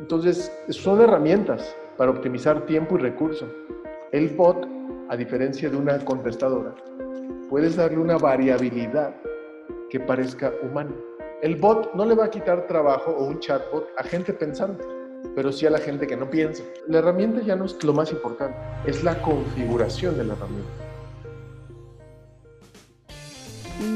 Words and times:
Entonces, 0.00 0.52
son 0.68 1.00
herramientas 1.00 1.74
para 1.96 2.10
optimizar 2.10 2.66
tiempo 2.66 2.96
y 2.96 3.02
recurso. 3.02 3.46
El 4.12 4.28
bot, 4.30 4.66
a 5.08 5.16
diferencia 5.16 5.70
de 5.70 5.76
una 5.76 5.98
contestadora, 6.04 6.74
puedes 7.48 7.76
darle 7.76 7.98
una 7.98 8.18
variabilidad 8.18 9.14
que 9.90 10.00
parezca 10.00 10.52
humana. 10.62 10.94
El 11.42 11.56
bot 11.56 11.94
no 11.94 12.04
le 12.04 12.14
va 12.14 12.26
a 12.26 12.30
quitar 12.30 12.66
trabajo 12.66 13.10
o 13.10 13.26
un 13.26 13.40
chatbot 13.40 13.88
a 13.96 14.02
gente 14.02 14.32
pensante, 14.32 14.84
pero 15.34 15.52
sí 15.52 15.66
a 15.66 15.70
la 15.70 15.78
gente 15.78 16.06
que 16.06 16.16
no 16.16 16.28
piensa. 16.28 16.62
La 16.88 16.98
herramienta 16.98 17.42
ya 17.42 17.56
no 17.56 17.64
es 17.64 17.82
lo 17.84 17.92
más 17.92 18.10
importante, 18.10 18.56
es 18.86 19.02
la 19.04 19.20
configuración 19.22 20.16
de 20.16 20.24
la 20.24 20.34
herramienta. 20.34 20.70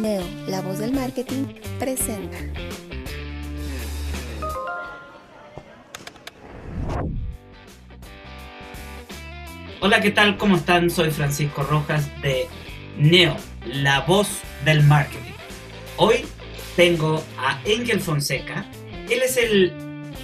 Neo, 0.00 0.22
la 0.48 0.60
voz 0.60 0.78
del 0.78 0.92
marketing, 0.92 1.46
presenta. 1.78 2.36
Hola, 9.82 10.02
¿qué 10.02 10.10
tal? 10.10 10.36
¿Cómo 10.36 10.56
están? 10.56 10.90
Soy 10.90 11.10
Francisco 11.10 11.62
Rojas 11.62 12.06
de 12.20 12.48
Neo, 12.98 13.34
la 13.64 14.00
voz 14.00 14.28
del 14.66 14.82
marketing. 14.82 15.32
Hoy 15.96 16.26
tengo 16.76 17.22
a 17.38 17.58
Engel 17.64 17.98
Fonseca. 17.98 18.66
Él 19.08 19.22
es 19.24 19.38
el 19.38 19.72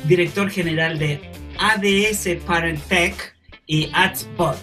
director 0.07 0.51
general 0.51 0.99
de 0.99 1.23
ADS 1.59 2.45
Parent 2.47 2.83
Tech 2.89 3.35
y 3.67 3.89
AdsBot. 3.95 4.59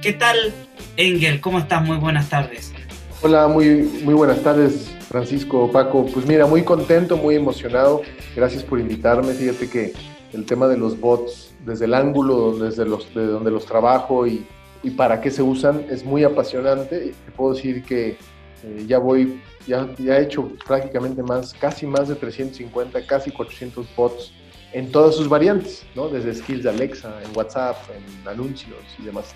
¿Qué 0.00 0.14
tal, 0.14 0.54
Engel? 0.96 1.42
¿Cómo 1.42 1.58
estás? 1.58 1.84
Muy 1.84 1.98
buenas 1.98 2.30
tardes. 2.30 2.72
Hola, 3.20 3.46
muy, 3.46 3.82
muy 4.02 4.14
buenas 4.14 4.42
tardes, 4.42 4.90
Francisco, 5.10 5.70
Paco. 5.70 6.06
Pues 6.06 6.24
mira, 6.24 6.46
muy 6.46 6.64
contento, 6.64 7.18
muy 7.18 7.34
emocionado. 7.34 8.00
Gracias 8.34 8.62
por 8.62 8.80
invitarme. 8.80 9.34
Fíjate 9.34 9.68
que 9.68 9.92
el 10.32 10.46
tema 10.46 10.66
de 10.66 10.78
los 10.78 10.98
bots, 10.98 11.49
desde 11.64 11.84
el 11.84 11.94
ángulo 11.94 12.58
desde 12.58 12.84
los, 12.84 13.12
de 13.14 13.26
donde 13.26 13.50
los 13.50 13.66
trabajo 13.66 14.26
y, 14.26 14.46
y 14.82 14.90
para 14.90 15.20
qué 15.20 15.30
se 15.30 15.42
usan, 15.42 15.86
es 15.90 16.04
muy 16.04 16.24
apasionante. 16.24 17.12
Te 17.24 17.32
puedo 17.32 17.54
decir 17.54 17.84
que 17.84 18.16
eh, 18.62 18.84
ya 18.86 18.98
voy, 18.98 19.40
ya, 19.66 19.88
ya 19.98 20.18
he 20.18 20.22
hecho 20.22 20.50
prácticamente 20.66 21.22
más, 21.22 21.54
casi 21.54 21.86
más 21.86 22.08
de 22.08 22.14
350, 22.14 23.06
casi 23.06 23.30
400 23.30 23.86
bots 23.94 24.32
en 24.72 24.92
todas 24.92 25.16
sus 25.16 25.28
variantes, 25.28 25.84
¿no? 25.94 26.08
Desde 26.08 26.34
skills 26.34 26.62
de 26.64 26.70
Alexa, 26.70 27.20
en 27.24 27.36
WhatsApp, 27.36 27.76
en 27.94 28.28
anuncios 28.28 28.78
y 28.98 29.02
demás. 29.02 29.34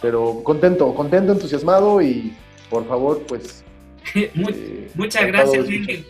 Pero 0.00 0.42
contento, 0.44 0.94
contento, 0.94 1.32
entusiasmado 1.32 2.00
y 2.00 2.32
por 2.70 2.86
favor, 2.86 3.22
pues... 3.26 3.64
Eh, 4.14 4.90
muchas 4.94 5.26
gracias, 5.26 5.66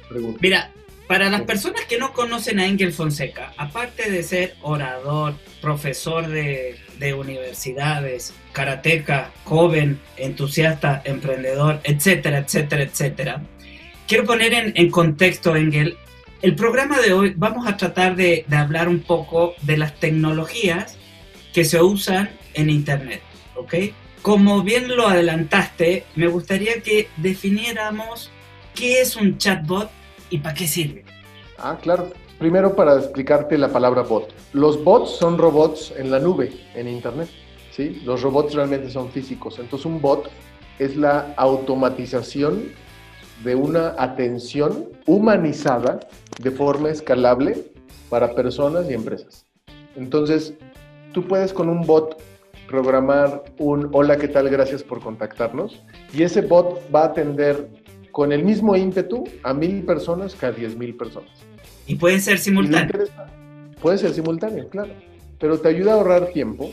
preguntas. 0.09 0.41
Mira, 0.41 0.71
para 1.09 1.31
las 1.31 1.43
personas 1.43 1.87
que 1.87 1.99
no 1.99 2.13
conocen 2.13 2.61
a 2.61 2.67
Engel 2.67 2.93
Fonseca, 2.93 3.55
aparte 3.57 4.11
de 4.11 4.23
ser 4.23 4.57
orador, 4.61 5.35
profesor 5.63 6.29
de, 6.29 6.77
de 6.99 7.15
universidades, 7.15 8.35
karateca, 8.53 9.33
joven, 9.45 9.99
entusiasta, 10.19 11.01
emprendedor, 11.07 11.81
etcétera, 11.83 12.39
etcétera, 12.39 12.83
etcétera, 12.83 13.43
quiero 14.07 14.27
poner 14.27 14.53
en, 14.53 14.73
en 14.77 14.91
contexto, 14.91 15.57
Engel, 15.57 15.97
el 16.43 16.55
programa 16.55 17.01
de 17.01 17.15
hoy 17.15 17.33
vamos 17.35 17.67
a 17.67 17.79
tratar 17.79 18.15
de, 18.15 18.45
de 18.47 18.57
hablar 18.57 18.87
un 18.87 19.01
poco 19.01 19.55
de 19.63 19.79
las 19.79 19.99
tecnologías 19.99 20.99
que 21.55 21.65
se 21.65 21.83
usan 21.83 22.31
en 22.53 22.69
Internet, 22.69 23.23
¿ok? 23.57 23.75
Como 24.21 24.63
bien 24.63 24.95
lo 24.95 25.09
adelantaste, 25.09 26.05
me 26.17 26.27
gustaría 26.27 26.83
que 26.83 27.09
definiéramos 27.17 28.31
qué 28.75 29.01
es 29.01 29.17
un 29.17 29.39
chatbot 29.39 29.91
y 30.31 30.39
para 30.39 30.55
qué 30.55 30.67
sirve. 30.67 31.05
Ah, 31.59 31.79
claro. 31.81 32.11
Primero 32.39 32.77
para 32.77 32.97
explicarte 32.97 33.59
la 33.59 33.69
palabra 33.69 34.03
bot. 34.03 34.33
Los 34.53 34.83
bots 34.85 35.11
son 35.11 35.39
robots 35.39 35.93
en 35.97 36.11
la 36.11 36.21
nube, 36.21 36.53
en 36.75 36.89
Internet. 36.89 37.29
¿sí? 37.73 38.01
Los 38.05 38.23
robots 38.23 38.55
realmente 38.55 38.91
son 38.91 39.11
físicos. 39.11 39.59
Entonces 39.59 39.87
un 39.87 40.01
bot 40.01 40.31
es 40.79 40.97
la 40.97 41.35
automatización 41.37 42.73
de 43.43 43.55
una 43.55 43.95
atención 43.99 44.89
humanizada 45.07 46.01
de 46.41 46.51
forma 46.51 46.91
escalable 46.91 47.65
para 48.09 48.35
personas 48.35 48.89
y 48.91 48.95
empresas. 48.95 49.47
Entonces, 49.97 50.55
tú 51.13 51.27
puedes 51.27 51.53
con 51.53 51.69
un 51.69 51.85
bot 51.85 52.21
programar 52.69 53.45
un 53.59 53.89
hola, 53.93 54.17
¿qué 54.17 54.29
tal? 54.29 54.49
Gracias 54.49 54.83
por 54.83 55.01
contactarnos. 55.01 55.83
Y 56.13 56.23
ese 56.23 56.43
bot 56.43 56.81
va 56.95 57.03
a 57.03 57.07
atender 57.07 57.69
con 58.19 58.33
el 58.33 58.43
mismo 58.43 58.75
ímpetu 58.75 59.23
a 59.45 59.55
mil 59.55 59.85
personas 59.85 60.35
que 60.35 60.45
a 60.47 60.51
diez 60.51 60.77
mil 60.77 60.97
personas. 60.97 61.31
Y 61.87 61.95
pueden 61.95 62.21
ser 62.21 62.37
interesa- 62.99 63.27
Puede 63.81 63.99
ser 63.99 64.13
simultáneo, 64.13 64.69
claro. 64.71 64.91
Pero 65.39 65.57
te 65.61 65.69
ayuda 65.69 65.93
a 65.93 65.95
ahorrar 65.95 66.27
tiempo 66.33 66.73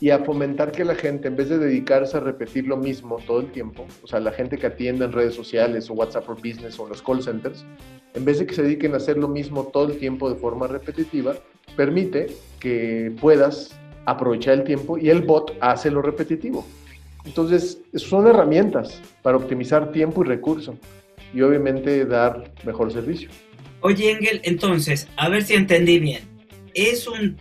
y 0.00 0.10
a 0.10 0.18
fomentar 0.24 0.72
que 0.72 0.84
la 0.84 0.96
gente, 0.96 1.28
en 1.28 1.36
vez 1.36 1.50
de 1.50 1.58
dedicarse 1.58 2.16
a 2.16 2.20
repetir 2.20 2.66
lo 2.66 2.76
mismo 2.76 3.18
todo 3.24 3.38
el 3.42 3.52
tiempo, 3.52 3.86
o 4.02 4.08
sea, 4.08 4.18
la 4.18 4.32
gente 4.32 4.58
que 4.58 4.66
atiende 4.66 5.04
en 5.04 5.12
redes 5.12 5.36
sociales 5.36 5.88
o 5.88 5.92
WhatsApp 5.92 6.24
for 6.26 6.34
Business 6.34 6.76
o 6.80 6.82
en 6.82 6.88
los 6.88 7.00
call 7.00 7.22
centers, 7.22 7.64
en 8.14 8.24
vez 8.24 8.40
de 8.40 8.46
que 8.46 8.54
se 8.56 8.64
dediquen 8.64 8.94
a 8.94 8.96
hacer 8.96 9.18
lo 9.18 9.28
mismo 9.28 9.70
todo 9.72 9.86
el 9.92 9.98
tiempo 9.98 10.28
de 10.28 10.34
forma 10.34 10.66
repetitiva, 10.66 11.36
permite 11.76 12.26
que 12.58 13.12
puedas 13.20 13.70
aprovechar 14.04 14.54
el 14.54 14.64
tiempo 14.64 14.98
y 14.98 15.10
el 15.10 15.22
bot 15.22 15.56
hace 15.60 15.92
lo 15.92 16.02
repetitivo. 16.02 16.66
Entonces, 17.24 17.80
son 17.94 18.26
herramientas 18.26 19.00
para 19.22 19.36
optimizar 19.36 19.92
tiempo 19.92 20.24
y 20.24 20.28
recurso 20.28 20.76
y 21.32 21.40
obviamente 21.42 22.04
dar 22.04 22.52
mejor 22.64 22.92
servicio. 22.92 23.30
Oye, 23.80 24.12
Engel, 24.12 24.40
entonces, 24.44 25.08
a 25.16 25.28
ver 25.28 25.42
si 25.42 25.54
entendí 25.54 25.98
bien. 25.98 26.22
Es 26.74 27.06
un 27.06 27.36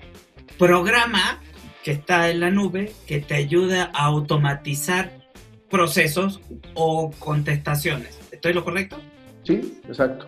programa 0.58 1.42
que 1.84 1.92
está 1.92 2.30
en 2.30 2.40
la 2.40 2.52
nube 2.52 2.92
que 3.08 3.20
te 3.20 3.36
ayuda 3.36 3.92
a 3.94 4.06
automatizar 4.06 5.12
procesos 5.70 6.42
o 6.74 7.12
contestaciones. 7.20 8.20
¿Estoy 8.32 8.54
lo 8.54 8.64
correcto? 8.64 8.98
Sí, 9.44 9.80
exacto. 9.88 10.28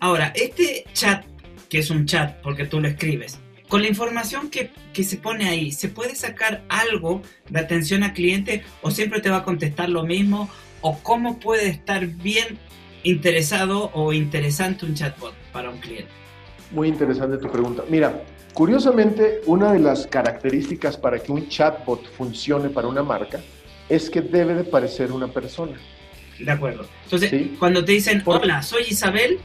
Ahora, 0.00 0.32
este 0.34 0.84
chat, 0.92 1.24
que 1.68 1.78
es 1.78 1.90
un 1.90 2.06
chat 2.06 2.40
porque 2.42 2.64
tú 2.66 2.80
lo 2.80 2.88
escribes, 2.88 3.38
con 3.70 3.82
la 3.82 3.88
información 3.88 4.50
que, 4.50 4.70
que 4.92 5.04
se 5.04 5.16
pone 5.16 5.48
ahí, 5.48 5.70
¿se 5.70 5.88
puede 5.88 6.16
sacar 6.16 6.62
algo 6.68 7.22
de 7.48 7.60
atención 7.60 8.02
al 8.02 8.12
cliente 8.12 8.64
o 8.82 8.90
siempre 8.90 9.20
te 9.20 9.30
va 9.30 9.38
a 9.38 9.44
contestar 9.44 9.88
lo 9.88 10.02
mismo? 10.04 10.50
¿O 10.82 10.98
cómo 10.98 11.38
puede 11.38 11.68
estar 11.68 12.04
bien 12.06 12.58
interesado 13.04 13.90
o 13.94 14.12
interesante 14.12 14.84
un 14.84 14.94
chatbot 14.94 15.34
para 15.52 15.70
un 15.70 15.78
cliente? 15.78 16.10
Muy 16.72 16.88
interesante 16.88 17.38
tu 17.38 17.48
pregunta. 17.48 17.84
Mira, 17.88 18.24
curiosamente, 18.54 19.40
una 19.46 19.72
de 19.72 19.78
las 19.78 20.04
características 20.08 20.96
para 20.96 21.20
que 21.20 21.30
un 21.30 21.48
chatbot 21.48 22.10
funcione 22.16 22.70
para 22.70 22.88
una 22.88 23.04
marca 23.04 23.40
es 23.88 24.10
que 24.10 24.20
debe 24.20 24.54
de 24.54 24.64
parecer 24.64 25.12
una 25.12 25.28
persona. 25.28 25.78
De 26.40 26.50
acuerdo. 26.50 26.86
Entonces, 27.04 27.30
Sí. 27.30 27.54
cuando 27.56 27.84
te 27.84 27.92
dicen, 27.92 28.20
hola, 28.24 28.62
soy 28.62 28.82
Isabel, 28.88 29.38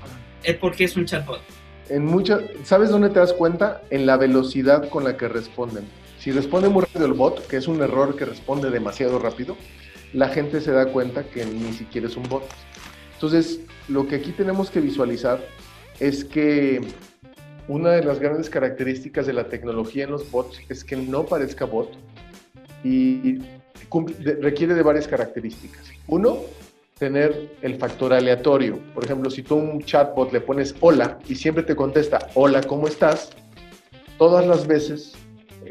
es 0.44 0.56
porque 0.56 0.85
es 0.85 0.96
un 0.96 1.06
chatbot. 1.06 1.41
En 1.90 2.06
muchas, 2.06 2.41
¿sabes 2.64 2.90
dónde 2.90 3.09
te 3.09 3.20
das 3.20 3.34
cuenta? 3.34 3.82
En 3.90 4.05
la 4.05 4.17
velocidad 4.17 4.90
con 4.90 5.03
la 5.03 5.17
que 5.17 5.28
responden. 5.28 5.85
Si 6.20 6.32
responde 6.32 6.70
muy 6.70 6.82
rápido 6.82 7.05
el 7.05 7.14
bot, 7.14 7.46
que 7.47 7.58
es 7.58 7.67
un 7.67 7.82
error 7.82 8.16
que 8.16 8.26
responde 8.26 8.72
demasiado 8.72 9.20
rápido, 9.20 9.55
la 10.14 10.29
gente 10.29 10.61
se 10.61 10.72
da 10.72 10.87
cuenta 10.87 11.23
que 11.26 11.46
ni 11.46 11.73
siquiera 11.73 12.08
es 12.08 12.17
un 12.17 12.23
bot. 12.23 12.43
Entonces, 13.14 13.59
lo 13.87 14.08
que 14.08 14.16
aquí 14.16 14.32
tenemos 14.32 14.72
que 14.72 14.82
visualizar 14.82 15.40
es 15.99 16.26
que 16.26 16.82
una 17.67 17.91
de 17.91 18.03
las 18.03 18.20
grandes 18.20 18.49
características 18.49 19.28
de 19.28 19.34
la 19.34 19.49
tecnología 19.49 20.05
en 20.05 20.11
los 20.11 20.29
bots 20.29 20.59
es 20.70 20.84
que 20.84 20.96
no 20.96 21.26
parezca 21.26 21.66
bot 21.66 21.91
y 22.84 23.40
requiere 24.41 24.73
de 24.73 24.84
varias 24.84 25.08
características. 25.08 25.84
Uno, 26.08 26.40
tener 26.97 27.58
el 27.62 27.76
factor 27.76 28.14
aleatorio. 28.14 28.80
Por 28.94 29.03
ejemplo, 29.03 29.30
si 29.30 29.44
tú 29.44 29.56
a 29.56 29.58
un 29.58 29.84
chatbot 29.84 30.32
le 30.32 30.40
pones 30.40 30.74
hola 30.80 31.20
y 31.28 31.36
siempre 31.36 31.62
te 31.62 31.76
contesta 31.76 32.30
hola, 32.36 32.64
¿cómo 32.64 32.88
estás? 32.88 33.32
Todas 34.18 34.47
las 34.47 34.66
veces 34.66 35.14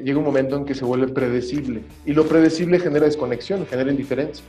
llega 0.02 0.18
un 0.18 0.24
momento 0.26 0.54
en 0.54 0.66
que 0.66 0.74
se 0.74 0.84
vuelve 0.84 1.08
predecible 1.08 1.80
y 2.04 2.12
lo 2.12 2.26
predecible 2.26 2.78
genera 2.78 3.06
desconexión, 3.06 3.66
genera 3.66 3.90
indiferencia. 3.90 4.44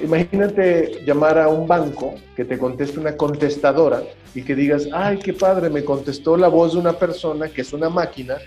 Imagínate 0.00 1.02
llamar 1.04 1.38
a 1.38 1.48
un 1.48 1.68
banco 1.68 2.14
que 2.34 2.46
te 2.46 2.56
conteste 2.56 2.98
una 2.98 3.18
contestadora 3.18 4.02
y 4.34 4.40
que 4.40 4.54
digas, 4.54 4.88
ay, 4.90 5.18
qué 5.18 5.34
padre, 5.34 5.68
me 5.68 5.84
contestó 5.84 6.38
la 6.38 6.48
voz 6.48 6.72
de 6.72 6.78
una 6.78 6.94
persona 6.94 7.48
que 7.50 7.60
es 7.60 7.74
una 7.74 7.90
máquina 7.90 8.38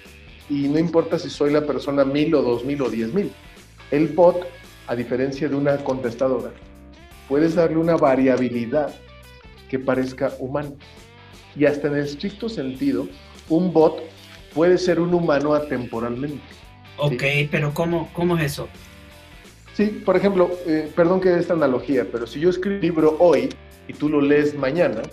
y 0.49 0.67
no 0.69 0.79
importa 0.79 1.19
si 1.19 1.29
soy 1.29 1.53
la 1.53 1.61
persona 1.61 2.03
mil 2.03 2.33
o 2.33 2.41
dos 2.41 2.65
mil 2.65 2.81
o 2.81 2.89
diez 2.89 3.13
mil. 3.13 3.31
El 3.91 4.07
bot, 4.07 4.37
a 4.87 4.95
diferencia 4.95 5.47
de 5.47 5.55
una 5.55 5.77
contestadora, 5.77 6.51
puedes 7.27 7.55
darle 7.55 7.77
una 7.77 7.97
variabilidad 7.97 8.93
que 9.69 9.79
parezca 9.79 10.33
humano. 10.39 10.75
Y 11.55 11.65
hasta 11.65 11.87
en 11.87 11.95
el 11.95 12.03
estricto 12.05 12.49
sentido, 12.49 13.07
un 13.49 13.73
bot 13.73 14.01
puede 14.53 14.77
ser 14.77 14.99
un 14.99 15.13
humano 15.13 15.53
atemporalmente. 15.53 16.41
Ok, 16.97 17.23
pero 17.51 17.73
¿cómo, 17.73 18.09
¿cómo 18.13 18.37
es 18.37 18.53
eso? 18.53 18.67
Sí, 19.73 20.01
por 20.03 20.17
ejemplo, 20.17 20.49
eh, 20.65 20.91
perdón 20.95 21.21
que 21.21 21.29
dé 21.29 21.39
esta 21.39 21.53
analogía, 21.53 22.07
pero 22.11 22.25
si 22.25 22.39
yo 22.39 22.49
escribo 22.49 22.75
un 22.77 22.81
libro 22.81 23.15
hoy 23.19 23.49
y 23.87 23.93
tú 23.93 24.09
lo 24.09 24.19
lees 24.21 24.55
mañana, 24.55 25.03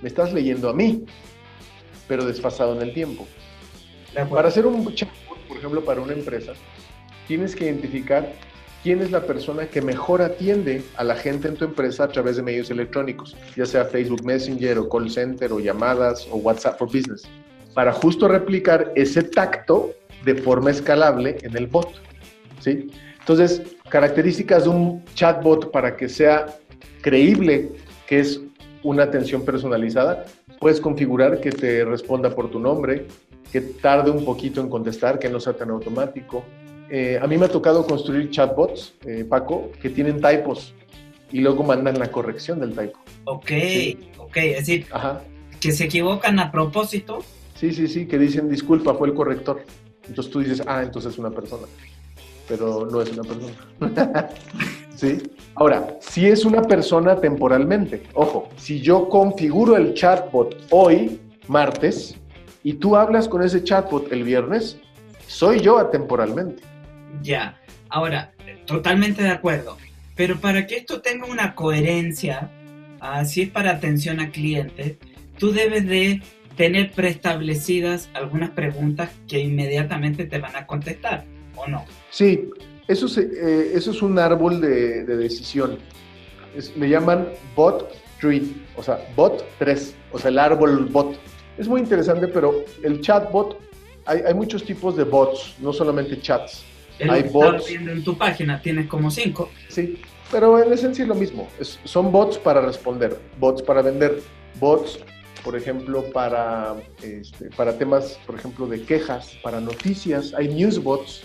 me 0.00 0.08
estás 0.08 0.32
leyendo 0.32 0.70
a 0.70 0.72
mí, 0.72 1.04
pero 2.08 2.24
desfasado 2.24 2.74
en 2.74 2.82
el 2.82 2.94
tiempo. 2.94 3.26
Para 4.30 4.48
hacer 4.48 4.64
un 4.66 4.94
chatbot, 4.94 5.38
por 5.46 5.58
ejemplo, 5.58 5.84
para 5.84 6.00
una 6.00 6.14
empresa, 6.14 6.54
tienes 7.28 7.54
que 7.54 7.64
identificar 7.64 8.32
quién 8.86 9.02
es 9.02 9.10
la 9.10 9.26
persona 9.26 9.66
que 9.66 9.82
mejor 9.82 10.22
atiende 10.22 10.80
a 10.96 11.02
la 11.02 11.16
gente 11.16 11.48
en 11.48 11.56
tu 11.56 11.64
empresa 11.64 12.04
a 12.04 12.08
través 12.08 12.36
de 12.36 12.44
medios 12.44 12.70
electrónicos, 12.70 13.36
ya 13.56 13.66
sea 13.66 13.84
Facebook 13.84 14.24
Messenger 14.24 14.78
o 14.78 14.88
call 14.88 15.10
center 15.10 15.52
o 15.52 15.58
llamadas 15.58 16.28
o 16.30 16.36
WhatsApp 16.36 16.78
for 16.78 16.86
Business, 16.86 17.24
para 17.74 17.92
justo 17.92 18.28
replicar 18.28 18.92
ese 18.94 19.24
tacto 19.24 19.90
de 20.24 20.36
forma 20.36 20.70
escalable 20.70 21.36
en 21.42 21.56
el 21.56 21.66
bot. 21.66 22.00
¿sí? 22.60 22.88
Entonces, 23.18 23.60
características 23.88 24.62
de 24.62 24.68
un 24.68 25.04
chatbot 25.16 25.72
para 25.72 25.96
que 25.96 26.08
sea 26.08 26.46
creíble 27.02 27.70
que 28.06 28.20
es 28.20 28.40
una 28.84 29.02
atención 29.02 29.44
personalizada, 29.44 30.26
puedes 30.60 30.80
configurar 30.80 31.40
que 31.40 31.50
te 31.50 31.84
responda 31.84 32.30
por 32.30 32.52
tu 32.52 32.60
nombre, 32.60 33.08
que 33.50 33.62
tarde 33.62 34.12
un 34.12 34.24
poquito 34.24 34.60
en 34.60 34.68
contestar, 34.68 35.18
que 35.18 35.28
no 35.28 35.40
sea 35.40 35.54
tan 35.54 35.70
automático. 35.70 36.44
Eh, 36.90 37.18
a 37.20 37.26
mí 37.26 37.36
me 37.36 37.46
ha 37.46 37.48
tocado 37.48 37.86
construir 37.86 38.30
chatbots, 38.30 38.94
eh, 39.04 39.24
Paco, 39.28 39.70
que 39.80 39.90
tienen 39.90 40.20
typos 40.20 40.74
y 41.32 41.40
luego 41.40 41.64
mandan 41.64 41.98
la 41.98 42.10
corrección 42.10 42.60
del 42.60 42.70
typo. 42.70 42.98
Ok, 43.24 43.50
ok, 44.18 44.36
es 44.36 44.66
decir, 44.66 44.86
que 45.60 45.72
se 45.72 45.84
equivocan 45.84 46.38
a 46.38 46.52
propósito. 46.52 47.18
Sí, 47.54 47.72
sí, 47.72 47.88
sí, 47.88 48.06
que 48.06 48.18
dicen 48.18 48.48
disculpa, 48.48 48.94
fue 48.94 49.08
el 49.08 49.14
corrector. 49.14 49.64
Entonces 50.06 50.32
tú 50.32 50.40
dices, 50.40 50.62
ah, 50.66 50.82
entonces 50.82 51.12
es 51.12 51.18
una 51.18 51.30
persona 51.30 51.66
pero 52.48 52.86
no 52.86 53.00
es 53.00 53.10
una 53.12 53.22
persona. 53.22 54.28
¿Sí? 54.94 55.18
Ahora, 55.54 55.98
si 56.00 56.26
es 56.26 56.44
una 56.44 56.62
persona 56.62 57.16
temporalmente, 57.20 58.02
ojo, 58.14 58.48
si 58.56 58.80
yo 58.80 59.08
configuro 59.08 59.76
el 59.76 59.94
chatbot 59.94 60.56
hoy, 60.70 61.20
martes, 61.48 62.16
y 62.62 62.74
tú 62.74 62.96
hablas 62.96 63.28
con 63.28 63.42
ese 63.42 63.62
chatbot 63.62 64.10
el 64.10 64.24
viernes, 64.24 64.78
soy 65.26 65.60
yo 65.60 65.78
atemporalmente. 65.78 66.62
Ya, 67.22 67.58
ahora, 67.88 68.32
totalmente 68.66 69.22
de 69.22 69.30
acuerdo, 69.30 69.76
pero 70.14 70.38
para 70.38 70.66
que 70.66 70.76
esto 70.76 71.00
tenga 71.00 71.26
una 71.26 71.54
coherencia, 71.54 72.50
así 73.00 73.42
es 73.42 73.50
para 73.50 73.72
atención 73.72 74.20
a 74.20 74.30
clientes, 74.30 74.96
tú 75.38 75.52
debes 75.52 75.86
de 75.86 76.22
tener 76.56 76.90
preestablecidas 76.92 78.08
algunas 78.14 78.50
preguntas 78.50 79.10
que 79.28 79.40
inmediatamente 79.40 80.24
te 80.24 80.38
van 80.38 80.56
a 80.56 80.66
contestar, 80.66 81.24
¿o 81.54 81.66
no? 81.68 81.84
Sí, 82.10 82.48
eso, 82.88 83.06
eh, 83.20 83.72
eso 83.74 83.90
es 83.90 84.02
un 84.02 84.18
árbol 84.18 84.60
de, 84.60 85.04
decisión. 85.04 85.78
le 86.76 86.88
llaman 86.88 87.28
bot 87.54 87.92
tree, 88.20 88.54
o 88.76 88.82
sea, 88.82 89.06
bot 89.14 89.44
3, 89.58 89.94
o 90.12 90.18
sea, 90.18 90.30
el 90.30 90.38
árbol 90.38 90.86
bot. 90.86 91.16
Es 91.58 91.68
muy 91.68 91.80
interesante, 91.80 92.28
pero 92.28 92.64
el 92.82 93.00
chatbot, 93.00 93.58
hay, 94.06 94.20
hay 94.20 94.34
muchos 94.34 94.64
tipos 94.64 94.96
de 94.96 95.04
bots, 95.04 95.56
no 95.60 95.72
solamente 95.72 96.20
chats. 96.20 96.64
Hay 97.00 97.22
bots. 97.24 97.68
viendo 97.68 97.92
en 97.92 98.04
tu 98.04 98.16
página, 98.16 98.60
tienes 98.60 98.86
como 98.86 99.10
cinco. 99.10 99.50
Sí, 99.68 100.00
pero 100.30 100.62
en 100.62 100.72
esencia 100.72 101.02
es 101.02 101.08
lo 101.08 101.14
mismo. 101.14 101.48
son 101.84 102.12
bots 102.12 102.38
para 102.38 102.60
responder, 102.60 103.18
bots 103.38 103.62
para 103.62 103.82
vender, 103.82 104.20
bots, 104.58 104.98
por 105.44 105.56
ejemplo, 105.56 106.04
para, 106.12 106.74
este, 107.02 107.50
para 107.56 107.76
temas, 107.78 108.18
por 108.26 108.34
ejemplo, 108.34 108.66
de 108.66 108.82
quejas, 108.82 109.36
para 109.42 109.60
noticias. 109.60 110.34
Hay 110.34 110.48
newsbots 110.48 111.22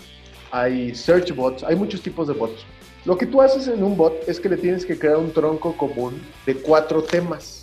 hay 0.52 0.94
search 0.94 1.34
bots, 1.34 1.64
hay 1.64 1.74
muchos 1.74 2.02
tipos 2.02 2.28
de 2.28 2.34
bots. 2.34 2.64
Lo 3.04 3.16
que 3.16 3.26
tú 3.26 3.42
haces 3.42 3.66
en 3.66 3.82
un 3.82 3.96
bot 3.96 4.28
es 4.28 4.38
que 4.38 4.48
le 4.48 4.56
tienes 4.56 4.86
que 4.86 4.96
crear 4.96 5.16
un 5.16 5.32
tronco 5.32 5.76
común 5.76 6.22
de 6.46 6.54
cuatro 6.54 7.02
temas. 7.02 7.61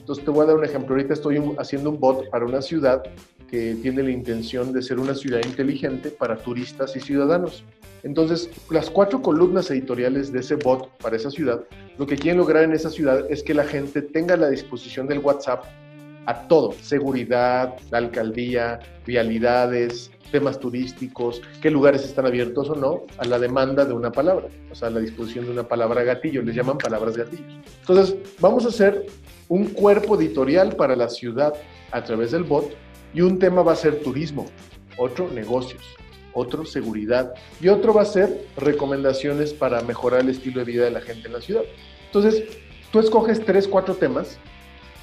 Entonces 0.00 0.24
te 0.24 0.30
voy 0.30 0.44
a 0.44 0.46
dar 0.48 0.56
un 0.56 0.64
ejemplo. 0.64 0.94
Ahorita 0.94 1.14
estoy 1.14 1.40
haciendo 1.58 1.90
un 1.90 2.00
bot 2.00 2.28
para 2.30 2.44
una 2.44 2.60
ciudad 2.60 3.02
que 3.48 3.76
tiene 3.82 4.02
la 4.02 4.10
intención 4.10 4.72
de 4.72 4.82
ser 4.82 4.98
una 4.98 5.14
ciudad 5.14 5.40
inteligente 5.44 6.10
para 6.10 6.36
turistas 6.36 6.96
y 6.96 7.00
ciudadanos. 7.00 7.64
Entonces, 8.02 8.48
las 8.70 8.88
cuatro 8.88 9.20
columnas 9.20 9.70
editoriales 9.70 10.32
de 10.32 10.40
ese 10.40 10.54
bot 10.54 10.88
para 10.98 11.16
esa 11.16 11.30
ciudad, 11.30 11.64
lo 11.98 12.06
que 12.06 12.16
quieren 12.16 12.38
lograr 12.38 12.64
en 12.64 12.72
esa 12.72 12.90
ciudad 12.90 13.30
es 13.30 13.42
que 13.42 13.52
la 13.52 13.64
gente 13.64 14.02
tenga 14.02 14.36
la 14.36 14.48
disposición 14.48 15.06
del 15.06 15.18
WhatsApp 15.18 15.64
a 16.26 16.48
todo, 16.48 16.72
seguridad, 16.72 17.76
la 17.90 17.98
alcaldía, 17.98 18.80
vialidades, 19.06 20.10
temas 20.30 20.58
turísticos, 20.60 21.42
qué 21.60 21.70
lugares 21.70 22.04
están 22.04 22.26
abiertos 22.26 22.70
o 22.70 22.74
no, 22.74 23.02
a 23.18 23.24
la 23.24 23.38
demanda 23.38 23.84
de 23.84 23.92
una 23.92 24.12
palabra, 24.12 24.46
o 24.70 24.74
sea, 24.74 24.88
a 24.88 24.90
la 24.90 25.00
disposición 25.00 25.46
de 25.46 25.52
una 25.52 25.66
palabra 25.66 26.04
gatillo, 26.04 26.42
les 26.42 26.54
llaman 26.54 26.78
palabras 26.78 27.16
gatillos. 27.16 27.52
Entonces, 27.80 28.16
vamos 28.38 28.64
a 28.64 28.68
hacer 28.68 29.06
un 29.48 29.66
cuerpo 29.66 30.16
editorial 30.16 30.76
para 30.76 30.94
la 30.94 31.08
ciudad 31.08 31.54
a 31.90 32.04
través 32.04 32.30
del 32.30 32.44
bot 32.44 32.72
y 33.12 33.22
un 33.22 33.38
tema 33.38 33.62
va 33.62 33.72
a 33.72 33.76
ser 33.76 34.00
turismo, 34.00 34.46
otro 34.96 35.28
negocios, 35.28 35.82
otro 36.32 36.64
seguridad 36.64 37.34
y 37.60 37.68
otro 37.68 37.92
va 37.92 38.02
a 38.02 38.06
ser 38.06 38.46
recomendaciones 38.56 39.52
para 39.52 39.80
mejorar 39.82 40.20
el 40.20 40.28
estilo 40.28 40.60
de 40.60 40.66
vida 40.66 40.84
de 40.84 40.92
la 40.92 41.00
gente 41.00 41.26
en 41.26 41.32
la 41.32 41.40
ciudad. 41.40 41.62
Entonces, 42.06 42.44
tú 42.92 43.00
escoges 43.00 43.44
tres, 43.44 43.66
cuatro 43.66 43.94
temas 43.94 44.38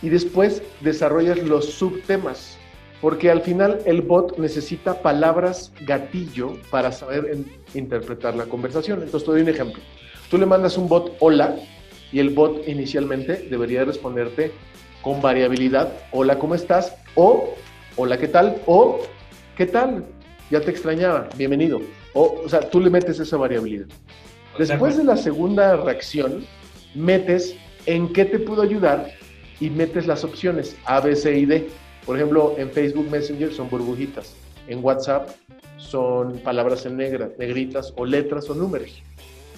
y 0.01 0.09
después 0.09 0.61
desarrollas 0.81 1.39
los 1.39 1.65
subtemas 1.73 2.57
porque 3.01 3.29
al 3.29 3.41
final 3.41 3.79
el 3.85 4.01
bot 4.01 4.37
necesita 4.37 5.01
palabras 5.01 5.71
gatillo 5.81 6.57
para 6.71 6.91
saber 6.91 7.37
interpretar 7.73 8.35
la 8.35 8.45
conversación. 8.45 9.03
Entonces 9.03 9.25
te 9.25 9.31
doy 9.31 9.41
un 9.41 9.49
ejemplo. 9.49 9.81
Tú 10.29 10.37
le 10.37 10.45
mandas 10.45 10.77
un 10.77 10.89
bot 10.89 11.15
hola 11.19 11.55
y 12.11 12.19
el 12.19 12.31
bot 12.31 12.67
inicialmente 12.67 13.47
debería 13.49 13.85
responderte 13.85 14.51
con 15.01 15.21
variabilidad, 15.21 15.93
hola, 16.11 16.39
¿cómo 16.39 16.55
estás? 16.55 16.95
O 17.15 17.53
hola, 17.95 18.17
¿qué 18.17 18.27
tal? 18.27 18.61
O 18.65 18.99
¿qué 19.55 19.65
tal? 19.65 20.05
Ya 20.49 20.61
te 20.61 20.71
extrañaba, 20.71 21.29
bienvenido. 21.37 21.81
O, 22.13 22.41
o 22.43 22.49
sea, 22.49 22.61
tú 22.61 22.79
le 22.79 22.89
metes 22.89 23.19
esa 23.19 23.37
variabilidad. 23.37 23.87
Después 24.57 24.97
de 24.97 25.03
la 25.03 25.17
segunda 25.17 25.75
reacción, 25.75 26.45
metes 26.95 27.55
en 27.85 28.11
qué 28.11 28.25
te 28.25 28.39
puedo 28.39 28.63
ayudar 28.63 29.11
y 29.59 29.69
metes 29.69 30.07
las 30.07 30.23
opciones 30.23 30.75
A, 30.85 30.99
B, 30.99 31.15
C 31.15 31.37
y 31.37 31.45
D. 31.45 31.67
Por 32.05 32.15
ejemplo, 32.15 32.55
en 32.57 32.69
Facebook 32.71 33.09
Messenger 33.09 33.51
son 33.51 33.69
burbujitas, 33.69 34.35
en 34.67 34.83
WhatsApp 34.83 35.29
son 35.77 36.39
palabras 36.39 36.85
en 36.85 36.97
negra, 36.97 37.29
negritas 37.37 37.93
o 37.97 38.05
letras 38.05 38.49
o 38.49 38.55
números. 38.55 39.01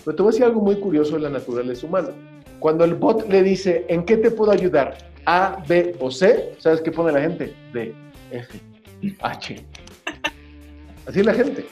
Pero 0.03 0.15
te 0.15 0.23
voy 0.23 0.29
a 0.29 0.31
decir 0.31 0.45
algo 0.45 0.61
muy 0.61 0.79
curioso 0.79 1.15
de 1.15 1.21
la 1.21 1.29
naturaleza 1.29 1.85
humana. 1.85 2.09
Cuando 2.59 2.83
el 2.83 2.95
bot 2.95 3.27
le 3.29 3.43
dice, 3.43 3.85
¿en 3.87 4.03
qué 4.03 4.17
te 4.17 4.31
puedo 4.31 4.51
ayudar? 4.51 4.97
A, 5.25 5.63
B 5.67 5.95
o 5.99 6.09
C, 6.11 6.53
¿sabes 6.57 6.81
qué 6.81 6.91
pone 6.91 7.11
la 7.11 7.21
gente? 7.21 7.53
D, 7.73 7.93
F, 8.31 8.59
H. 9.21 9.65
Así 11.05 11.19
es 11.19 11.25
la 11.25 11.33
gente. 11.33 11.65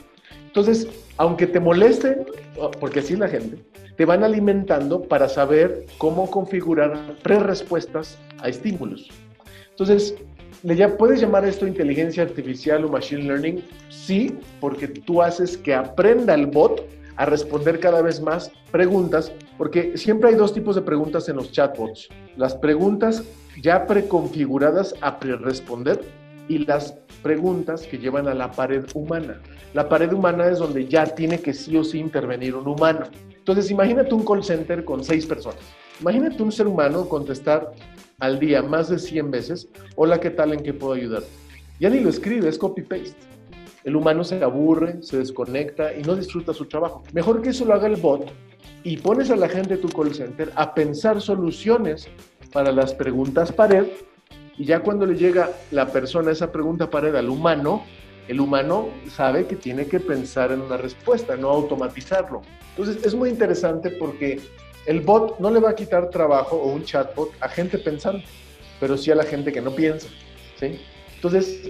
Entonces, 0.46 0.88
aunque 1.18 1.48
te 1.48 1.60
molesten, 1.60 2.26
porque 2.80 3.00
así 3.00 3.14
es 3.14 3.20
la 3.20 3.28
gente, 3.28 3.58
te 3.98 4.06
van 4.06 4.24
alimentando 4.24 5.02
para 5.02 5.28
saber 5.28 5.86
cómo 5.98 6.30
configurar 6.32 7.16
pre-respuestas 7.24 8.18
a 8.40 8.48
estímulos. 8.48 9.10
Entonces, 9.72 10.16
¿Le 10.64 10.76
ya, 10.76 10.98
¿Puedes 10.98 11.22
llamar 11.22 11.46
esto 11.46 11.68
inteligencia 11.68 12.24
artificial 12.24 12.84
o 12.84 12.90
machine 12.90 13.24
learning? 13.24 13.64
Sí, 13.90 14.36
porque 14.60 14.88
tú 14.88 15.22
haces 15.22 15.56
que 15.56 15.76
aprenda 15.76 16.34
el 16.34 16.48
bot 16.48 16.84
a 17.16 17.26
responder 17.26 17.80
cada 17.80 18.02
vez 18.02 18.20
más 18.20 18.52
preguntas, 18.72 19.32
porque 19.58 19.96
siempre 19.98 20.30
hay 20.30 20.36
dos 20.36 20.54
tipos 20.54 20.76
de 20.76 20.82
preguntas 20.82 21.30
en 21.30 21.36
los 21.36 21.52
chatbots. 21.52 22.10
Las 22.38 22.56
preguntas 22.56 23.24
ya 23.62 23.86
preconfiguradas 23.86 24.96
a 25.02 25.20
pre-responder 25.20 26.02
y 26.48 26.60
las 26.60 26.96
preguntas 27.22 27.84
que 27.84 27.98
llevan 28.00 28.28
a 28.28 28.34
la 28.34 28.52
pared 28.52 28.86
humana. 28.96 29.40
La 29.74 29.88
pared 29.88 30.12
humana 30.12 30.48
es 30.48 30.58
donde 30.58 30.88
ya 30.88 31.06
tiene 31.06 31.40
que 31.40 31.54
sí 31.54 31.78
o 31.78 31.84
sí 31.84 32.00
intervenir 32.00 32.56
un 32.56 32.68
humano. 32.68 33.06
Entonces, 33.48 33.72
imagínate 33.72 34.14
un 34.14 34.26
call 34.26 34.44
center 34.44 34.84
con 34.84 35.06
seis 35.06 35.26
personas. 35.26 35.62
Imagínate 36.02 36.44
un 36.44 36.52
ser 36.52 36.68
humano 36.68 37.08
contestar 37.08 37.72
al 38.20 38.42
día 38.42 38.62
más 38.62 38.90
de 38.90 39.00
100 39.00 39.32
veces, 39.32 39.70
hola, 39.96 40.20
¿qué 40.20 40.32
tal? 40.32 40.52
¿En 40.52 40.62
qué 40.62 40.74
puedo 40.74 40.92
ayudar? 40.92 41.24
Ya 41.80 41.90
ni 41.90 42.02
lo 42.02 42.10
escribe, 42.10 42.50
es 42.50 42.58
copy-paste. 42.58 43.16
El 43.86 43.96
humano 43.96 44.26
se 44.26 44.44
aburre, 44.44 45.02
se 45.02 45.20
desconecta 45.20 45.96
y 45.96 46.02
no 46.02 46.18
disfruta 46.18 46.54
su 46.54 46.66
trabajo. 46.66 47.04
Mejor 47.14 47.42
que 47.42 47.52
eso 47.52 47.64
lo 47.64 47.74
haga 47.74 47.88
el 47.88 47.96
bot 47.96 48.30
y 48.84 48.98
pones 48.98 49.32
a 49.32 49.38
la 49.38 49.48
gente 49.48 49.78
de 49.78 49.82
tu 49.82 49.88
call 49.88 50.14
center 50.14 50.52
a 50.56 50.74
pensar 50.74 51.22
soluciones 51.22 52.10
para 52.52 52.74
las 52.74 52.94
preguntas 52.94 53.54
pared 53.54 53.86
y 54.58 54.66
ya 54.66 54.82
cuando 54.82 55.06
le 55.06 55.16
llega 55.16 55.52
la 55.72 55.88
persona 55.88 56.32
esa 56.32 56.52
pregunta 56.52 56.90
pared 56.90 57.16
al 57.16 57.30
humano, 57.30 57.86
el 58.28 58.40
humano 58.40 58.90
sabe 59.10 59.48
que 59.48 59.56
tiene 59.56 59.88
que 59.88 60.00
pensar 60.00 60.52
en 60.52 60.62
una 60.62 60.78
respuesta, 60.78 61.36
no 61.36 61.50
automatizarlo. 61.50 62.42
Entonces 62.76 63.06
es 63.06 63.16
muy 63.16 63.30
interesante 63.30 63.90
porque 63.92 64.40
el 64.86 65.02
bot 65.02 65.40
no 65.40 65.50
le 65.50 65.60
va 65.60 65.72
a 65.72 65.76
quitar 65.76 66.10
trabajo 66.10 66.56
o 66.56 66.72
un 66.72 66.84
chatbot 66.84 67.32
a 67.42 67.50
gente 67.50 67.78
pensando, 67.78 68.24
pero 68.80 68.98
sí 68.98 69.12
a 69.12 69.16
la 69.16 69.24
gente 69.24 69.52
que 69.52 69.62
no 69.62 69.72
piensa. 69.72 70.08
¿sí? 70.60 70.80
Entonces 71.16 71.62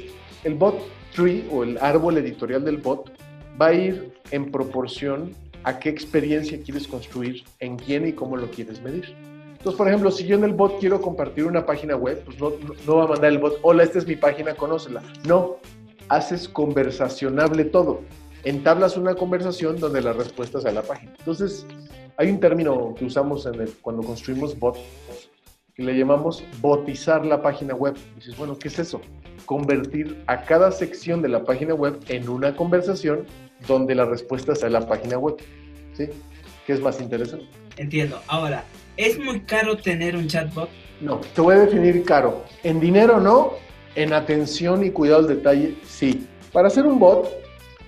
el 0.44 0.56
bot 0.56 0.76
tree 1.16 1.48
o 1.52 1.64
el 1.64 1.78
árbol 1.80 2.18
editorial 2.18 2.64
del 2.64 2.78
bot 2.78 3.12
va 3.60 3.68
a 3.68 3.74
ir 3.74 4.14
en 4.32 4.52
proporción 4.52 5.32
a 5.64 5.80
qué 5.80 5.90
experiencia 5.90 6.62
quieres 6.62 6.88
construir, 6.88 7.44
en 7.60 7.78
quién 7.78 8.08
y 8.08 8.14
cómo 8.14 8.38
lo 8.38 8.50
quieres 8.50 8.82
medir. 8.82 9.16
Entonces, 9.58 9.78
por 9.78 9.88
ejemplo, 9.88 10.12
si 10.12 10.26
yo 10.26 10.38
en 10.38 10.44
el 10.44 10.54
bot 10.54 10.80
quiero 10.80 11.02
compartir 11.02 11.46
una 11.46 11.66
página 11.66 11.96
web, 11.96 12.24
pues 12.24 12.40
no, 12.40 12.54
no, 12.86 12.96
va 12.96 13.06
a 13.06 13.08
mandar 13.08 13.32
el 13.32 13.40
bot, 13.40 13.58
hola, 13.64 13.84
esta 13.84 13.98
es 13.98 14.08
mi 14.08 14.16
página, 14.16 14.54
conócela. 14.54 15.02
No, 15.28 15.58
haces 16.10 16.48
conversacionable 16.48 17.66
todo. 17.66 18.02
Entablas 18.44 18.98
una 18.98 19.16
conversación 19.16 19.80
donde 19.80 20.02
la 20.02 20.14
respuesta 20.14 20.62
sea 20.62 20.72
la 20.72 20.84
página. 20.84 21.14
Entonces, 21.20 21.66
hay 22.18 22.30
un 22.30 22.40
término 22.40 22.96
que 22.96 23.06
usamos 23.06 23.46
en 23.46 23.62
el, 23.62 23.70
cuando 23.82 24.04
construimos 24.04 24.58
bots 24.58 24.80
que 25.78 25.84
le 25.84 25.96
llamamos 25.96 26.44
botizar 26.60 27.24
la 27.24 27.42
página 27.42 27.76
web. 27.76 27.96
Y 28.14 28.16
dices, 28.16 28.36
bueno, 28.36 28.58
¿qué 28.58 28.68
es 28.68 28.80
eso? 28.80 29.00
Convertir 29.46 30.24
a 30.26 30.42
cada 30.42 30.72
sección 30.72 31.22
de 31.22 31.30
la 31.30 31.44
página 31.44 31.76
web 31.76 32.00
en 32.10 32.28
una 32.28 32.56
conversación 32.56 33.26
donde 33.68 33.94
la 33.94 34.06
respuesta 34.06 34.56
sea 34.56 34.72
la 34.72 34.88
página 34.88 35.20
web. 35.20 35.36
¿Sí? 35.94 36.10
¿Qué 36.66 36.74
es 36.74 36.82
más 36.82 37.00
interesante? 37.00 37.46
Entiendo. 37.78 38.20
Ahora, 38.28 38.64
¿es 38.98 39.20
muy 39.20 39.42
caro 39.42 39.78
tener 39.78 40.16
un 40.16 40.28
chatbot? 40.28 40.70
No, 41.00 41.22
te 41.36 41.42
voy 41.42 41.54
a 41.54 41.60
definir 41.60 42.04
caro. 42.04 42.44
En 42.64 42.80
dinero 42.80 43.20
no, 43.20 43.54
en 43.98 44.14
atención 44.14 44.86
y 44.86 44.92
cuidado 44.92 45.22
al 45.22 45.28
detalle 45.28 45.76
sí. 45.84 46.28
Para 46.54 46.68
hacer 46.68 46.86
un 46.86 47.00
bot, 47.00 47.30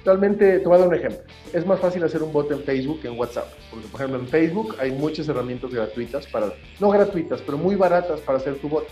realmente 0.03 0.59
te 0.59 0.67
un 0.67 0.93
ejemplo. 0.93 1.19
Es 1.53 1.65
más 1.67 1.79
fácil 1.79 2.03
hacer 2.03 2.23
un 2.23 2.33
bot 2.33 2.51
en 2.51 2.63
Facebook 2.63 3.01
que 3.01 3.09
en 3.09 3.17
WhatsApp. 3.17 3.47
Porque, 3.69 3.87
por 3.87 4.01
ejemplo, 4.01 4.19
en 4.19 4.27
Facebook 4.27 4.75
hay 4.79 4.91
muchas 4.91 5.29
herramientas 5.29 5.71
gratuitas 5.71 6.25
para, 6.25 6.51
no 6.79 6.89
gratuitas, 6.89 7.41
pero 7.41 7.59
muy 7.59 7.75
baratas 7.75 8.19
para 8.21 8.39
hacer 8.39 8.55
tu 8.55 8.67
bot, 8.67 8.87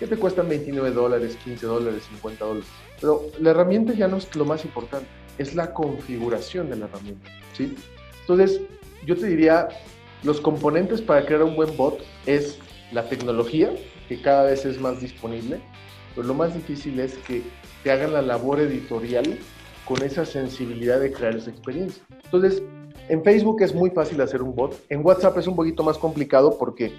que 0.00 0.08
te 0.08 0.16
cuestan 0.16 0.48
29 0.48 0.90
dólares, 0.90 1.38
15 1.44 1.66
dólares, 1.66 2.02
50 2.10 2.44
dólares. 2.44 2.68
Pero 3.00 3.22
la 3.38 3.50
herramienta 3.50 3.94
ya 3.94 4.08
no 4.08 4.16
es 4.16 4.34
lo 4.34 4.44
más 4.44 4.64
importante, 4.64 5.06
es 5.38 5.54
la 5.54 5.72
configuración 5.72 6.68
de 6.68 6.76
la 6.76 6.86
herramienta. 6.86 7.30
¿sí? 7.52 7.76
Entonces, 8.22 8.60
yo 9.06 9.16
te 9.16 9.26
diría, 9.28 9.68
los 10.24 10.40
componentes 10.40 11.00
para 11.00 11.24
crear 11.24 11.44
un 11.44 11.54
buen 11.54 11.76
bot 11.76 12.00
es 12.26 12.58
la 12.90 13.08
tecnología, 13.08 13.70
que 14.08 14.20
cada 14.20 14.44
vez 14.44 14.64
es 14.64 14.80
más 14.80 15.00
disponible, 15.00 15.60
pero 16.16 16.26
lo 16.26 16.34
más 16.34 16.54
difícil 16.54 16.98
es 16.98 17.16
que 17.18 17.42
te 17.84 17.92
hagan 17.92 18.14
la 18.14 18.22
labor 18.22 18.58
editorial 18.58 19.38
con 19.84 20.02
esa 20.02 20.24
sensibilidad 20.24 20.98
de 20.98 21.12
crear 21.12 21.36
esa 21.36 21.50
experiencia. 21.50 22.02
Entonces, 22.24 22.62
en 23.08 23.22
Facebook 23.22 23.62
es 23.62 23.74
muy 23.74 23.90
fácil 23.90 24.20
hacer 24.20 24.42
un 24.42 24.54
bot, 24.54 24.74
en 24.88 25.04
WhatsApp 25.04 25.38
es 25.38 25.46
un 25.46 25.54
poquito 25.54 25.84
más 25.84 25.98
complicado 25.98 26.58
porque 26.58 26.92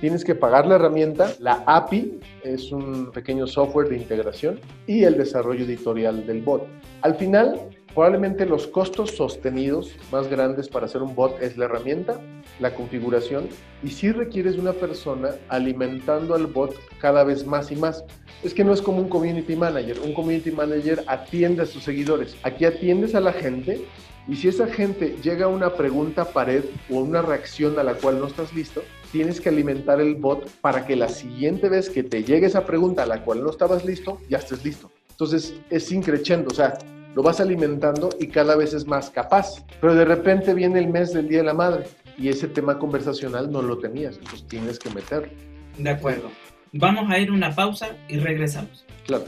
tienes 0.00 0.24
que 0.24 0.34
pagar 0.34 0.66
la 0.66 0.74
herramienta, 0.74 1.32
la 1.38 1.62
API 1.66 2.20
es 2.42 2.72
un 2.72 3.10
pequeño 3.12 3.46
software 3.46 3.88
de 3.88 3.96
integración 3.96 4.60
y 4.86 5.04
el 5.04 5.16
desarrollo 5.16 5.64
editorial 5.64 6.26
del 6.26 6.42
bot. 6.42 6.66
Al 7.00 7.14
final, 7.14 7.58
Probablemente 7.96 8.44
los 8.44 8.66
costos 8.66 9.12
sostenidos 9.12 9.96
más 10.12 10.28
grandes 10.28 10.68
para 10.68 10.84
hacer 10.84 11.00
un 11.00 11.14
bot 11.14 11.40
es 11.40 11.56
la 11.56 11.64
herramienta, 11.64 12.20
la 12.60 12.74
configuración 12.74 13.48
y 13.82 13.88
si 13.88 14.12
requieres 14.12 14.58
una 14.58 14.74
persona 14.74 15.30
alimentando 15.48 16.34
al 16.34 16.46
bot 16.46 16.76
cada 17.00 17.24
vez 17.24 17.46
más 17.46 17.72
y 17.72 17.76
más. 17.76 18.04
Es 18.44 18.52
que 18.52 18.64
no 18.64 18.74
es 18.74 18.82
como 18.82 18.98
un 18.98 19.08
community 19.08 19.56
manager. 19.56 19.98
Un 20.00 20.12
community 20.12 20.50
manager 20.50 21.04
atiende 21.06 21.62
a 21.62 21.64
sus 21.64 21.84
seguidores. 21.84 22.36
Aquí 22.42 22.66
atiendes 22.66 23.14
a 23.14 23.20
la 23.20 23.32
gente 23.32 23.80
y 24.28 24.36
si 24.36 24.48
esa 24.48 24.66
gente 24.66 25.16
llega 25.22 25.46
a 25.46 25.48
una 25.48 25.70
pregunta 25.70 26.26
pared 26.26 26.64
o 26.90 26.96
una 26.96 27.22
reacción 27.22 27.78
a 27.78 27.82
la 27.82 27.94
cual 27.94 28.20
no 28.20 28.26
estás 28.26 28.52
listo, 28.52 28.82
tienes 29.10 29.40
que 29.40 29.48
alimentar 29.48 30.02
el 30.02 30.16
bot 30.16 30.50
para 30.60 30.84
que 30.84 30.96
la 30.96 31.08
siguiente 31.08 31.70
vez 31.70 31.88
que 31.88 32.02
te 32.02 32.22
llegue 32.24 32.48
esa 32.48 32.66
pregunta 32.66 33.04
a 33.04 33.06
la 33.06 33.24
cual 33.24 33.42
no 33.42 33.48
estabas 33.48 33.86
listo, 33.86 34.20
ya 34.28 34.36
estés 34.36 34.62
listo. 34.66 34.90
Entonces 35.12 35.54
es 35.70 35.90
increchendo, 35.92 36.50
o 36.50 36.54
sea, 36.54 36.76
lo 37.16 37.22
vas 37.22 37.40
alimentando 37.40 38.10
y 38.20 38.26
cada 38.26 38.56
vez 38.56 38.74
es 38.74 38.86
más 38.86 39.08
capaz. 39.08 39.64
Pero 39.80 39.94
de 39.94 40.04
repente 40.04 40.52
viene 40.52 40.78
el 40.78 40.88
mes 40.88 41.14
del 41.14 41.28
Día 41.28 41.38
de 41.38 41.44
la 41.44 41.54
Madre 41.54 41.84
y 42.18 42.28
ese 42.28 42.46
tema 42.46 42.78
conversacional 42.78 43.50
no 43.50 43.62
lo 43.62 43.78
tenías, 43.78 44.18
entonces 44.18 44.46
tienes 44.46 44.78
que 44.78 44.90
meterlo. 44.90 45.32
De 45.78 45.90
acuerdo. 45.90 46.30
Vamos 46.72 47.10
a 47.10 47.18
ir 47.18 47.32
una 47.32 47.54
pausa 47.54 47.88
y 48.06 48.18
regresamos. 48.18 48.84
Claro. 49.06 49.24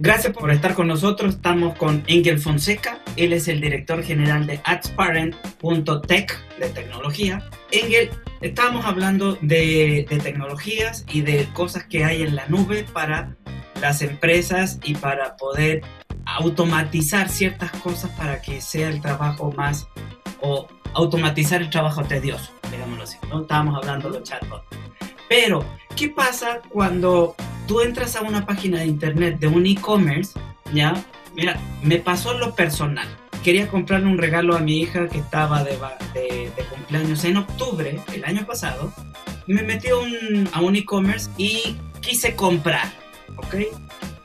Gracias 0.00 0.32
por 0.32 0.52
estar 0.52 0.74
con 0.74 0.86
nosotros. 0.86 1.34
Estamos 1.34 1.76
con 1.76 2.04
Engel 2.06 2.38
Fonseca. 2.38 3.00
Él 3.16 3.32
es 3.32 3.48
el 3.48 3.60
director 3.60 4.00
general 4.04 4.46
de 4.46 4.60
adsparent.tech 4.62 6.56
de 6.60 6.68
tecnología. 6.68 7.42
Engel, 7.72 8.08
estábamos 8.40 8.84
hablando 8.84 9.36
de, 9.42 10.06
de, 10.08 10.18
tecnologías 10.18 11.04
y 11.12 11.22
de 11.22 11.48
cosas 11.52 11.82
que 11.86 12.04
hay 12.04 12.22
en 12.22 12.36
la 12.36 12.46
nube 12.46 12.86
para 12.92 13.34
las 13.80 14.00
empresas 14.00 14.78
y 14.84 14.94
para 14.94 15.36
poder 15.36 15.82
automatizar 16.26 17.28
ciertas 17.28 17.72
cosas 17.72 18.12
para 18.12 18.40
que 18.40 18.60
sea 18.60 18.90
el 18.90 19.00
trabajo 19.00 19.50
más 19.56 19.88
o 20.40 20.68
automatizar 20.94 21.60
el 21.60 21.70
trabajo 21.70 22.04
tedioso, 22.04 22.52
digámoslo 22.70 23.02
así. 23.02 23.16
¿no? 23.30 23.42
Estábamos 23.42 23.74
hablando 23.74 24.12
de 24.12 24.22
chatbot. 24.22 24.62
Pero, 25.28 25.64
¿qué 25.94 26.08
pasa 26.08 26.60
cuando 26.68 27.36
tú 27.66 27.80
entras 27.80 28.16
a 28.16 28.22
una 28.22 28.46
página 28.46 28.80
de 28.80 28.86
internet 28.86 29.38
de 29.38 29.46
un 29.46 29.66
e-commerce? 29.66 30.38
Ya, 30.72 30.94
mira, 31.34 31.60
me 31.82 31.98
pasó 31.98 32.34
lo 32.34 32.54
personal. 32.54 33.06
Quería 33.44 33.68
comprarle 33.68 34.06
un 34.06 34.18
regalo 34.18 34.56
a 34.56 34.60
mi 34.60 34.80
hija 34.80 35.06
que 35.08 35.18
estaba 35.18 35.62
de, 35.62 35.78
de, 36.14 36.64
cumpleaños 36.70 37.24
en 37.24 37.36
octubre 37.36 38.00
el 38.12 38.24
año 38.24 38.44
pasado. 38.46 38.92
Me 39.46 39.62
metí 39.62 39.88
un, 39.92 40.48
a 40.52 40.60
un 40.60 40.76
e-commerce 40.76 41.30
y 41.36 41.76
quise 42.00 42.34
comprar, 42.34 42.90
¿ok? 43.36 43.54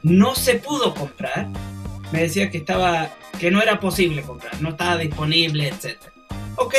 No 0.02 0.36
se 0.36 0.56
pudo 0.56 0.94
comprar. 0.94 1.48
Me 2.12 2.22
decía 2.22 2.50
que 2.50 2.58
estaba, 2.58 3.10
que 3.40 3.52
no 3.52 3.62
era 3.62 3.80
posible 3.80 4.22
comprar, 4.24 4.60
no 4.62 4.70
estaba 4.70 4.98
disponible, 4.98 5.68
etc. 5.68 5.98
Ok, 6.58 6.76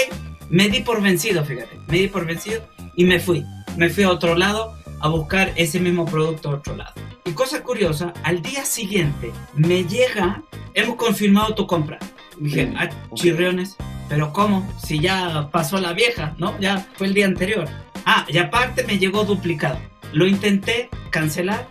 me 0.51 0.69
di 0.69 0.81
por 0.81 1.01
vencido, 1.03 1.45
fíjate, 1.45 1.79
me 1.89 1.99
di 1.99 2.09
por 2.09 2.27
vencido 2.27 2.63
y 2.95 3.05
me 3.05 3.19
fui 3.19 3.45
me 3.77 3.91
fui 3.91 4.05
a 4.05 4.11
otro 4.11 4.35
lado 4.35 4.75
a 5.01 5.09
buscar 5.09 5.53
ese 5.57 5.81
mismo 5.81 6.05
producto 6.07 6.51
a 6.51 6.55
otro 6.55 6.77
lado. 6.77 6.93
Y 7.25 7.33
cosa 7.33 7.63
curiosa, 7.63 8.13
al 8.23 8.43
día 8.43 8.65
siguiente 8.65 9.33
me 9.55 9.85
llega, 9.85 10.43
hemos 10.75 10.97
confirmado 10.97 11.55
tu 11.55 11.67
compra. 11.67 11.99
dije, 12.39 12.73
ah, 12.77 12.89
chirriones, 13.15 13.77
pero 14.09 14.33
¿cómo? 14.33 14.67
Si 14.83 15.01
ya 15.01 15.49
pasó 15.51 15.79
la 15.79 15.93
vieja, 15.93 16.35
¿no? 16.39 16.59
Ya 16.61 16.87
fue 16.97 17.07
el 17.07 17.15
día 17.15 17.27
anterior. 17.27 17.69
Ah, 18.05 18.27
y 18.29 18.39
aparte 18.39 18.85
me 18.85 18.99
llegó 18.99 19.25
duplicado. 19.25 19.79
Lo 20.13 20.27
intenté 20.27 20.91
cancelar, 21.11 21.69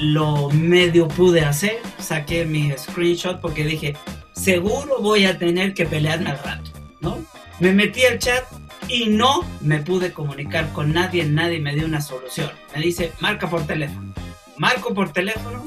lo 0.00 0.50
medio 0.50 1.08
pude 1.08 1.42
hacer, 1.42 1.78
saqué 1.98 2.44
mi 2.44 2.72
screenshot 2.76 3.40
porque 3.40 3.64
dije, 3.64 3.94
seguro 4.32 5.00
voy 5.00 5.26
a 5.26 5.38
tener 5.38 5.74
que 5.74 5.86
pelearme 5.86 6.30
al 6.30 6.38
rato, 6.38 6.70
¿no? 7.00 7.18
Me 7.60 7.72
metí 7.72 8.04
al 8.04 8.18
chat, 8.18 8.44
y 8.88 9.06
no 9.06 9.44
me 9.60 9.80
pude 9.80 10.12
comunicar 10.12 10.72
con 10.72 10.92
nadie, 10.92 11.24
nadie 11.24 11.60
me 11.60 11.74
dio 11.74 11.86
una 11.86 12.00
solución. 12.00 12.50
Me 12.74 12.82
dice, 12.82 13.12
marca 13.20 13.48
por 13.48 13.66
teléfono. 13.66 14.12
Marco 14.56 14.94
por 14.94 15.12
teléfono 15.12 15.64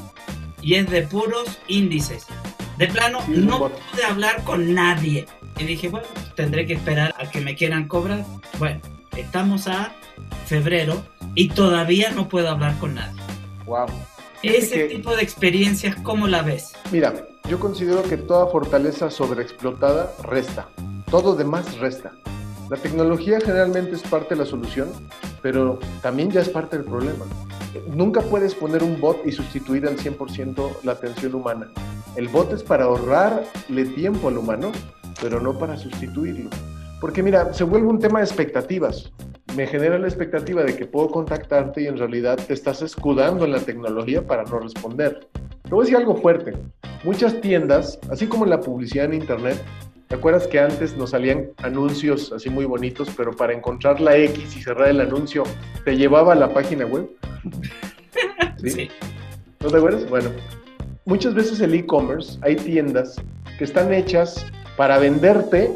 y 0.62 0.76
es 0.76 0.90
de 0.90 1.02
puros 1.04 1.60
índices. 1.68 2.26
De 2.78 2.88
plano, 2.88 3.20
no 3.28 3.70
pude 3.70 4.04
hablar 4.04 4.44
con 4.44 4.74
nadie. 4.74 5.26
Y 5.58 5.64
dije, 5.64 5.90
bueno, 5.90 6.08
tendré 6.36 6.66
que 6.68 6.74
esperar 6.74 7.16
a 7.20 7.30
que 7.30 7.42
me 7.42 7.56
quieran 7.56 7.88
cobrar. 7.88 8.24
Bueno, 8.60 8.82
estamos 9.16 9.68
a 9.68 9.94
febrero 10.46 11.04
y 11.36 11.50
todavía 11.50 12.12
no 12.12 12.30
puedo 12.30 12.50
hablar 12.50 12.78
con 12.78 12.96
nadie. 12.96 13.20
Wow. 13.66 13.88
Ese 14.44 14.84
tipo 14.86 15.16
de 15.16 15.24
experiencias, 15.24 15.96
¿cómo 16.04 16.28
la 16.28 16.44
ves? 16.44 16.74
Mira, 16.92 17.28
yo 17.50 17.60
considero 17.60 18.04
que 18.04 18.18
toda 18.18 18.48
fortaleza 18.48 19.10
sobreexplotada 19.10 20.14
resta. 20.24 20.70
Todo 21.10 21.36
demás 21.36 21.78
resta. 21.80 22.12
La 22.70 22.76
tecnología 22.76 23.40
generalmente 23.40 23.96
es 23.96 24.02
parte 24.02 24.36
de 24.36 24.42
la 24.42 24.46
solución, 24.46 24.90
pero 25.42 25.80
también 26.02 26.32
ya 26.32 26.42
es 26.42 26.50
parte 26.50 26.78
del 26.78 26.86
problema. 26.86 27.26
Nunca 27.96 28.20
puedes 28.20 28.54
poner 28.54 28.84
un 28.84 29.00
bot 29.00 29.26
y 29.26 29.32
sustituir 29.32 29.88
al 29.88 29.96
100% 29.96 30.84
la 30.84 30.92
atención 30.92 31.34
humana. 31.34 31.70
El 32.18 32.28
bot 32.28 32.52
es 32.52 32.64
para 32.64 32.84
ahorrarle 32.84 33.86
tiempo 33.96 34.28
al 34.28 34.38
humano, 34.38 34.74
pero 35.22 35.40
no 35.40 35.58
para 35.58 35.78
sustituirlo. 35.78 36.50
Porque 37.00 37.24
mira, 37.24 37.54
se 37.54 37.64
vuelve 37.64 37.88
un 37.88 38.00
tema 38.00 38.20
de 38.20 38.26
expectativas. 38.26 39.14
me 39.56 39.66
genera 39.66 39.98
la 39.98 40.08
expectativa 40.08 40.62
de 40.64 40.76
que 40.76 40.86
puedo 40.86 41.10
contactarte 41.10 41.84
y 41.84 41.88
en 41.88 41.98
realidad 41.98 42.38
te 42.38 42.54
estás 42.54 42.82
escudando 42.82 43.46
en 43.46 43.54
la 43.54 43.60
tecnología 43.60 44.28
para 44.28 44.44
no 44.44 44.60
responder. 44.60 45.30
Te 45.64 45.70
voy 45.70 45.80
a 45.80 45.84
decir 45.84 45.98
algo 45.98 46.18
fuerte. 46.18 46.54
Muchas 47.04 47.40
tiendas, 47.40 47.98
así 48.12 48.28
como 48.28 48.44
en 48.44 48.50
la 48.50 48.60
publicidad 48.60 49.06
en 49.06 49.14
Internet, 49.14 49.64
¿te 50.08 50.16
acuerdas 50.16 50.48
que 50.48 50.60
antes 50.60 50.96
nos 50.96 51.12
salían 51.12 51.50
anuncios 51.58 52.32
así 52.32 52.50
muy 52.50 52.66
bonitos, 52.66 53.10
pero 53.16 53.36
para 53.36 53.54
encontrar 53.54 54.00
la 54.00 54.16
X 54.18 54.56
y 54.56 54.62
cerrar 54.62 54.90
el 54.90 55.02
anuncio 55.02 55.44
te 55.84 55.98
llevaba 55.98 56.34
a 56.34 56.36
la 56.36 56.54
página 56.54 56.86
web? 56.86 57.10
¿Sí? 58.62 58.70
Sí. 58.70 58.90
¿No 59.60 59.70
te 59.70 59.78
acuerdas? 59.78 60.10
Bueno, 60.10 60.30
muchas 61.06 61.34
veces 61.34 61.60
el 61.62 61.74
e-commerce, 61.74 62.38
hay 62.42 62.56
tiendas 62.56 63.22
que 63.58 63.64
están 63.64 63.94
hechas 63.94 64.46
para 64.76 65.00
venderte, 65.00 65.72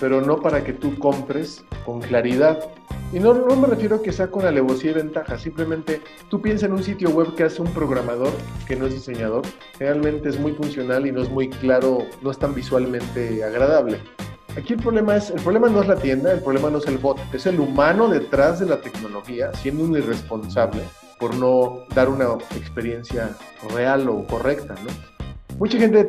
pero 0.00 0.20
no 0.20 0.40
para 0.40 0.64
que 0.64 0.72
tú 0.72 0.98
compres 0.98 1.64
con 1.84 2.00
claridad. 2.00 2.58
Y 3.12 3.20
no, 3.20 3.34
no 3.34 3.54
me 3.56 3.68
refiero 3.68 3.96
a 3.96 4.02
que 4.02 4.12
sea 4.12 4.30
con 4.30 4.44
alevosía 4.44 4.90
y 4.90 4.94
ventaja, 4.94 5.38
simplemente 5.38 6.00
tú 6.28 6.42
piensas 6.42 6.68
en 6.68 6.72
un 6.72 6.82
sitio 6.82 7.10
web 7.10 7.34
que 7.36 7.44
hace 7.44 7.62
un 7.62 7.72
programador 7.72 8.32
que 8.66 8.74
no 8.74 8.86
es 8.86 8.94
diseñador, 8.94 9.42
realmente 9.78 10.28
es 10.28 10.40
muy 10.40 10.52
funcional 10.52 11.06
y 11.06 11.12
no 11.12 11.22
es 11.22 11.30
muy 11.30 11.48
claro, 11.48 11.98
no 12.22 12.30
es 12.32 12.38
tan 12.38 12.54
visualmente 12.54 13.44
agradable. 13.44 14.00
Aquí 14.56 14.72
el 14.72 14.80
problema 14.80 15.16
es, 15.16 15.30
el 15.30 15.40
problema 15.40 15.68
no 15.68 15.82
es 15.82 15.88
la 15.88 15.96
tienda, 15.96 16.32
el 16.32 16.40
problema 16.40 16.70
no 16.70 16.78
es 16.78 16.86
el 16.86 16.98
bot, 16.98 17.18
es 17.32 17.46
el 17.46 17.60
humano 17.60 18.08
detrás 18.08 18.58
de 18.58 18.66
la 18.66 18.80
tecnología 18.80 19.52
siendo 19.54 19.84
un 19.84 19.96
irresponsable 19.96 20.80
por 21.20 21.36
no 21.36 21.84
dar 21.94 22.08
una 22.08 22.26
experiencia 22.56 23.36
real 23.74 24.08
o 24.08 24.26
correcta, 24.26 24.74
¿no? 24.82 24.90
Mucha 25.58 25.78
gente 25.78 26.08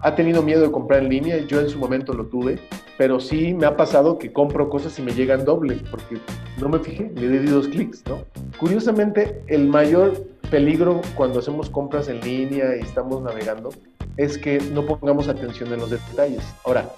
ha 0.00 0.14
tenido 0.14 0.42
miedo 0.42 0.62
de 0.62 0.72
comprar 0.72 1.02
en 1.02 1.10
línea, 1.10 1.38
yo 1.46 1.60
en 1.60 1.68
su 1.68 1.78
momento 1.78 2.12
lo 2.12 2.26
tuve, 2.26 2.58
pero 3.02 3.18
sí 3.18 3.52
me 3.52 3.66
ha 3.66 3.76
pasado 3.76 4.16
que 4.16 4.32
compro 4.32 4.70
cosas 4.70 4.96
y 5.00 5.02
me 5.02 5.12
llegan 5.12 5.44
doble, 5.44 5.76
porque 5.90 6.18
no 6.60 6.68
me 6.68 6.78
fijé, 6.78 7.10
le 7.16 7.40
di 7.40 7.48
dos 7.48 7.66
clics, 7.66 8.04
¿no? 8.06 8.20
Curiosamente, 8.60 9.42
el 9.48 9.66
mayor 9.66 10.24
peligro 10.52 11.00
cuando 11.16 11.40
hacemos 11.40 11.68
compras 11.68 12.06
en 12.06 12.20
línea 12.20 12.76
y 12.76 12.80
estamos 12.82 13.20
navegando 13.20 13.70
es 14.18 14.38
que 14.38 14.60
no 14.72 14.86
pongamos 14.86 15.26
atención 15.26 15.72
en 15.72 15.80
los 15.80 15.90
detalles. 15.90 16.44
Ahora, 16.64 16.92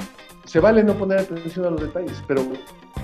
se 0.45 0.61
vale 0.61 0.83
no 0.85 0.95
poner 0.95 1.21
atención 1.21 1.67
a 1.67 1.71
los 1.71 1.81
detalles, 1.81 2.23
pero 2.27 2.43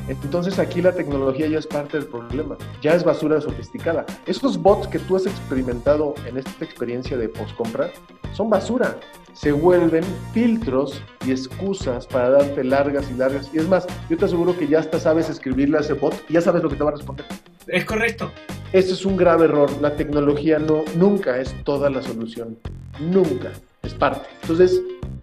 entonces 0.08 0.58
aquí 0.58 0.82
la 0.82 0.92
tecnología 0.92 1.46
ya 1.46 1.58
es 1.58 1.66
parte 1.66 1.98
del 1.98 2.06
problema, 2.06 2.56
ya 2.82 2.94
es 2.94 3.04
basura 3.04 3.40
sofisticada. 3.40 4.04
Esos 4.26 4.60
bots 4.60 4.88
que 4.88 4.98
tú 4.98 5.16
has 5.16 5.26
experimentado 5.26 6.14
en 6.26 6.36
esta 6.36 6.64
experiencia 6.64 7.16
de 7.16 7.28
postcompra 7.28 7.90
son 8.32 8.50
basura, 8.50 8.96
se 9.32 9.52
vuelven 9.52 10.04
filtros 10.32 11.02
y 11.26 11.30
excusas 11.30 12.06
para 12.06 12.30
darte 12.30 12.64
largas 12.64 13.10
y 13.10 13.14
largas. 13.14 13.50
Y 13.52 13.58
es 13.58 13.68
más, 13.68 13.86
yo 14.08 14.16
te 14.16 14.24
aseguro 14.24 14.56
que 14.56 14.66
ya 14.66 14.80
hasta 14.80 14.98
sabes 14.98 15.28
escribirle 15.28 15.78
a 15.78 15.80
ese 15.80 15.94
bot 15.94 16.14
y 16.28 16.34
ya 16.34 16.40
sabes 16.40 16.62
lo 16.62 16.68
que 16.68 16.76
te 16.76 16.84
va 16.84 16.90
a 16.90 16.94
responder. 16.94 17.26
Es 17.66 17.84
correcto. 17.84 18.30
Ese 18.72 18.92
es 18.92 19.04
un 19.04 19.16
grave 19.16 19.46
error. 19.46 19.70
La 19.80 19.96
tecnología 19.96 20.58
no, 20.58 20.84
nunca 20.96 21.38
es 21.38 21.54
toda 21.64 21.90
la 21.90 22.02
solución. 22.02 22.58
Nunca. 23.00 23.50
Es 23.82 23.94
parte. 23.94 24.28
Entonces, 24.42 24.80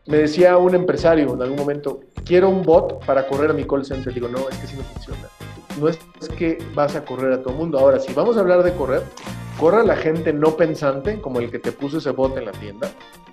me 0.07 0.17
decía 0.17 0.57
un 0.57 0.73
empresario 0.73 1.33
en 1.33 1.41
algún 1.41 1.57
momento, 1.57 2.01
quiero 2.25 2.49
un 2.49 2.63
bot 2.63 3.05
para 3.05 3.27
correr 3.27 3.51
a 3.51 3.53
mi 3.53 3.65
call 3.65 3.85
center. 3.85 4.13
Digo, 4.13 4.27
no, 4.27 4.49
es 4.49 4.57
que 4.57 4.67
sí 4.67 4.75
no 4.77 4.83
funciona. 4.83 5.27
No 5.79 5.87
es 5.89 5.99
que 6.37 6.57
vas 6.73 6.95
a 6.95 7.05
correr 7.05 7.33
a 7.33 7.41
todo 7.41 7.51
el 7.51 7.59
mundo. 7.59 7.77
Ahora, 7.77 7.99
si 7.99 8.13
vamos 8.13 8.37
a 8.37 8.39
hablar 8.39 8.63
de 8.63 8.73
correr, 8.73 9.03
corre 9.59 9.81
a 9.81 9.83
la 9.83 9.95
gente 9.95 10.33
no 10.33 10.55
pensante, 10.55 11.21
como 11.21 11.39
el 11.39 11.51
que 11.51 11.59
te 11.59 11.71
puso 11.71 11.97
ese 11.97 12.11
bot 12.11 12.37
en 12.37 12.45
la 12.45 12.51
tienda. 12.53 12.89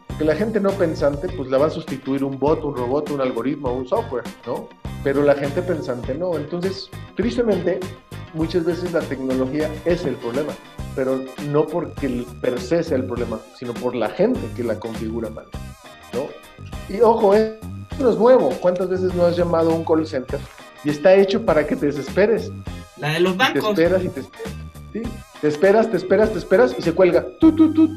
Porque 0.09 0.25
la 0.25 0.37
gente 0.37 0.61
no 0.61 0.71
pensante, 0.71 1.29
pues 1.29 1.49
la 1.51 1.59
va 1.59 1.67
a 1.67 1.71
sustituir 1.71 2.23
un 2.23 2.39
bot, 2.39 2.63
un 2.65 2.77
robot, 2.77 3.11
un 3.11 3.21
algoritmo, 3.21 3.73
un 3.73 3.89
software, 3.89 4.25
¿no? 4.47 4.69
Pero 5.03 5.23
la 5.23 5.35
gente 5.35 5.63
pensante 5.63 6.15
no. 6.15 6.37
Entonces, 6.37 6.91
tristemente, 7.17 7.81
muchas 8.33 8.65
veces 8.65 8.93
la 8.93 9.01
tecnología 9.01 9.71
es 9.85 10.05
el 10.05 10.15
problema, 10.17 10.53
pero 10.95 11.21
no 11.51 11.67
porque 11.67 12.25
per 12.41 12.61
se 12.61 12.83
sea 12.83 12.97
el 12.97 13.05
problema, 13.05 13.39
sino 13.59 13.75
por 13.75 13.95
la 13.95 14.09
gente 14.11 14.41
que 14.57 14.65
la 14.65 14.79
configura 14.79 15.31
mal, 15.31 15.47
¿no? 16.13 16.27
Y 16.89 17.01
ojo, 17.01 17.35
eh, 17.35 17.59
no 17.99 18.11
es 18.11 18.17
nuevo. 18.17 18.51
¿Cuántas 18.61 18.89
veces 18.89 19.15
no 19.15 19.25
has 19.25 19.37
llamado 19.37 19.71
a 19.71 19.75
un 19.75 19.85
call 19.85 20.07
center? 20.07 20.41
Y 20.85 20.91
está 20.91 21.15
hecho 21.15 21.45
para 21.45 21.67
que 21.67 21.77
te 21.77 21.87
desesperes. 21.87 22.51
La 22.99 23.09
de 23.11 23.21
los 23.21 23.33
Te 23.33 23.39
bancos. 23.39 23.71
esperas 23.71 24.05
y 24.05 24.09
te 24.09 24.21
esperas. 24.21 24.53
¿sí? 24.93 25.03
Te 25.41 25.49
esperas, 25.49 25.91
te 25.91 25.97
esperas, 25.97 26.31
te 26.31 26.39
esperas 26.39 26.75
y 26.79 26.83
se 26.83 26.93
cuelga. 26.93 27.25
Tú, 27.41 27.53
tú, 27.53 27.73
tú, 27.73 27.89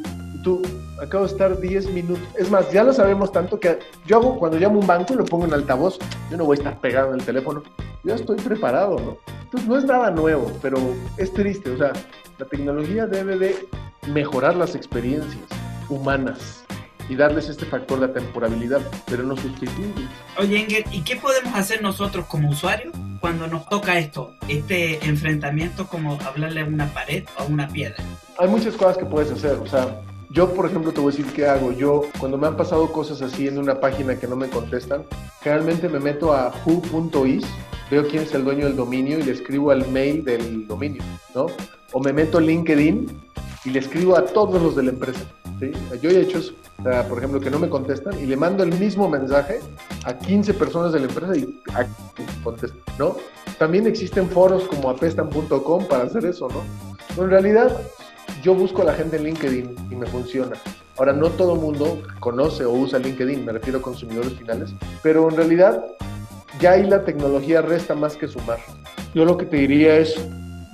tú. 0.43 0.62
Acabo 1.01 1.25
de 1.25 1.31
estar 1.31 1.60
10 1.60 1.91
minutos. 1.91 2.23
Es 2.38 2.49
más, 2.49 2.71
ya 2.71 2.83
lo 2.83 2.91
sabemos 2.91 3.31
tanto 3.31 3.60
que 3.60 3.77
yo 4.07 4.17
hago 4.17 4.39
cuando 4.39 4.57
llamo 4.57 4.77
a 4.77 4.79
un 4.79 4.88
banco 4.88 5.13
y 5.13 5.17
lo 5.17 5.25
pongo 5.25 5.45
en 5.45 5.53
altavoz. 5.53 5.99
Yo 6.31 6.38
no 6.38 6.45
voy 6.45 6.57
a 6.57 6.60
estar 6.60 6.79
pegado 6.79 7.13
en 7.13 7.19
el 7.19 7.25
teléfono. 7.25 7.62
Yo 8.03 8.15
estoy 8.15 8.38
preparado, 8.38 8.97
¿no? 8.99 9.17
Entonces 9.43 9.69
no 9.69 9.77
es 9.77 9.86
nada 9.86 10.10
nuevo, 10.10 10.51
pero 10.62 10.77
es 11.17 11.31
triste. 11.33 11.69
O 11.69 11.77
sea, 11.77 11.93
la 12.38 12.45
tecnología 12.45 13.08
debe 13.08 13.38
de 13.38 13.67
mejorar 14.08 14.56
las 14.56 14.76
experiencias 14.76 15.43
humanas 15.89 16.63
y 17.10 17.15
darles 17.15 17.50
este 17.50 17.65
factor 17.65 18.00
de 18.00 18.10
temporalidad, 18.10 18.82
pero 19.06 19.23
no 19.23 19.36
sustituirlo. 19.36 20.08
Oye, 20.38 20.62
Engel, 20.62 20.86
¿y 20.91 21.02
qué 21.04 21.15
podemos 21.15 21.56
hacer 21.56 21.82
nosotros 21.82 22.26
como 22.28 22.50
usuarios 22.50 22.93
cuando 23.21 23.47
nos 23.47 23.67
toca 23.69 23.97
esto? 23.97 24.34
Este 24.47 25.04
enfrentamiento 25.06 25.88
como 25.88 26.19
hablarle 26.26 26.62
a 26.62 26.65
una 26.65 26.93
pared 26.93 27.23
o 27.38 27.43
a 27.43 27.45
una 27.45 27.67
piedra. 27.69 28.04
Hay 28.38 28.50
muchas 28.50 28.76
cosas 28.76 28.97
que 28.97 29.06
puedes 29.06 29.32
hacer, 29.32 29.54
o 29.54 29.65
sea, 29.65 30.02
yo 30.30 30.54
por 30.54 30.65
ejemplo 30.65 30.91
te 30.91 31.00
voy 31.00 31.13
a 31.13 31.15
decir 31.15 31.34
qué 31.34 31.47
hago. 31.47 31.71
Yo 31.71 32.04
cuando 32.19 32.38
me 32.38 32.47
han 32.47 32.58
pasado 32.58 32.91
cosas 32.91 33.21
así 33.21 33.47
en 33.47 33.58
una 33.58 33.80
página 33.80 34.19
que 34.19 34.28
no 34.28 34.36
me 34.36 34.50
contestan, 34.50 35.06
generalmente 35.41 35.88
me 35.88 36.00
meto 36.00 36.34
a 36.34 36.54
who.is, 36.65 37.45
veo 37.89 38.08
quién 38.08 38.23
es 38.23 38.34
el 38.34 38.43
dueño 38.43 38.65
del 38.65 38.76
dominio 38.76 39.19
y 39.19 39.23
le 39.23 39.32
escribo 39.32 39.71
al 39.71 39.88
mail 39.89 40.23
del 40.23 40.67
dominio, 40.67 41.02
¿no? 41.34 41.47
O 41.93 42.00
me 42.02 42.12
meto 42.13 42.38
a 42.38 42.41
LinkedIn 42.41 43.08
y 43.65 43.69
le 43.69 43.80
escribo 43.80 44.17
a 44.17 44.26
todos 44.26 44.62
los 44.62 44.76
de 44.76 44.84
la 44.84 44.89
empresa, 44.91 45.21
¿sí? 45.60 45.71
Yo 46.02 46.10
he 46.10 46.21
hecho 46.21 46.39
eso. 46.39 46.54
O 46.80 46.84
sea, 46.84 47.08
por 47.08 47.17
ejemplo, 47.17 47.39
que 47.39 47.50
no 47.50 47.60
me 47.60 47.69
contestan 47.69 48.19
y 48.21 48.26
le 48.26 48.36
mando 48.38 48.63
el 48.63 48.78
mismo 48.78 49.10
mensaje 49.10 49.60
a 50.06 50.13
15 50.17 50.54
personas 50.54 50.93
de 50.93 51.00
la 51.00 51.08
empresa 51.08 51.36
y 51.36 51.60
a- 51.73 51.86
contestan, 52.43 52.80
¿no? 53.00 53.15
También 53.58 53.88
existen 53.88 54.30
foros 54.30 54.63
como 54.65 54.89
apestan.com 54.89 55.86
para 55.88 56.04
hacer 56.04 56.26
eso, 56.26 56.47
¿no? 56.50 56.62
Pero 57.10 57.23
en 57.23 57.30
realidad, 57.32 57.82
yo 58.43 58.54
busco 58.54 58.84
a 58.84 58.86
la 58.86 58.93
gente 58.93 59.17
en 59.17 59.23
LinkedIn 59.23 59.76
y 59.89 59.95
me 59.95 60.06
funciona. 60.06 60.56
Ahora, 60.97 61.13
no 61.13 61.30
todo 61.32 61.56
mundo 61.56 62.02
conoce 62.19 62.63
o 62.65 62.71
usa 62.71 63.00
LinkedIn, 63.00 63.43
me 63.45 63.52
refiero 63.54 63.80
a 63.80 63.82
consumidores 63.82 64.34
finales, 64.34 64.71
pero 65.02 65.28
en 65.30 65.36
realidad 65.36 65.84
ya 66.60 66.72
ahí 66.72 66.84
la 66.88 67.04
tecnología 67.04 67.62
resta 67.62 67.96
más 67.96 68.15
que 68.15 68.28
sumar. 68.28 68.60
Yo 69.13 69.26
lo 69.26 69.38
que 69.38 69.46
te 69.46 69.58
diría 69.58 69.98
es, 69.98 70.15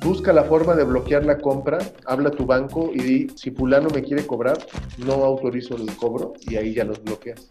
busca 0.01 0.33
la 0.33 0.43
forma 0.43 0.75
de 0.75 0.83
bloquear 0.83 1.25
la 1.25 1.37
compra, 1.37 1.79
habla 2.05 2.29
a 2.29 2.31
tu 2.31 2.45
banco 2.45 2.91
y 2.93 2.99
di, 2.99 3.27
si 3.35 3.51
fulano 3.51 3.89
me 3.89 4.03
quiere 4.03 4.25
cobrar, 4.25 4.57
no 4.97 5.13
autorizo 5.23 5.75
el 5.75 5.95
cobro 5.95 6.33
y 6.41 6.55
ahí 6.55 6.73
ya 6.73 6.83
los 6.83 7.01
bloqueas. 7.03 7.47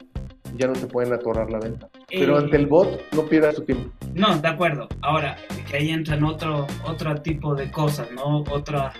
Ya 0.56 0.66
no 0.66 0.74
te 0.74 0.86
pueden 0.86 1.14
atorrar 1.14 1.50
la 1.50 1.58
venta. 1.60 1.88
Pero 2.10 2.36
Eh. 2.38 2.42
ante 2.42 2.56
el 2.58 2.66
bot, 2.66 3.00
no 3.14 3.22
pierdas 3.24 3.54
tu 3.54 3.62
tiempo. 3.62 3.90
No, 4.12 4.36
de 4.38 4.48
acuerdo. 4.48 4.86
Ahora, 5.00 5.36
que 5.70 5.78
ahí 5.78 5.88
entran 5.90 6.22
otro, 6.24 6.66
otro 6.84 7.14
tipo 7.22 7.54
de 7.54 7.70
cosas, 7.70 8.08
¿no? 8.14 8.44
Otras, 8.50 8.94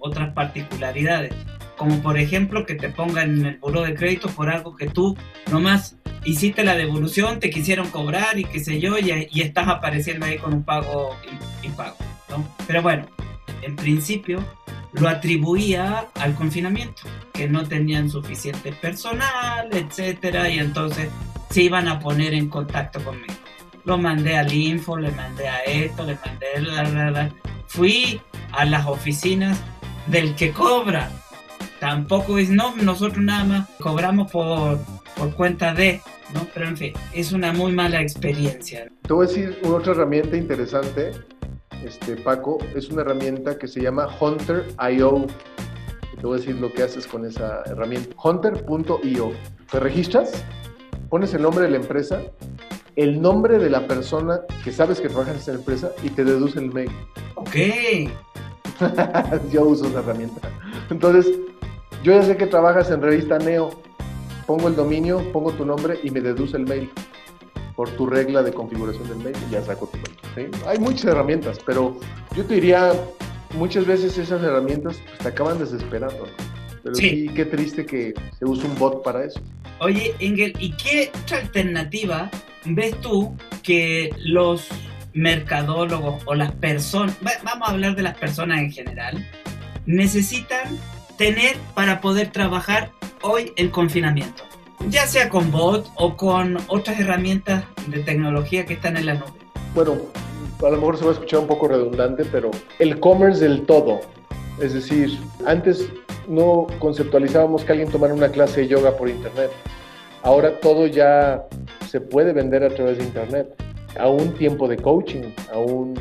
otras 0.00 0.32
particularidades. 0.34 1.32
Como 1.76 2.02
por 2.02 2.18
ejemplo 2.18 2.66
que 2.66 2.74
te 2.74 2.88
pongan 2.88 3.30
en 3.38 3.46
el 3.46 3.58
buro 3.58 3.82
de 3.82 3.94
crédito 3.94 4.28
por 4.28 4.48
algo 4.48 4.74
que 4.74 4.88
tú 4.88 5.16
nomás 5.52 5.96
hiciste 6.30 6.64
la 6.64 6.76
devolución, 6.76 7.40
te 7.40 7.50
quisieron 7.50 7.90
cobrar 7.90 8.38
y 8.38 8.44
qué 8.44 8.60
sé 8.60 8.80
yo, 8.80 8.98
y, 8.98 9.28
y 9.30 9.40
estás 9.40 9.68
apareciendo 9.68 10.26
ahí 10.26 10.38
con 10.38 10.52
un 10.52 10.62
pago 10.62 11.16
impago, 11.62 11.96
¿no? 12.28 12.46
Pero 12.66 12.82
bueno, 12.82 13.06
en 13.62 13.76
principio 13.76 14.44
lo 14.92 15.08
atribuía 15.08 16.06
al 16.14 16.34
confinamiento, 16.34 17.02
que 17.32 17.48
no 17.48 17.66
tenían 17.66 18.10
suficiente 18.10 18.72
personal, 18.72 19.68
etcétera, 19.72 20.48
y 20.48 20.58
entonces 20.58 21.08
se 21.50 21.62
iban 21.62 21.88
a 21.88 21.98
poner 21.98 22.34
en 22.34 22.48
contacto 22.48 23.02
conmigo. 23.02 23.34
Lo 23.84 23.96
mandé 23.96 24.36
al 24.36 24.52
info, 24.52 24.98
le 24.98 25.10
mandé 25.12 25.48
a 25.48 25.58
esto, 25.64 26.04
le 26.04 26.18
mandé 26.24 26.60
la, 26.60 26.82
la, 26.82 27.10
la. 27.10 27.30
Fui 27.66 28.20
a 28.52 28.64
las 28.64 28.86
oficinas 28.86 29.58
del 30.06 30.34
que 30.34 30.52
cobra. 30.52 31.10
Tampoco 31.80 32.38
es, 32.38 32.50
no, 32.50 32.74
nosotros 32.76 33.24
nada 33.24 33.44
más 33.44 33.68
cobramos 33.78 34.30
por, 34.30 34.78
por 35.18 35.34
cuenta 35.34 35.74
de, 35.74 36.00
¿no? 36.32 36.46
Pero 36.54 36.68
en 36.68 36.76
fin, 36.76 36.92
es 37.12 37.32
una 37.32 37.52
muy 37.52 37.72
mala 37.72 38.00
experiencia. 38.00 38.90
Te 39.02 39.12
voy 39.12 39.26
a 39.26 39.28
decir 39.28 39.58
una 39.64 39.76
otra 39.76 39.92
herramienta 39.92 40.36
interesante, 40.36 41.10
este, 41.84 42.16
Paco, 42.16 42.58
es 42.74 42.88
una 42.88 43.02
herramienta 43.02 43.58
que 43.58 43.66
se 43.66 43.80
llama 43.80 44.08
Hunter.io. 44.20 45.26
Te 46.16 46.26
voy 46.26 46.36
a 46.36 46.40
decir 46.40 46.56
lo 46.56 46.72
que 46.72 46.82
haces 46.82 47.06
con 47.06 47.24
esa 47.24 47.62
herramienta. 47.66 48.14
Hunter.io. 48.22 49.32
Te 49.70 49.80
registras, 49.80 50.32
pones 51.10 51.34
el 51.34 51.42
nombre 51.42 51.64
de 51.64 51.70
la 51.70 51.76
empresa, 51.76 52.22
el 52.96 53.20
nombre 53.20 53.58
de 53.58 53.70
la 53.70 53.86
persona 53.86 54.40
que 54.64 54.72
sabes 54.72 55.00
que 55.00 55.08
trabaja 55.08 55.32
en 55.32 55.36
esa 55.36 55.52
empresa 55.52 55.92
y 56.02 56.10
te 56.10 56.24
deduce 56.24 56.58
el 56.58 56.72
mail. 56.72 56.90
Ok, 57.36 57.54
yo 59.52 59.64
uso 59.64 59.86
esa 59.86 60.00
herramienta. 60.00 60.48
Entonces, 60.90 61.30
yo 62.02 62.12
ya 62.12 62.22
sé 62.22 62.36
que 62.36 62.46
trabajas 62.46 62.90
en 62.90 63.02
revista 63.02 63.38
Neo. 63.38 63.87
Pongo 64.48 64.66
el 64.68 64.74
dominio, 64.74 65.30
pongo 65.30 65.52
tu 65.52 65.64
nombre 65.66 66.00
y 66.02 66.10
me 66.10 66.20
deduce 66.22 66.56
el 66.56 66.64
mail 66.64 66.90
por 67.76 67.90
tu 67.90 68.06
regla 68.06 68.42
de 68.42 68.50
configuración 68.52 69.06
del 69.08 69.18
mail 69.18 69.36
y 69.46 69.52
ya 69.52 69.62
saco 69.62 69.86
tu 69.88 69.98
mail. 69.98 70.50
¿sí? 70.50 70.58
Hay 70.66 70.78
muchas 70.78 71.04
herramientas, 71.04 71.58
pero 71.66 72.00
yo 72.34 72.44
te 72.46 72.54
diría, 72.54 72.92
muchas 73.54 73.86
veces 73.86 74.16
esas 74.18 74.42
herramientas 74.42 74.96
pues, 75.06 75.18
te 75.18 75.28
acaban 75.28 75.58
desesperando. 75.58 76.26
Pero 76.82 76.94
Sí. 76.94 77.10
sí. 77.10 77.28
qué 77.34 77.44
triste 77.44 77.84
que 77.84 78.14
se 78.38 78.44
use 78.46 78.66
un 78.66 78.74
bot 78.78 79.04
para 79.04 79.22
eso. 79.24 79.38
Oye, 79.80 80.14
Engel, 80.18 80.54
¿y 80.58 80.72
qué 80.72 81.12
otra 81.22 81.38
alternativa 81.38 82.30
ves 82.64 82.98
tú 83.02 83.36
que 83.62 84.10
los 84.16 84.66
mercadólogos 85.12 86.22
o 86.26 86.34
las 86.34 86.52
personas, 86.52 87.14
va- 87.24 87.32
vamos 87.44 87.68
a 87.68 87.72
hablar 87.72 87.94
de 87.96 88.02
las 88.02 88.16
personas 88.16 88.60
en 88.60 88.72
general, 88.72 89.28
necesitan 89.86 90.78
tener 91.18 91.56
para 91.74 92.00
poder 92.00 92.28
trabajar 92.32 92.90
hoy 93.22 93.52
en 93.56 93.70
confinamiento? 93.70 94.44
Ya 94.88 95.06
sea 95.06 95.28
con 95.28 95.50
bot 95.50 95.90
o 95.96 96.16
con 96.16 96.56
otras 96.68 97.00
herramientas 97.00 97.64
de 97.88 98.00
tecnología 98.00 98.64
que 98.64 98.74
están 98.74 98.96
en 98.96 99.06
la 99.06 99.14
nube. 99.14 99.32
Bueno, 99.74 99.96
a 100.64 100.70
lo 100.70 100.76
mejor 100.76 100.96
se 100.96 101.04
va 101.04 101.10
a 101.10 101.14
escuchar 101.14 101.40
un 101.40 101.46
poco 101.46 101.68
redundante, 101.68 102.24
pero 102.24 102.50
el 102.78 102.98
commerce 103.00 103.40
del 103.40 103.66
todo. 103.66 104.00
Es 104.60 104.74
decir, 104.74 105.18
antes 105.46 105.88
no 106.28 106.66
conceptualizábamos 106.78 107.64
que 107.64 107.72
alguien 107.72 107.90
tomara 107.90 108.14
una 108.14 108.28
clase 108.28 108.62
de 108.62 108.68
yoga 108.68 108.96
por 108.96 109.08
internet. 109.08 109.50
Ahora 110.22 110.58
todo 110.60 110.86
ya 110.86 111.44
se 111.88 112.00
puede 112.00 112.32
vender 112.32 112.64
a 112.64 112.70
través 112.70 112.98
de 112.98 113.04
internet. 113.04 113.54
A 113.98 114.08
un 114.08 114.34
tiempo 114.34 114.68
de 114.68 114.76
coaching, 114.76 115.32
a 115.52 115.58
un 115.58 115.98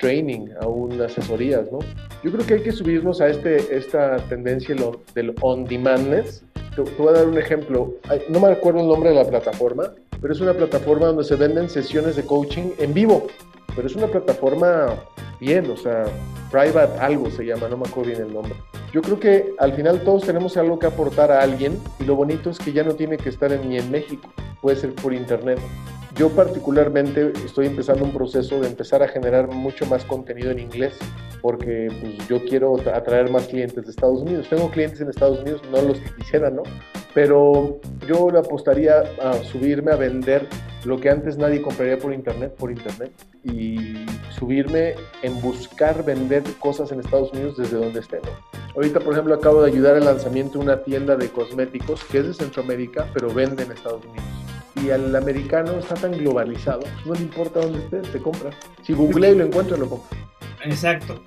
training, 0.00 0.48
a 0.60 0.66
un 0.66 1.00
asesorías, 1.00 1.70
¿no? 1.72 1.80
Yo 2.22 2.30
creo 2.32 2.46
que 2.46 2.54
hay 2.54 2.62
que 2.62 2.72
subirnos 2.72 3.20
a 3.20 3.28
este, 3.28 3.76
esta 3.76 4.16
tendencia 4.28 4.74
del 5.14 5.34
on-demandness. 5.40 6.44
Te, 6.74 6.82
te 6.82 7.02
voy 7.02 7.08
a 7.08 7.18
dar 7.18 7.26
un 7.26 7.38
ejemplo. 7.38 7.94
No 8.28 8.40
me 8.40 8.48
acuerdo 8.48 8.80
el 8.80 8.88
nombre 8.88 9.10
de 9.10 9.16
la 9.16 9.24
plataforma, 9.24 9.92
pero 10.20 10.32
es 10.32 10.40
una 10.40 10.54
plataforma 10.54 11.06
donde 11.06 11.24
se 11.24 11.36
venden 11.36 11.68
sesiones 11.68 12.16
de 12.16 12.24
coaching 12.24 12.70
en 12.78 12.94
vivo. 12.94 13.26
Pero 13.74 13.86
es 13.86 13.96
una 13.96 14.06
plataforma 14.06 14.96
bien, 15.40 15.70
o 15.70 15.76
sea, 15.76 16.04
private 16.50 16.98
algo 17.00 17.30
se 17.30 17.44
llama, 17.44 17.68
no 17.68 17.76
me 17.76 17.86
acuerdo 17.86 18.10
bien 18.10 18.22
el 18.22 18.32
nombre. 18.32 18.54
Yo 18.92 19.02
creo 19.02 19.18
que 19.18 19.54
al 19.58 19.72
final 19.72 20.00
todos 20.04 20.24
tenemos 20.24 20.56
algo 20.56 20.78
que 20.78 20.86
aportar 20.86 21.32
a 21.32 21.42
alguien 21.42 21.78
y 21.98 22.04
lo 22.04 22.14
bonito 22.14 22.50
es 22.50 22.58
que 22.58 22.72
ya 22.72 22.84
no 22.84 22.94
tiene 22.94 23.16
que 23.16 23.28
estar 23.28 23.50
ni 23.50 23.76
en 23.76 23.90
México, 23.90 24.28
puede 24.62 24.76
ser 24.76 24.94
por 24.94 25.12
internet. 25.12 25.58
Yo 26.14 26.30
particularmente 26.30 27.32
estoy 27.44 27.66
empezando 27.66 28.04
un 28.04 28.12
proceso 28.12 28.60
de 28.60 28.68
empezar 28.68 29.02
a 29.02 29.08
generar 29.08 29.48
mucho 29.48 29.84
más 29.86 30.04
contenido 30.04 30.52
en 30.52 30.60
inglés 30.60 30.94
porque 31.44 31.88
pues, 32.00 32.26
yo 32.26 32.42
quiero 32.46 32.72
tra- 32.76 32.96
atraer 32.96 33.30
más 33.30 33.46
clientes 33.48 33.84
de 33.84 33.90
Estados 33.90 34.22
Unidos. 34.22 34.46
Tengo 34.48 34.70
clientes 34.70 34.98
en 35.02 35.10
Estados 35.10 35.40
Unidos, 35.40 35.60
no 35.70 35.82
los 35.82 35.98
que 35.98 36.10
quisiera, 36.14 36.48
¿no? 36.48 36.62
Pero 37.12 37.80
yo 38.08 38.30
le 38.30 38.38
apostaría 38.38 39.00
a 39.22 39.34
subirme 39.44 39.92
a 39.92 39.96
vender 39.96 40.48
lo 40.86 40.98
que 40.98 41.10
antes 41.10 41.36
nadie 41.36 41.60
compraría 41.60 41.98
por 41.98 42.14
internet, 42.14 42.54
por 42.54 42.70
internet, 42.70 43.12
y 43.42 44.06
subirme 44.30 44.94
en 45.22 45.38
buscar 45.42 46.02
vender 46.02 46.42
cosas 46.60 46.90
en 46.92 47.00
Estados 47.00 47.30
Unidos 47.34 47.58
desde 47.58 47.76
donde 47.76 48.00
esté, 48.00 48.20
¿no? 48.24 48.30
Ahorita, 48.74 49.00
por 49.00 49.12
ejemplo, 49.12 49.34
acabo 49.34 49.60
de 49.60 49.70
ayudar 49.70 49.96
al 49.96 50.06
lanzamiento 50.06 50.58
de 50.58 50.64
una 50.64 50.82
tienda 50.82 51.14
de 51.14 51.28
cosméticos 51.28 52.02
que 52.04 52.20
es 52.20 52.26
de 52.26 52.32
Centroamérica, 52.32 53.06
pero 53.12 53.28
vende 53.28 53.64
en 53.64 53.72
Estados 53.72 54.02
Unidos. 54.02 54.24
Y 54.82 54.90
al 54.90 55.14
americano 55.14 55.72
está 55.72 55.94
tan 55.94 56.12
globalizado, 56.12 56.80
pues, 56.80 57.06
no 57.06 57.12
le 57.12 57.20
importa 57.20 57.60
dónde 57.60 57.80
esté, 57.80 57.98
te 57.98 58.18
compra. 58.18 58.48
Si 58.82 58.94
googlea 58.94 59.32
y 59.32 59.34
lo 59.34 59.44
encuentra, 59.44 59.76
lo 59.76 59.90
compra. 59.90 60.18
Exacto. 60.64 61.20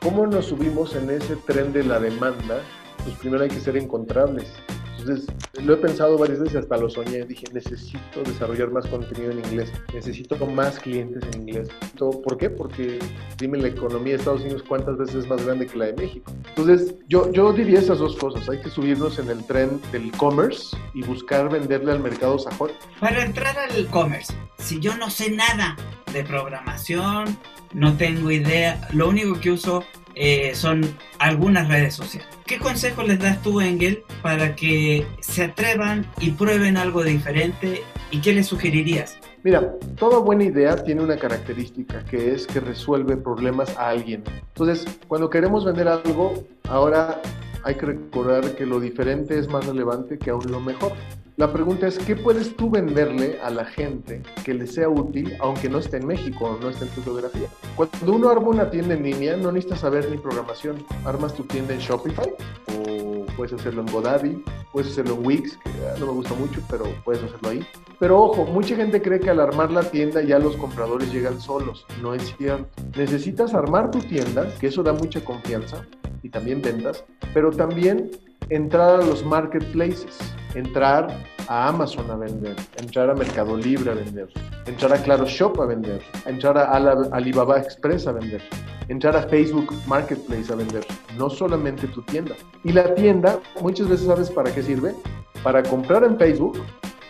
¿Cómo 0.00 0.26
nos 0.26 0.46
subimos 0.46 0.94
en 0.94 1.10
ese 1.10 1.36
tren 1.36 1.72
de 1.72 1.82
la 1.82 1.98
demanda? 1.98 2.60
Pues 3.04 3.16
primero 3.16 3.42
hay 3.42 3.50
que 3.50 3.60
ser 3.60 3.76
encontrables. 3.76 4.52
Entonces, 4.98 5.26
lo 5.62 5.74
he 5.74 5.76
pensado 5.76 6.18
varias 6.18 6.40
veces, 6.40 6.56
hasta 6.56 6.76
lo 6.76 6.90
soñé. 6.90 7.24
Dije, 7.24 7.44
necesito 7.52 8.22
desarrollar 8.24 8.70
más 8.70 8.86
contenido 8.86 9.30
en 9.30 9.38
inglés. 9.38 9.72
Necesito 9.94 10.36
más 10.46 10.78
clientes 10.78 11.22
en 11.32 11.42
inglés. 11.42 11.68
¿Por 11.98 12.36
qué? 12.36 12.50
Porque 12.50 12.98
dime 13.38 13.58
la 13.58 13.68
economía 13.68 14.14
de 14.14 14.18
Estados 14.18 14.42
Unidos 14.42 14.64
cuántas 14.66 14.96
veces 14.96 15.16
es 15.16 15.28
más 15.28 15.44
grande 15.44 15.66
que 15.66 15.76
la 15.76 15.86
de 15.86 15.92
México. 15.94 16.32
Entonces, 16.48 16.94
yo, 17.08 17.30
yo 17.32 17.52
diría 17.52 17.78
esas 17.78 17.98
dos 17.98 18.16
cosas. 18.16 18.48
Hay 18.48 18.60
que 18.60 18.70
subirnos 18.70 19.18
en 19.18 19.30
el 19.30 19.44
tren 19.46 19.80
del 19.92 20.10
commerce 20.12 20.76
y 20.94 21.02
buscar 21.02 21.50
venderle 21.50 21.92
al 21.92 22.00
mercado 22.00 22.38
sajón. 22.38 22.72
Para 23.00 23.24
entrar 23.24 23.56
al 23.58 23.76
e-commerce, 23.76 24.32
si 24.58 24.80
yo 24.80 24.96
no 24.96 25.10
sé 25.10 25.30
nada 25.30 25.76
de 26.16 26.24
programación, 26.24 27.38
no 27.74 27.96
tengo 27.96 28.30
idea, 28.30 28.80
lo 28.92 29.08
único 29.08 29.38
que 29.40 29.50
uso 29.50 29.84
eh, 30.14 30.54
son 30.54 30.80
algunas 31.18 31.68
redes 31.68 31.94
sociales. 31.94 32.28
¿Qué 32.46 32.58
consejo 32.58 33.02
les 33.02 33.18
das 33.18 33.42
tú, 33.42 33.60
Engel, 33.60 34.02
para 34.22 34.56
que 34.56 35.06
se 35.20 35.44
atrevan 35.44 36.06
y 36.20 36.30
prueben 36.30 36.76
algo 36.76 37.04
diferente? 37.04 37.82
¿Y 38.10 38.20
qué 38.20 38.32
les 38.32 38.46
sugerirías? 38.46 39.18
Mira, 39.42 39.74
toda 39.96 40.18
buena 40.18 40.44
idea 40.44 40.82
tiene 40.82 41.02
una 41.02 41.16
característica 41.16 42.04
que 42.04 42.32
es 42.32 42.46
que 42.46 42.60
resuelve 42.60 43.16
problemas 43.16 43.76
a 43.76 43.88
alguien. 43.88 44.24
Entonces, 44.48 44.86
cuando 45.06 45.28
queremos 45.28 45.64
vender 45.64 45.86
algo, 45.86 46.46
ahora 46.68 47.20
hay 47.62 47.74
que 47.74 47.86
recordar 47.86 48.54
que 48.56 48.64
lo 48.64 48.80
diferente 48.80 49.38
es 49.38 49.48
más 49.48 49.66
relevante 49.66 50.18
que 50.18 50.30
aún 50.30 50.50
lo 50.50 50.60
mejor. 50.60 50.92
La 51.36 51.52
pregunta 51.52 51.86
es, 51.86 51.98
¿qué 51.98 52.16
puedes 52.16 52.56
tú 52.56 52.70
venderle 52.70 53.38
a 53.42 53.50
la 53.50 53.66
gente 53.66 54.22
que 54.42 54.54
le 54.54 54.66
sea 54.66 54.88
útil, 54.88 55.36
aunque 55.38 55.68
no 55.68 55.80
esté 55.80 55.98
en 55.98 56.06
México 56.06 56.46
o 56.46 56.58
no 56.58 56.70
esté 56.70 56.86
en 56.86 56.90
tu 56.92 57.02
geografía? 57.02 57.46
Cuando 57.76 58.14
uno 58.14 58.30
arma 58.30 58.48
una 58.48 58.70
tienda 58.70 58.94
en 58.94 59.02
línea, 59.02 59.36
no 59.36 59.52
necesitas 59.52 59.80
saber 59.80 60.10
ni 60.10 60.16
programación. 60.16 60.82
Armas 61.04 61.34
tu 61.34 61.42
tienda 61.42 61.74
en 61.74 61.80
Shopify 61.80 62.32
o 62.74 63.26
puedes 63.36 63.52
hacerlo 63.52 63.82
en 63.82 63.92
GoDaddy, 63.92 64.42
puedes 64.72 64.90
hacerlo 64.90 65.16
en 65.16 65.26
Wix, 65.26 65.58
que 65.62 65.70
ah, 65.86 65.96
no 66.00 66.06
me 66.06 66.12
gusta 66.12 66.32
mucho, 66.32 66.62
pero 66.70 66.86
puedes 67.04 67.22
hacerlo 67.22 67.50
ahí. 67.50 67.66
Pero 67.98 68.18
ojo, 68.18 68.46
mucha 68.46 68.74
gente 68.74 69.02
cree 69.02 69.20
que 69.20 69.28
al 69.28 69.40
armar 69.40 69.70
la 69.70 69.82
tienda 69.82 70.22
ya 70.22 70.38
los 70.38 70.56
compradores 70.56 71.12
llegan 71.12 71.38
solos. 71.38 71.84
No 72.00 72.14
es 72.14 72.34
cierto. 72.38 72.66
Necesitas 72.96 73.52
armar 73.52 73.90
tu 73.90 73.98
tienda, 73.98 74.48
que 74.58 74.68
eso 74.68 74.82
da 74.82 74.94
mucha 74.94 75.22
confianza 75.22 75.86
y 76.22 76.30
también 76.30 76.62
ventas, 76.62 77.04
pero 77.34 77.50
también 77.50 78.10
entrar 78.50 79.00
a 79.00 79.04
los 79.04 79.24
marketplaces, 79.24 80.18
entrar 80.54 81.08
a 81.48 81.68
Amazon 81.68 82.10
a 82.10 82.16
vender, 82.16 82.56
entrar 82.78 83.10
a 83.10 83.14
Mercado 83.14 83.56
Libre 83.56 83.90
a 83.90 83.94
vender, 83.94 84.28
entrar 84.66 84.92
a 84.92 85.02
Claro 85.02 85.26
Shop 85.26 85.60
a 85.60 85.66
vender, 85.66 86.02
entrar 86.26 86.56
a 86.58 86.72
Alibaba 87.12 87.58
Express 87.58 88.06
a 88.06 88.12
vender, 88.12 88.42
entrar 88.88 89.16
a 89.16 89.22
Facebook 89.22 89.72
Marketplace 89.86 90.52
a 90.52 90.56
vender, 90.56 90.84
no 91.16 91.30
solamente 91.30 91.86
tu 91.88 92.02
tienda. 92.02 92.34
Y 92.64 92.72
la 92.72 92.94
tienda, 92.94 93.40
muchas 93.60 93.88
veces 93.88 94.06
sabes 94.06 94.30
para 94.30 94.52
qué 94.52 94.62
sirve, 94.62 94.94
para 95.42 95.62
comprar 95.62 96.04
en 96.04 96.18
Facebook, 96.18 96.58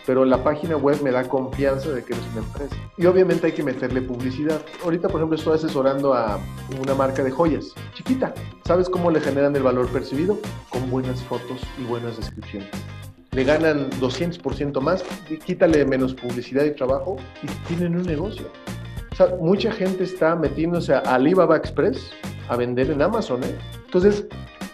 pero 0.07 0.23
la 0.23 0.41
página 0.41 0.77
web 0.77 1.01
me 1.03 1.11
da 1.11 1.27
confianza 1.27 1.91
de 1.91 2.01
que 2.01 2.13
eres 2.13 2.25
una 2.31 2.39
empresa. 2.39 2.75
Y 2.97 3.05
obviamente 3.05 3.47
hay 3.47 3.51
que 3.51 3.61
meterle 3.61 4.01
publicidad. 4.01 4.61
Ahorita, 4.81 5.09
por 5.09 5.19
ejemplo, 5.19 5.35
estoy 5.35 5.55
asesorando 5.55 6.13
a 6.13 6.39
una 6.81 6.95
marca 6.95 7.21
de 7.25 7.29
joyas, 7.29 7.73
chiquita. 7.93 8.33
¿Sabes 8.63 8.89
cómo 8.89 9.11
le 9.11 9.19
generan 9.19 9.53
el 9.57 9.63
valor 9.63 9.89
percibido? 9.89 10.39
Con 10.69 10.89
buenas 10.89 11.21
fotos 11.23 11.61
y 11.77 11.83
buenas 11.83 12.15
descripciones. 12.15 12.69
Le 13.31 13.43
ganan 13.43 13.89
200% 13.99 14.79
más, 14.79 15.03
y 15.29 15.37
quítale 15.39 15.85
menos 15.85 16.13
publicidad 16.13 16.63
y 16.63 16.71
trabajo 16.71 17.17
y 17.43 17.47
tienen 17.67 17.97
un 17.97 18.03
negocio. 18.03 18.47
O 19.11 19.15
sea, 19.15 19.35
mucha 19.41 19.73
gente 19.73 20.05
está 20.05 20.37
metiéndose 20.37 20.93
a 20.93 20.99
Alibaba 20.99 21.57
Express 21.57 22.11
a 22.47 22.55
vender 22.55 22.91
en 22.91 23.01
Amazon. 23.01 23.43
¿eh? 23.43 23.55
Entonces, 23.85 24.25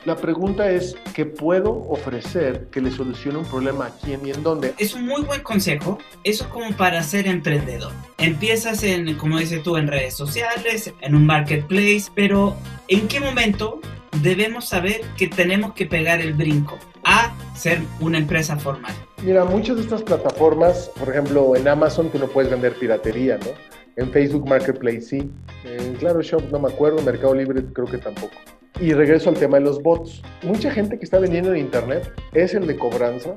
la 0.06 0.18
pregunta 0.18 0.70
es, 0.70 0.96
¿qué 1.14 1.26
puedo 1.26 1.72
ofrecer 1.90 2.68
que 2.72 2.82
le 2.82 2.92
solucione 2.92 3.38
un 3.38 3.46
problema 3.46 3.88
a 3.88 3.92
quién 3.92 4.26
y 4.26 4.32
en 4.32 4.44
dónde? 4.44 4.74
Es 4.78 4.94
un 4.94 5.06
muy 5.06 5.22
buen 5.22 5.42
consejo. 5.42 5.98
Eso 6.24 6.44
es 6.44 6.50
como 6.50 6.76
para 6.76 7.02
ser 7.04 7.28
emprendedor. 7.28 7.92
Empiezas 8.18 8.84
en, 8.84 9.16
como 9.16 9.40
dices 9.40 9.64
tú, 9.64 9.78
en 9.78 9.88
redes 9.88 10.14
sociales, 10.16 10.94
en 11.00 11.16
un 11.16 11.26
marketplace, 11.26 12.06
pero 12.14 12.56
¿en 12.88 13.08
qué 13.08 13.20
momento 13.20 13.80
debemos 14.22 14.68
saber 14.68 15.02
que 15.18 15.28
tenemos 15.28 15.74
que 15.74 15.86
pegar 15.86 16.20
el 16.20 16.34
brinco 16.34 16.78
a 17.06 17.34
ser 17.56 17.82
una 18.00 18.18
empresa 18.18 18.58
formal? 18.58 18.94
Mira, 19.22 19.46
muchas 19.46 19.78
de 19.78 19.84
estas 19.84 20.04
plataformas, 20.04 20.92
por 21.00 21.10
ejemplo, 21.10 21.56
en 21.56 21.68
Amazon 21.68 22.10
tú 22.10 22.20
no 22.20 22.28
puedes 22.28 22.52
vender 22.52 22.74
piratería, 22.74 23.38
¿no? 23.38 23.52
En 23.96 24.12
Facebook 24.12 24.48
Marketplace 24.48 25.02
sí. 25.02 25.32
En 25.64 25.94
Claro 25.96 26.22
Shop 26.22 26.44
no 26.52 26.60
me 26.60 26.70
acuerdo, 26.70 27.02
Mercado 27.04 27.34
Libre 27.36 27.64
creo 27.74 27.88
que 27.88 28.00
tampoco. 28.00 28.34
Y 28.80 28.94
regreso 28.94 29.30
al 29.30 29.38
tema 29.38 29.58
de 29.58 29.64
los 29.64 29.82
bots. 29.82 30.22
Mucha 30.42 30.72
gente 30.72 30.98
que 30.98 31.06
está 31.06 31.20
vendiendo 31.20 31.54
en 31.54 31.60
Internet 31.60 32.12
es 32.34 32.54
el 32.54 32.66
de 32.66 32.76
cobranza, 32.76 33.36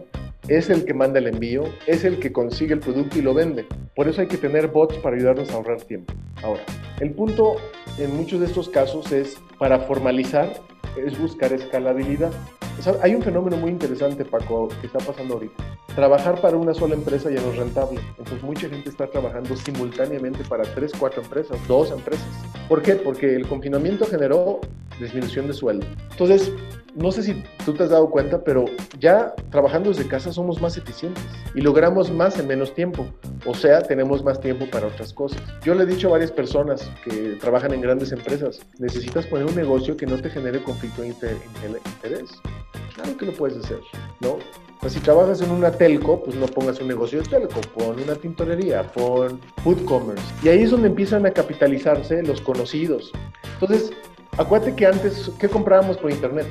es 0.49 0.71
el 0.71 0.85
que 0.85 0.95
manda 0.95 1.19
el 1.19 1.27
envío, 1.27 1.65
es 1.87 2.05
el 2.05 2.19
que 2.19 2.33
consigue 2.33 2.75
el 2.75 2.81
producto 2.81 3.19
y 3.19 3.23
lo 3.23 3.35
vende. 3.35 3.67
Por 3.95 4.09
eso 4.09 4.21
hay 4.21 4.29
que 4.29 4.39
tener 4.39 4.69
bots 4.69 4.97
para 4.99 5.17
ayudarnos 5.17 5.51
a 5.51 5.55
ahorrar 5.55 5.83
tiempo. 5.83 6.15
Ahora, 6.43 6.63
el 7.01 7.11
punto 7.13 7.57
en 7.99 8.17
muchos 8.17 8.41
de 8.41 8.47
estos 8.47 8.69
casos 8.69 9.13
es, 9.13 9.37
para 9.59 9.81
formalizar, 9.81 10.53
es 10.97 11.19
buscar 11.19 11.53
escalabilidad. 11.53 12.33
O 12.79 12.83
sea, 12.83 12.95
hay 13.03 13.15
un 13.15 13.23
fenómeno 13.23 13.57
muy 13.57 13.71
interesante, 13.71 14.25
Paco, 14.25 14.69
que 14.81 14.87
está 14.87 14.99
pasando 14.99 15.35
ahorita. 15.35 15.65
Trabajar 15.95 16.41
para 16.41 16.57
una 16.57 16.75
sola 16.75 16.95
empresa 16.95 17.31
ya 17.31 17.41
no 17.41 17.51
es 17.51 17.57
rentable. 17.57 18.01
Entonces 18.19 18.43
mucha 18.43 18.69
gente 18.69 18.91
está 18.91 19.07
trabajando 19.07 19.57
simultáneamente 19.57 20.45
para 20.45 20.65
tres, 20.75 20.93
cuatro 20.99 21.23
empresas, 21.23 21.59
dos 21.67 21.91
empresas. 21.91 22.27
¿Por 22.69 22.83
qué? 22.83 22.97
Porque 22.97 23.35
el 23.35 23.47
confinamiento 23.49 24.07
generó 24.07 24.61
disminución 25.01 25.47
de 25.47 25.55
sueldo. 25.55 25.87
Entonces, 26.11 26.53
no 26.95 27.13
sé 27.13 27.23
si 27.23 27.43
tú 27.65 27.75
te 27.75 27.85
has 27.85 27.91
dado 27.91 28.09
cuenta, 28.09 28.43
pero 28.43 28.65
ya 28.99 29.35
trabajando 29.51 29.91
desde 29.91 30.09
casa 30.09 30.33
somos 30.33 30.61
más 30.63 30.79
eficientes 30.79 31.23
y 31.55 31.61
logramos 31.61 32.11
más 32.11 32.39
en 32.39 32.47
menos 32.47 32.75
tiempo. 32.75 33.07
O 33.45 33.55
sea, 33.55 33.83
tenemos 33.83 34.25
más 34.25 34.41
tiempo 34.41 34.67
para 34.71 34.87
otras 34.87 35.13
cosas. 35.13 35.41
Yo 35.63 35.75
le 35.75 35.83
he 35.83 35.87
dicho 35.87 36.09
a 36.09 36.13
varias 36.13 36.33
personas 36.33 36.91
que 37.05 37.37
trabajan 37.39 37.75
en 37.75 37.83
grandes 37.83 38.13
empresas, 38.13 38.61
necesitas 38.79 39.27
poner 39.27 39.47
un 39.47 39.55
negocio 39.55 39.97
que 39.97 40.07
no 40.07 40.17
te 40.17 40.31
genere 40.31 40.63
conflicto 40.63 41.03
de 41.03 41.09
interés. 41.09 42.31
Claro 42.97 43.15
que 43.19 43.27
lo 43.27 43.33
puedes 43.33 43.63
hacer, 43.63 43.81
¿no? 44.21 44.39
Pues 44.81 44.95
si 44.95 45.01
trabajas 45.01 45.43
en 45.43 45.51
una 45.51 45.71
telco, 45.71 46.23
pues 46.25 46.35
no 46.35 46.47
pongas 46.47 46.81
un 46.81 46.89
negocio 46.89 47.21
de 47.21 47.29
telco, 47.29 47.61
pon 47.75 48.01
una 48.01 48.15
tintorería, 48.15 48.91
pon 48.91 49.39
food 49.63 49.85
commerce. 49.85 50.25
Y 50.43 50.49
ahí 50.49 50.63
es 50.63 50.71
donde 50.71 50.89
empiezan 50.89 51.27
a 51.27 51.31
capitalizarse 51.31 52.23
los 52.23 52.41
conocidos. 52.41 53.13
Entonces, 53.61 53.93
acuérdate 54.39 54.75
que 54.75 54.87
antes, 54.87 55.31
¿qué 55.39 55.47
comprábamos 55.47 55.99
por 55.99 56.11
internet? 56.11 56.47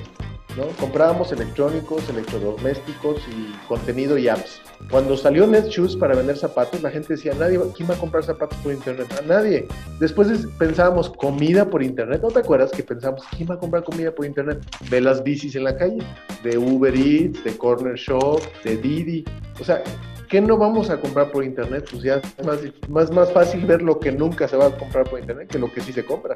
¿No? 0.57 0.67
Comprábamos 0.79 1.31
electrónicos, 1.31 2.07
electrodomésticos 2.09 3.21
y 3.29 3.67
contenido 3.67 4.17
y 4.17 4.27
apps. 4.27 4.61
Cuando 4.89 5.17
salió 5.17 5.47
Netshoes 5.47 5.95
para 5.95 6.15
vender 6.15 6.37
zapatos, 6.37 6.81
la 6.81 6.91
gente 6.91 7.15
decía, 7.15 7.33
nadie, 7.37 7.59
¿quién 7.75 7.89
va 7.89 7.95
a 7.95 7.97
comprar 7.97 8.23
zapatos 8.23 8.57
por 8.59 8.73
internet? 8.73 9.07
A 9.19 9.25
nadie. 9.25 9.67
Después 9.99 10.47
pensábamos 10.57 11.09
comida 11.09 11.69
por 11.69 11.81
internet. 11.81 12.21
¿No 12.21 12.29
te 12.29 12.39
acuerdas 12.39 12.71
que 12.71 12.83
pensábamos, 12.83 13.23
¿quién 13.35 13.49
va 13.49 13.55
a 13.55 13.59
comprar 13.59 13.83
comida 13.83 14.11
por 14.11 14.25
internet? 14.25 14.59
Ve 14.89 15.01
las 15.01 15.23
bicis 15.23 15.55
en 15.55 15.63
la 15.63 15.75
calle, 15.75 15.99
de 16.43 16.57
Uber 16.57 16.93
Eats, 16.95 17.43
de 17.43 17.57
Corner 17.57 17.95
Shop, 17.95 18.41
de 18.63 18.77
Didi. 18.77 19.25
O 19.59 19.63
sea, 19.63 19.81
¿qué 20.29 20.41
no 20.41 20.57
vamos 20.57 20.89
a 20.89 20.99
comprar 20.99 21.31
por 21.31 21.43
internet? 21.43 21.87
Pues 21.89 22.03
ya 22.03 22.15
es 22.15 22.45
más, 22.45 22.59
más, 22.89 23.11
más 23.11 23.31
fácil 23.31 23.65
ver 23.65 23.81
lo 23.81 23.99
que 23.99 24.11
nunca 24.11 24.47
se 24.47 24.57
va 24.57 24.67
a 24.67 24.77
comprar 24.77 25.09
por 25.09 25.19
internet 25.19 25.47
que 25.49 25.59
lo 25.59 25.71
que 25.71 25.81
sí 25.81 25.93
se 25.93 26.05
compra. 26.05 26.35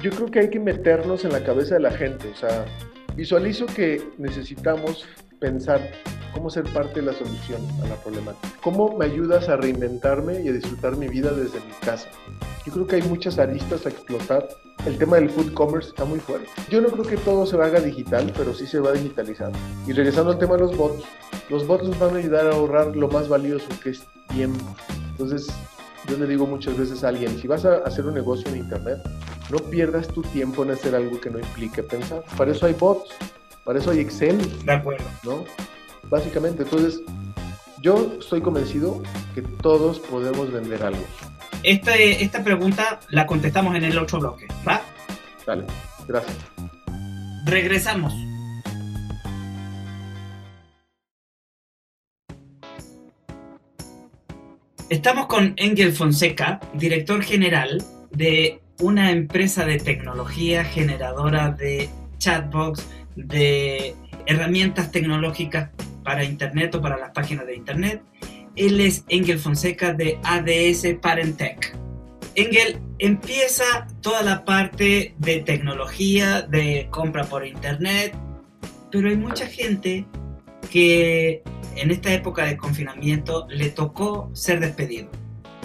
Yo 0.00 0.10
creo 0.10 0.30
que 0.30 0.40
hay 0.40 0.50
que 0.50 0.60
meternos 0.60 1.24
en 1.24 1.32
la 1.32 1.42
cabeza 1.42 1.74
de 1.74 1.80
la 1.80 1.90
gente. 1.90 2.28
O 2.28 2.36
sea, 2.36 2.64
Visualizo 3.18 3.66
que 3.66 4.00
necesitamos 4.16 5.04
pensar 5.40 5.90
cómo 6.32 6.50
ser 6.50 6.62
parte 6.72 7.00
de 7.00 7.06
la 7.06 7.12
solución 7.12 7.60
a 7.82 7.88
la 7.88 7.96
problemática. 7.96 8.48
¿Cómo 8.62 8.96
me 8.96 9.06
ayudas 9.06 9.48
a 9.48 9.56
reinventarme 9.56 10.40
y 10.40 10.46
a 10.46 10.52
disfrutar 10.52 10.96
mi 10.96 11.08
vida 11.08 11.32
desde 11.32 11.58
mi 11.58 11.72
casa? 11.84 12.08
Yo 12.64 12.72
creo 12.72 12.86
que 12.86 12.94
hay 12.94 13.02
muchas 13.02 13.40
aristas 13.40 13.86
a 13.86 13.88
explotar. 13.88 14.48
El 14.86 14.98
tema 14.98 15.16
del 15.16 15.30
food 15.30 15.52
commerce 15.52 15.88
está 15.88 16.04
muy 16.04 16.20
fuerte. 16.20 16.46
Yo 16.70 16.80
no 16.80 16.90
creo 16.90 17.04
que 17.04 17.16
todo 17.16 17.44
se 17.44 17.56
haga 17.56 17.80
digital, 17.80 18.32
pero 18.36 18.54
sí 18.54 18.68
se 18.68 18.78
va 18.78 18.92
digitalizando. 18.92 19.58
Y 19.88 19.94
regresando 19.94 20.30
al 20.30 20.38
tema 20.38 20.54
de 20.54 20.60
los 20.60 20.76
bots, 20.76 21.02
los 21.50 21.66
bots 21.66 21.88
nos 21.88 21.98
van 21.98 22.14
a 22.14 22.18
ayudar 22.20 22.46
a 22.46 22.52
ahorrar 22.54 22.94
lo 22.94 23.08
más 23.08 23.28
valioso 23.28 23.66
que 23.82 23.90
es 23.90 24.06
tiempo. 24.28 24.64
Entonces, 25.10 25.48
yo 26.08 26.16
le 26.18 26.26
digo 26.28 26.46
muchas 26.46 26.78
veces 26.78 27.02
a 27.02 27.08
alguien, 27.08 27.36
si 27.36 27.48
vas 27.48 27.64
a 27.64 27.78
hacer 27.78 28.06
un 28.06 28.14
negocio 28.14 28.48
en 28.48 28.58
Internet, 28.58 29.00
no 29.50 29.58
pierdas 29.58 30.08
tu 30.08 30.22
tiempo 30.22 30.62
en 30.62 30.72
hacer 30.72 30.94
algo 30.94 31.20
que 31.20 31.30
no 31.30 31.38
implique 31.38 31.82
pensar. 31.82 32.22
Para 32.36 32.52
eso 32.52 32.66
hay 32.66 32.74
bots, 32.74 33.10
para 33.64 33.78
eso 33.78 33.90
hay 33.90 34.00
Excel. 34.00 34.38
De 34.64 34.72
acuerdo. 34.72 35.04
¿No? 35.24 35.44
Básicamente, 36.04 36.62
entonces, 36.62 37.00
yo 37.82 38.16
estoy 38.18 38.40
convencido 38.40 39.02
que 39.34 39.42
todos 39.42 39.98
podemos 39.98 40.52
vender 40.52 40.82
algo. 40.82 41.02
Esta, 41.62 41.94
esta 41.96 42.44
pregunta 42.44 43.00
la 43.10 43.26
contestamos 43.26 43.74
en 43.76 43.84
el 43.84 43.98
otro 43.98 44.20
bloque, 44.20 44.46
¿va? 44.66 44.80
Dale, 45.46 45.64
gracias. 46.06 46.36
Regresamos. 47.44 48.14
Estamos 54.88 55.26
con 55.26 55.52
Engel 55.56 55.92
Fonseca, 55.92 56.60
director 56.72 57.22
general 57.22 57.84
de 58.10 58.62
una 58.80 59.10
empresa 59.10 59.64
de 59.64 59.78
tecnología 59.78 60.64
generadora 60.64 61.50
de 61.50 61.88
chatbots, 62.18 62.86
de 63.16 63.94
herramientas 64.26 64.92
tecnológicas 64.92 65.70
para 66.04 66.24
Internet 66.24 66.74
o 66.74 66.80
para 66.80 66.96
las 66.96 67.10
páginas 67.10 67.46
de 67.46 67.56
Internet. 67.56 68.02
Él 68.56 68.80
es 68.80 69.04
Engel 69.08 69.38
Fonseca 69.38 69.92
de 69.92 70.18
ADS 70.22 70.98
Parentech. 71.00 71.76
Engel 72.34 72.78
empieza 72.98 73.64
toda 74.00 74.22
la 74.22 74.44
parte 74.44 75.14
de 75.18 75.40
tecnología, 75.40 76.42
de 76.42 76.88
compra 76.90 77.24
por 77.24 77.46
Internet, 77.46 78.14
pero 78.90 79.08
hay 79.08 79.16
mucha 79.16 79.46
gente 79.46 80.06
que 80.70 81.42
en 81.76 81.90
esta 81.90 82.12
época 82.12 82.44
de 82.44 82.56
confinamiento 82.56 83.46
le 83.48 83.70
tocó 83.70 84.30
ser 84.34 84.60
despedido, 84.60 85.08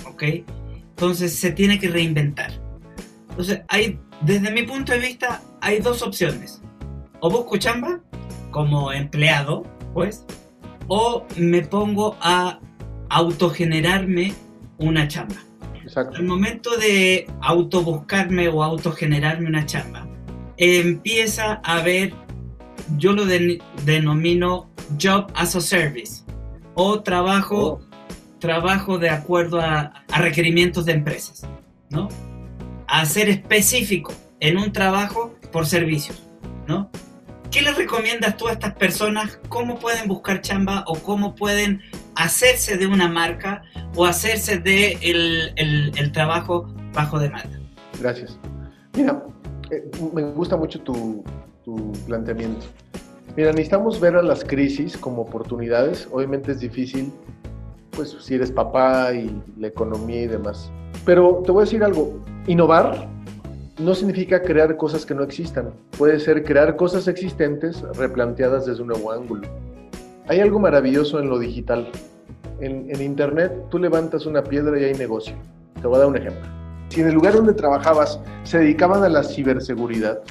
¿ok? 0.06 0.24
Entonces 0.90 1.34
se 1.36 1.52
tiene 1.52 1.80
que 1.80 1.90
reinventar. 1.90 2.63
Entonces, 3.34 3.62
hay, 3.68 4.00
desde 4.22 4.52
mi 4.52 4.62
punto 4.62 4.92
de 4.92 5.00
vista, 5.00 5.42
hay 5.60 5.80
dos 5.80 6.04
opciones. 6.04 6.62
O 7.20 7.32
busco 7.32 7.58
chamba 7.58 8.00
como 8.52 8.92
empleado, 8.92 9.64
pues, 9.96 10.24
o 10.88 11.26
me 11.36 11.64
pongo 11.64 12.16
a 12.22 12.60
autogenerarme 13.10 14.36
una 14.78 15.08
chamba. 15.08 15.38
Exacto. 15.84 16.18
Al 16.18 16.26
momento 16.26 16.78
de 16.78 17.26
autobuscarme 17.42 18.50
o 18.50 18.62
autogenerarme 18.62 19.48
una 19.48 19.66
chamba, 19.66 20.08
empieza 20.58 21.60
a 21.64 21.78
haber, 21.78 22.14
yo 22.98 23.14
lo 23.14 23.26
denomino 23.26 24.70
job 25.02 25.32
as 25.34 25.56
a 25.56 25.62
service, 25.62 26.24
o 26.76 27.02
trabajo, 27.02 27.82
oh. 27.82 27.82
trabajo 28.38 29.00
de 29.00 29.10
acuerdo 29.10 29.60
a, 29.60 30.04
a 30.12 30.22
requerimientos 30.22 30.86
de 30.86 30.92
empresas, 30.92 31.48
¿no? 31.90 32.10
A 32.94 33.08
ser 33.08 33.28
específico 33.28 34.14
en 34.40 34.56
un 34.56 34.72
trabajo 34.72 35.34
por 35.52 35.66
servicios, 35.66 36.22
¿no? 36.68 36.92
¿Qué 37.50 37.64
les 37.64 37.76
recomiendas 37.76 38.38
tú 38.38 38.48
a 38.48 38.52
estas 38.52 38.76
personas? 38.76 39.40
¿Cómo 39.50 39.80
pueden 39.80 40.08
buscar 40.08 40.42
chamba 40.42 40.84
o 40.86 41.00
cómo 41.00 41.34
pueden 41.34 41.82
hacerse 42.14 42.78
de 42.78 42.86
una 42.86 43.08
marca 43.08 43.64
o 43.96 44.06
hacerse 44.06 44.60
de 44.60 45.00
el, 45.02 46.12
trabajo 46.12 46.72
bajo 46.94 47.18
demanda? 47.18 47.60
Gracias. 48.00 48.38
Mira, 48.96 49.24
eh, 49.72 49.90
me 50.14 50.22
gusta 50.30 50.56
mucho 50.56 50.80
tu, 50.80 51.24
tu 51.66 51.94
planteamiento. 52.06 52.68
Mira, 53.36 53.50
necesitamos 53.54 54.00
ver 54.00 54.18
a 54.18 54.22
las 54.22 54.46
crisis 54.46 54.96
como 54.96 55.24
oportunidades. 55.24 56.08
Obviamente 56.12 56.52
es 56.52 56.60
difícil, 56.60 57.12
pues 57.96 58.16
si 58.20 58.36
eres 58.36 58.52
papá 58.52 59.14
y 59.14 59.42
la 59.58 59.68
economía 59.68 60.24
y 60.24 60.28
demás. 60.28 60.72
Pero 61.06 61.42
te 61.46 61.52
voy 61.52 61.62
a 61.62 61.66
decir 61.66 61.84
algo, 61.84 62.20
innovar 62.48 63.08
no 63.80 63.96
significa 63.96 64.42
crear 64.42 64.78
cosas 64.78 65.06
que 65.06 65.16
no 65.16 65.24
existan, 65.24 65.72
puede 65.98 66.20
ser 66.20 66.44
crear 66.44 66.76
cosas 66.76 67.08
existentes 67.08 67.82
replanteadas 67.98 68.66
desde 68.66 68.82
un 68.82 68.90
nuevo 68.90 69.12
ángulo. 69.12 69.48
Hay 70.28 70.40
algo 70.40 70.60
maravilloso 70.60 71.20
en 71.20 71.30
lo 71.30 71.40
digital. 71.40 71.90
En, 72.60 73.02
Internet 73.02 73.52
tú 73.70 73.80
levantas 73.80 74.26
una 74.26 74.44
piedra 74.44 74.80
y 74.80 74.84
hay 74.86 74.94
negocio. 74.94 75.36
Te 75.82 75.88
voy 75.88 75.96
a 75.96 76.00
dar 76.00 76.08
un 76.08 76.18
ejemplo. 76.18 76.48
Si 76.90 77.02
en 77.02 77.08
el 77.08 77.16
lugar 77.16 77.34
donde 77.34 77.54
trabajabas 77.54 78.20
se 78.44 78.60
dedicaban 78.60 79.04
a 79.04 79.10
la 79.10 79.24
ciberseguridad, 79.24 80.22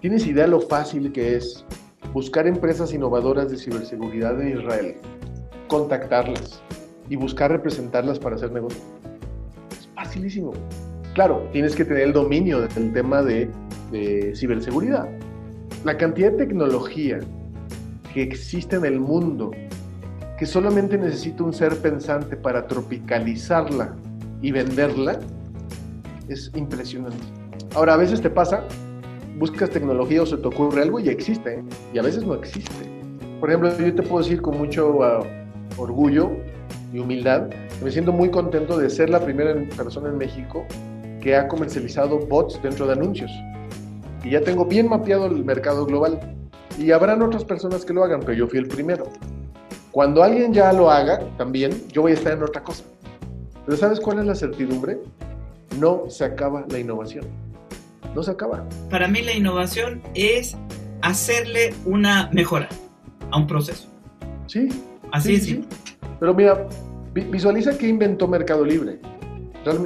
¿tienes 0.00 0.26
idea 0.26 0.46
lo 0.46 0.60
fácil 0.60 1.12
que 1.12 1.36
es 1.36 1.64
buscar 2.12 2.46
empresas 2.46 2.92
innovadoras 2.92 3.50
de 3.50 3.56
ciberseguridad 3.56 4.40
en 4.40 4.58
Israel, 4.58 4.96
contactarlas 5.70 6.60
y 7.08 7.16
buscar 7.16 7.50
representarlas 7.50 8.18
para 8.18 8.36
hacer 8.36 8.52
negocio? 8.52 8.80
facilísimo. 10.10 10.52
Claro, 11.14 11.48
tienes 11.52 11.76
que 11.76 11.84
tener 11.84 12.02
el 12.04 12.12
dominio 12.12 12.60
del 12.62 12.92
tema 12.92 13.22
de, 13.22 13.50
ciberseguridad. 14.34 15.08
La 15.84 15.96
cantidad 15.96 16.32
de 16.32 16.38
tecnología 16.38 17.18
que 18.12 18.22
existe 18.22 18.76
en 18.76 18.84
el 18.84 19.00
mundo, 19.00 19.50
que 20.38 20.46
solamente 20.46 20.96
necesita 20.98 21.44
un 21.44 21.52
ser 21.52 21.76
pensante 21.76 22.36
para 22.36 22.66
tropicalizarla 22.66 23.94
y 24.42 24.52
venderla, 24.52 25.20
es 26.28 26.50
impresionante. 26.54 27.18
Ahora, 27.74 27.94
a 27.94 27.96
veces 27.96 28.20
te 28.20 28.30
pasa, 28.30 28.64
buscas 29.38 29.70
tecnología 29.70 30.22
o 30.22 30.26
se 30.26 30.36
te 30.36 30.46
ocurre 30.46 30.82
algo 30.82 30.98
y 31.00 31.08
existe, 31.08 31.54
¿eh? 31.54 31.64
y 31.94 31.98
a 31.98 32.02
veces 32.02 32.24
no 32.24 32.34
existe. 32.34 32.88
Por 33.38 33.48
ejemplo, 33.48 33.76
yo 33.78 33.94
te 33.94 34.02
puedo 34.02 34.22
decir 34.22 34.42
con 34.42 34.58
mucho 34.58 34.96
uh, 34.96 35.39
orgullo 35.80 36.30
y 36.92 36.98
humildad 36.98 37.48
me 37.82 37.90
siento 37.90 38.12
muy 38.12 38.30
contento 38.30 38.78
de 38.78 38.90
ser 38.90 39.10
la 39.10 39.20
primera 39.20 39.54
persona 39.76 40.08
en 40.08 40.18
México 40.18 40.66
que 41.20 41.36
ha 41.36 41.48
comercializado 41.48 42.18
bots 42.18 42.60
dentro 42.62 42.86
de 42.86 42.92
anuncios. 42.92 43.30
Y 44.22 44.30
ya 44.30 44.40
tengo 44.42 44.64
bien 44.64 44.88
mapeado 44.88 45.26
el 45.26 45.44
mercado 45.44 45.86
global. 45.86 46.20
Y 46.78 46.92
habrán 46.92 47.22
otras 47.22 47.44
personas 47.44 47.84
que 47.84 47.92
lo 47.92 48.04
hagan, 48.04 48.20
pero 48.20 48.34
yo 48.34 48.48
fui 48.48 48.58
el 48.58 48.68
primero. 48.68 49.04
Cuando 49.92 50.22
alguien 50.22 50.52
ya 50.52 50.72
lo 50.72 50.90
haga, 50.90 51.20
también, 51.36 51.72
yo 51.88 52.02
voy 52.02 52.12
a 52.12 52.14
estar 52.14 52.32
en 52.32 52.42
otra 52.42 52.62
cosa. 52.62 52.84
Pero 53.66 53.76
¿sabes 53.76 54.00
cuál 54.00 54.20
es 54.20 54.26
la 54.26 54.34
certidumbre? 54.34 54.98
No 55.78 56.04
se 56.08 56.24
acaba 56.24 56.64
la 56.68 56.78
innovación. 56.78 57.24
No 58.14 58.22
se 58.22 58.30
acaba. 58.30 58.64
Para 58.90 59.08
mí 59.08 59.22
la 59.22 59.32
innovación 59.32 60.02
es 60.14 60.56
hacerle 61.02 61.74
una 61.86 62.28
mejora 62.32 62.68
a 63.30 63.38
un 63.38 63.46
proceso. 63.46 63.88
Sí. 64.46 64.68
Así 65.12 65.34
es. 65.34 65.44
Sí. 65.44 65.64
Pero 66.18 66.34
mira, 66.34 66.66
Visualiza 67.12 67.76
que 67.76 67.88
inventó 67.88 68.28
Mercado 68.28 68.64
Libre. 68.64 68.98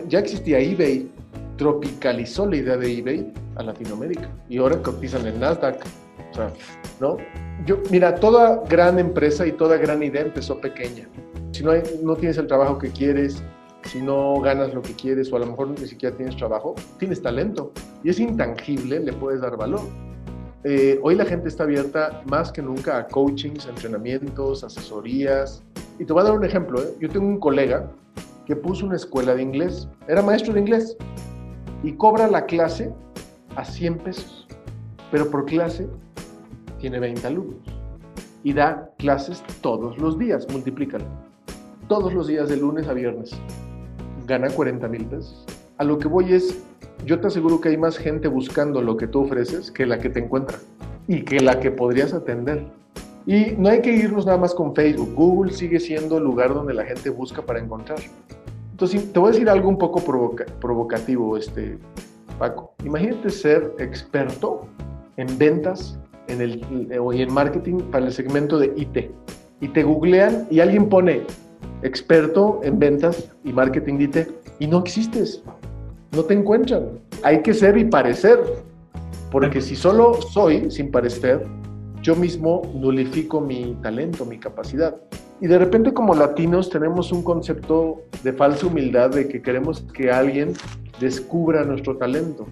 ya 0.09 0.19
existía 0.19 0.59
eBay, 0.59 1.09
tropicalizó 1.57 2.47
la 2.47 2.57
idea 2.57 2.77
de 2.77 2.99
eBay 2.99 3.33
a 3.57 3.63
Latinoamérica 3.63 4.29
y 4.49 4.59
ahora 4.59 4.77
cotizan 4.83 5.27
en 5.27 5.41
Nasdaq. 5.41 5.83
O 6.31 6.35
sea, 6.35 6.53
¿no? 7.01 7.17
Yo, 7.65 7.79
mira, 7.91 8.15
toda 8.17 8.63
gran 8.69 8.99
empresa 8.99 9.47
y 9.47 9.53
toda 9.53 9.79
gran 9.79 10.03
idea 10.03 10.23
empezó 10.23 10.61
pequeña. 10.61 11.09
Si 11.53 11.63
no, 11.65 11.71
hay- 11.71 11.83
no 12.03 12.15
tienes 12.17 12.37
el 12.37 12.47
trabajo 12.47 12.79
que 12.79 12.91
quieres, 12.91 13.43
si 13.85 14.03
no 14.03 14.39
ganas 14.41 14.75
lo 14.75 14.83
que 14.83 14.93
quieres 14.93 15.33
o 15.33 15.37
a 15.37 15.39
lo 15.39 15.47
mejor 15.47 15.69
ni 15.69 15.87
siquiera 15.87 16.15
tienes 16.17 16.37
trabajo, 16.37 16.75
tienes 16.99 17.23
talento 17.23 17.73
y 18.03 18.11
es 18.11 18.19
intangible, 18.19 19.01
le 19.01 19.13
puedes 19.13 19.41
dar 19.41 19.57
valor. 19.57 19.81
Eh, 20.67 20.99
hoy 21.03 21.15
la 21.15 21.27
gente 21.27 21.49
está 21.49 21.65
abierta 21.65 22.23
más 22.31 22.51
que 22.51 22.63
nunca 22.63 22.97
a 22.97 23.07
coachings, 23.07 23.67
entrenamientos, 23.67 24.65
asesorías. 24.65 25.63
Y 25.99 26.07
te 26.07 26.13
voy 26.15 26.23
a 26.23 26.25
dar 26.25 26.39
un 26.39 26.45
ejemplo. 26.45 26.83
¿eh? 26.83 26.89
Yo 27.01 27.11
tengo 27.11 27.27
un 27.27 27.39
colega 27.39 27.91
que 28.47 28.57
puso 28.57 28.87
una 28.87 28.97
escuela 28.97 29.35
de 29.35 29.43
inglés, 29.43 29.89
era 30.09 30.23
maestro 30.23 30.55
de 30.55 30.61
inglés 30.61 30.97
y 31.83 31.93
cobra 31.93 32.29
la 32.29 32.47
clase 32.47 32.93
a 33.57 33.65
100 33.65 33.99
pesos, 33.99 34.47
pero 35.11 35.31
por 35.31 35.45
clase 35.45 35.87
tiene 36.79 36.99
20 36.99 37.27
alumnos 37.27 37.63
y 38.43 38.53
da 38.53 38.91
clases 38.99 39.43
todos 39.61 39.99
los 39.99 40.19
días, 40.19 40.47
multiplícalo. 40.51 41.07
Todos 41.89 42.15
los 42.15 42.27
días 42.27 42.49
de 42.49 42.57
lunes 42.57 42.89
a 42.89 42.95
viernes. 42.95 43.33
Gana 44.27 44.49
40 44.49 44.89
mil 44.89 45.05
pesos. 45.05 45.45
A 45.79 45.85
lo 45.85 45.99
que 45.99 46.09
voy 46.09 46.33
es, 46.33 46.59
yo 47.05 47.21
te 47.21 47.27
aseguro 47.27 47.61
que 47.61 47.71
hay 47.71 47.77
más 47.77 47.99
gente 47.99 48.29
buscando 48.29 48.81
lo 48.81 48.97
que 48.97 49.07
tú 49.07 49.23
ofreces 49.23 49.71
que 49.71 49.87
la 49.87 49.99
que 49.99 50.09
te 50.09 50.21
encuentra 50.21 50.59
y 51.09 51.23
que 51.23 51.41
la 51.41 51.61
que 51.61 51.71
podrías 51.71 52.15
atender. 52.15 52.65
Y 53.27 53.53
no 53.59 53.71
hay 53.71 53.81
que 53.81 53.93
irnos 53.93 54.27
nada 54.27 54.39
más 54.39 54.55
con 54.55 54.75
Facebook. 54.75 55.15
Google 55.15 55.53
sigue 55.53 55.81
siendo 55.81 56.19
el 56.19 56.25
lugar 56.25 56.53
donde 56.55 56.75
la 56.75 56.85
gente 56.85 57.11
busca 57.11 57.43
para 57.43 57.59
encontrar. 57.59 57.99
Entonces, 58.71 59.13
te 59.13 59.19
voy 59.19 59.29
a 59.29 59.33
decir 59.33 59.49
algo 59.49 59.69
un 59.69 59.79
poco 59.79 60.01
provoca- 60.01 60.47
provocativo, 60.61 61.37
este, 61.37 61.79
Paco. 62.39 62.75
Imagínate 62.85 63.31
ser 63.31 63.73
experto 63.79 64.67
en 65.17 65.39
ventas 65.39 65.99
en 66.29 66.41
el, 66.41 66.99
o 67.01 67.13
en 67.13 67.33
marketing 67.33 67.79
para 67.91 68.07
el 68.07 68.13
segmento 68.13 68.59
de 68.59 68.73
IT. 68.77 69.11
Y 69.61 69.69
te 69.69 69.83
googlean 69.83 70.47
y 70.51 70.61
alguien 70.61 70.89
pone 70.89 71.23
experto 71.83 72.61
en 72.63 72.79
ventas 72.79 73.31
y 73.45 73.53
marketing 73.53 73.99
de 73.99 74.05
IT 74.05 74.17
y 74.59 74.67
no 74.67 74.81
existes. 74.81 75.43
No 76.15 76.25
te 76.25 76.35
encuentran. 76.35 77.01
Hay 77.23 77.43
que 77.43 77.55
ser 77.55 77.77
y 77.77 77.85
parecer. 77.85 78.41
Porque 79.31 79.61
si 79.61 79.75
solo 79.75 80.23
soy 80.23 80.71
sin 80.71 80.91
parecer, 80.91 81.45
yo 82.03 82.15
mismo 82.15 82.63
nulifico 82.75 83.41
mi 83.41 83.77
talento, 83.83 84.25
mi 84.25 84.39
capacidad. 84.39 84.95
Y 85.41 85.49
de 85.49 85.59
repente 85.59 85.93
como 85.93 86.15
latinos 86.15 86.71
tenemos 86.71 87.11
un 87.11 87.25
concepto 87.25 88.03
de 88.23 88.33
falsa 88.33 88.67
humildad 88.67 89.11
de 89.11 89.27
que 89.27 89.43
queremos 89.43 89.85
que 89.93 90.13
alguien 90.13 90.53
descubra 91.01 91.65
nuestro 91.65 91.97
talento, 91.97 92.47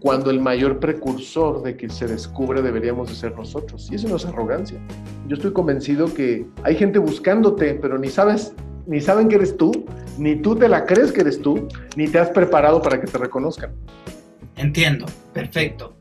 cuando 0.00 0.30
el 0.30 0.40
mayor 0.40 0.78
precursor 0.78 1.62
de 1.62 1.76
que 1.76 1.88
se 1.88 2.06
descubre 2.06 2.60
deberíamos 2.60 3.08
de 3.08 3.14
ser 3.14 3.34
nosotros. 3.34 3.88
Y 3.90 3.94
eso 3.94 4.08
no 4.08 4.16
es 4.16 4.26
arrogancia. 4.26 4.78
Yo 5.26 5.36
estoy 5.36 5.52
convencido 5.52 6.12
que 6.12 6.46
hay 6.62 6.76
gente 6.76 6.98
buscándote, 6.98 7.74
pero 7.74 7.98
ni 7.98 8.08
sabes, 8.08 8.52
ni 8.88 9.02
saben 9.02 9.28
que 9.28 9.36
eres 9.36 9.56
tú, 9.56 9.84
ni 10.16 10.36
tú 10.36 10.56
te 10.56 10.66
la 10.66 10.86
crees 10.86 11.12
que 11.12 11.20
eres 11.20 11.40
tú, 11.42 11.68
ni 11.94 12.08
te 12.08 12.18
has 12.18 12.30
preparado 12.30 12.80
para 12.80 12.98
que 12.98 13.06
te 13.06 13.18
reconozcan. 13.18 13.72
Entiendo, 14.56 15.04
perfecto. 15.34 15.94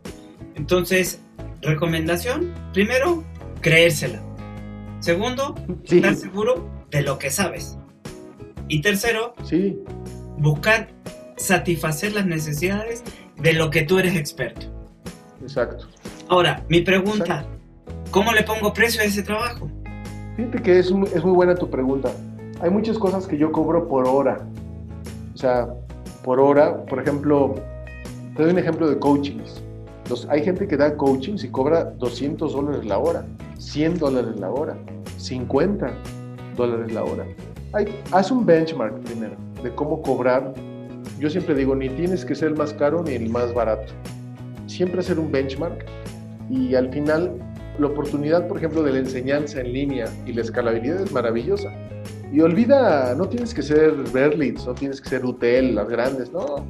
Entonces, 0.56 1.19
recomendación, 1.62 2.54
primero, 2.73 3.23
creérsela. 3.62 4.21
Segundo, 5.02 5.54
Sí, 5.84 5.97
estar 5.97 6.15
seguro 6.15 6.65
de 6.89 7.02
lo 7.02 7.19
que 7.19 7.30
sabes. 7.30 7.78
Y 8.69 8.82
tercero, 8.82 9.36
sí, 9.43 9.78
buscar 10.38 10.88
satisfacer 11.36 12.13
las 12.13 12.26
necesidades 12.26 13.04
de 13.36 13.52
lo 13.54 13.69
que 13.69 13.84
tú 13.84 14.00
eres 14.00 14.15
experto. 14.15 14.67
exacto. 15.41 15.88
Ahora, 16.30 16.63
mi 16.69 16.82
pregunta, 16.82 17.45
¿cómo 18.12 18.32
le 18.32 18.43
pongo 18.43 18.73
precio 18.73 19.02
a 19.02 19.04
ese 19.04 19.23
trabajo? 19.23 19.69
Fíjate 20.38 20.62
que 20.62 20.80
es, 20.80 20.88
es 20.88 21.23
muy 21.23 21.34
buena 21.34 21.54
tu 21.54 21.69
pregunta. 21.69 22.12
Hay 22.60 22.72
muchas 22.72 22.98
cosas 22.98 23.28
que 23.28 23.38
yo 23.38 23.52
cobro 23.52 23.88
por 23.88 24.08
hora. 24.08 24.39
O 25.34 25.38
sea, 25.38 25.70
por 26.24 26.39
hora, 26.39 26.84
por 26.86 27.00
ejemplo, 27.00 27.54
te 28.36 28.43
doy 28.43 28.52
un 28.52 28.58
ejemplo 28.58 28.89
de 28.89 28.98
coachings. 28.98 29.62
Hay 30.30 30.43
gente 30.43 30.67
que 30.67 30.76
da 30.76 30.96
coachings 30.96 31.43
y 31.43 31.50
cobra 31.50 31.84
200 31.84 32.54
dólares 32.54 32.86
la 32.86 32.98
hora, 32.98 33.26
100 33.58 34.00
dólares 34.00 34.39
la 34.39 34.50
hora, 34.50 34.76
50 35.17 35.91
dólares 36.56 36.93
la 36.93 37.04
hora. 37.04 37.26
Hay, 37.74 37.88
haz 38.12 38.32
un 38.32 38.46
benchmark 38.46 39.02
primero 39.02 39.36
de 39.62 39.76
cómo 39.76 40.02
cobrar. 40.02 40.54
Yo 41.20 41.30
siempre 41.30 41.54
digo, 41.54 41.76
ni 41.76 41.89
tienes 41.89 42.26
que 42.26 42.34
ser 42.34 42.50
el 42.50 42.56
más 42.56 42.74
caro 42.74 43.04
ni 43.04 43.13
el 43.13 43.30
más 43.30 43.54
barato. 43.54 43.93
Siempre 44.65 45.02
hacer 45.02 45.20
un 45.20 45.32
benchmark 45.32 45.86
y 46.50 46.74
al 46.74 46.89
final 46.89 47.34
la 47.80 47.88
oportunidad, 47.88 48.48
por 48.48 48.58
ejemplo, 48.58 48.84
de 48.84 48.92
la 48.92 49.00
enseñanza 49.00 49.62
en 49.62 49.74
línea 49.74 50.06
y 50.26 50.34
la 50.34 50.42
escalabilidad 50.42 51.02
es 51.02 51.12
maravillosa. 51.12 51.72
Y 52.32 52.42
olvida, 52.42 53.13
no 53.16 53.30
tienes 53.30 53.54
que 53.54 53.62
ser 53.62 53.94
Berlitz, 54.12 54.66
no 54.66 54.74
tienes 54.74 55.00
que 55.00 55.10
ser 55.10 55.26
UTL, 55.26 55.76
las 55.76 55.88
grandes, 55.88 56.32
no. 56.32 56.66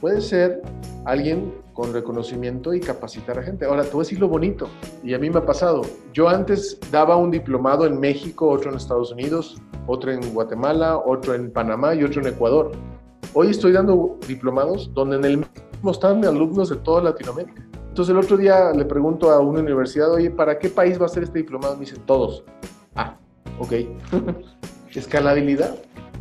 Puedes 0.00 0.28
ser 0.28 0.62
alguien 1.04 1.52
con 1.74 1.92
reconocimiento 1.92 2.72
y 2.72 2.80
capacitar 2.80 3.38
a 3.38 3.42
gente. 3.42 3.66
Ahora, 3.66 3.82
te 3.82 3.90
voy 3.90 4.06
a 4.10 4.18
lo 4.18 4.28
bonito, 4.28 4.68
y 5.02 5.12
a 5.12 5.18
mí 5.18 5.28
me 5.28 5.38
ha 5.38 5.46
pasado. 5.46 5.82
Yo 6.12 6.28
antes 6.28 6.78
daba 6.90 7.16
un 7.16 7.30
diplomado 7.30 7.84
en 7.86 7.98
México, 7.98 8.48
otro 8.48 8.70
en 8.70 8.76
Estados 8.76 9.12
Unidos, 9.12 9.60
otro 9.86 10.12
en 10.12 10.32
Guatemala, 10.32 10.98
otro 10.98 11.34
en 11.34 11.50
Panamá 11.50 11.94
y 11.94 12.04
otro 12.04 12.22
en 12.22 12.28
Ecuador. 12.28 12.72
Hoy 13.34 13.50
estoy 13.50 13.72
dando 13.72 14.18
diplomados 14.28 14.90
donde 14.94 15.16
en 15.16 15.24
el 15.24 15.36
mismo 15.38 15.90
están 15.90 16.24
alumnos 16.24 16.70
de 16.70 16.76
toda 16.76 17.02
Latinoamérica. 17.02 17.62
Entonces 17.94 18.10
el 18.12 18.18
otro 18.18 18.36
día 18.36 18.72
le 18.72 18.84
pregunto 18.86 19.30
a 19.30 19.38
una 19.38 19.60
universidad, 19.60 20.10
oye, 20.12 20.28
¿para 20.28 20.58
qué 20.58 20.68
país 20.68 21.00
va 21.00 21.06
a 21.06 21.08
ser 21.08 21.22
este 21.22 21.38
diplomado? 21.38 21.74
Me 21.74 21.82
dicen, 21.84 22.00
todos. 22.04 22.42
Ah, 22.96 23.16
ok. 23.60 23.72
Escalabilidad. 24.96 25.76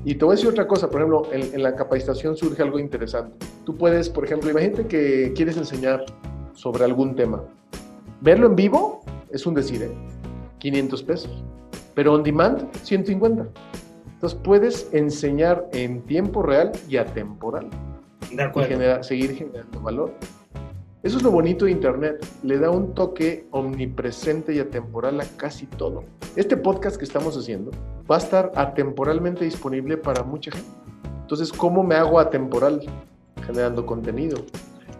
Y 0.05 0.13
te 0.13 0.23
voy 0.23 0.33
a 0.33 0.35
decir 0.35 0.51
otra 0.51 0.67
cosa, 0.67 0.87
por 0.91 1.01
ejemplo, 1.01 1.23
en, 1.31 1.41
en 1.51 1.63
la 1.63 1.73
capacitación 1.75 2.37
surge 2.37 2.61
algo 2.61 2.77
interesante. 2.77 3.43
Tú 3.65 3.75
puedes, 3.75 4.07
por 4.07 4.23
ejemplo, 4.23 4.51
imagínate 4.51 4.85
que 4.85 5.33
quieres 5.35 5.57
enseñar 5.57 6.05
sobre 6.53 6.83
algún 6.83 7.15
tema. 7.15 7.41
Verlo 8.21 8.45
en 8.45 8.55
vivo 8.55 9.01
es 9.31 9.47
un 9.47 9.55
decir, 9.55 9.81
¿eh? 9.81 9.91
500 10.59 11.01
pesos. 11.01 11.43
Pero 11.95 12.13
on 12.13 12.21
demand, 12.21 12.71
150. 12.83 13.47
Entonces 14.13 14.39
puedes 14.43 14.89
enseñar 14.93 15.67
en 15.73 16.03
tiempo 16.03 16.43
real 16.43 16.71
y 16.87 16.97
atemporal 16.97 17.67
De 18.29 18.35
y 18.35 18.39
acuerdo. 18.41 18.69
genera- 18.69 19.01
seguir 19.01 19.33
generando 19.33 19.79
valor. 19.81 20.13
Eso 21.03 21.17
es 21.17 21.23
lo 21.23 21.31
bonito 21.31 21.65
de 21.65 21.71
Internet, 21.71 22.25
le 22.43 22.57
da 22.57 22.69
un 22.69 22.93
toque 22.93 23.45
omnipresente 23.51 24.53
y 24.55 24.59
atemporal 24.59 25.19
a 25.19 25.25
casi 25.35 25.65
todo. 25.65 26.05
Este 26.37 26.55
podcast 26.55 26.95
que 26.95 27.03
estamos 27.03 27.35
haciendo 27.35 27.71
va 28.09 28.15
a 28.15 28.19
estar 28.19 28.53
atemporalmente 28.55 29.43
disponible 29.43 29.97
para 29.97 30.23
mucha 30.23 30.51
gente. 30.51 30.69
Entonces, 31.19 31.51
¿cómo 31.51 31.83
me 31.83 31.95
hago 31.95 32.21
atemporal? 32.21 32.79
Generando 33.45 33.85
contenido. 33.85 34.45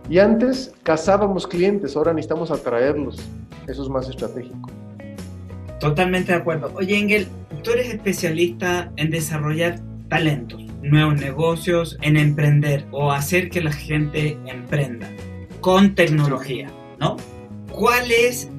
Y 0.10 0.20
antes 0.20 0.74
cazábamos 0.84 1.48
clientes, 1.48 1.96
ahora 1.96 2.12
necesitamos 2.12 2.52
atraerlos. 2.52 3.26
Eso 3.70 3.84
es 3.84 3.88
más 3.88 4.10
estratégico. 4.10 4.70
Totalmente 5.80 6.34
de 6.34 6.38
acuerdo. 6.38 6.70
Oye, 6.76 7.00
Engel, 7.00 7.30
tú 7.64 7.72
eres 7.72 7.94
especialista 7.94 8.92
en 8.98 9.10
desarrollar 9.10 9.80
talentos, 10.10 10.66
nuevos 10.82 11.16
negocios, 11.16 11.98
en 12.02 12.18
emprender 12.18 12.86
o 12.92 13.14
hacer 13.14 13.50
que 13.50 13.62
la 13.62 13.72
gente 13.72 14.38
emprenda 14.48 15.08
con 15.64 15.96
tecnología, 15.96 16.70
¿no? 17.00 17.16
¿Cuál 17.72 18.12
es, 18.12 18.50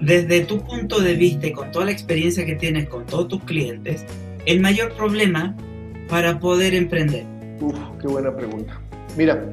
desde 0.00 0.44
tu 0.44 0.60
punto 0.60 1.00
de 1.00 1.14
vista 1.14 1.48
y 1.48 1.52
con 1.52 1.72
toda 1.72 1.86
la 1.86 1.90
experiencia 1.90 2.46
que 2.46 2.54
tienes 2.54 2.88
con 2.88 3.04
todos 3.06 3.26
tus 3.26 3.42
clientes, 3.42 4.06
el 4.46 4.60
mayor 4.60 4.92
problema 4.92 5.56
para 6.08 6.38
poder 6.38 6.72
emprender? 6.74 7.24
Uf, 7.60 7.76
qué 8.00 8.06
buena 8.06 8.34
pregunta. 8.34 8.80
Mira, 9.16 9.44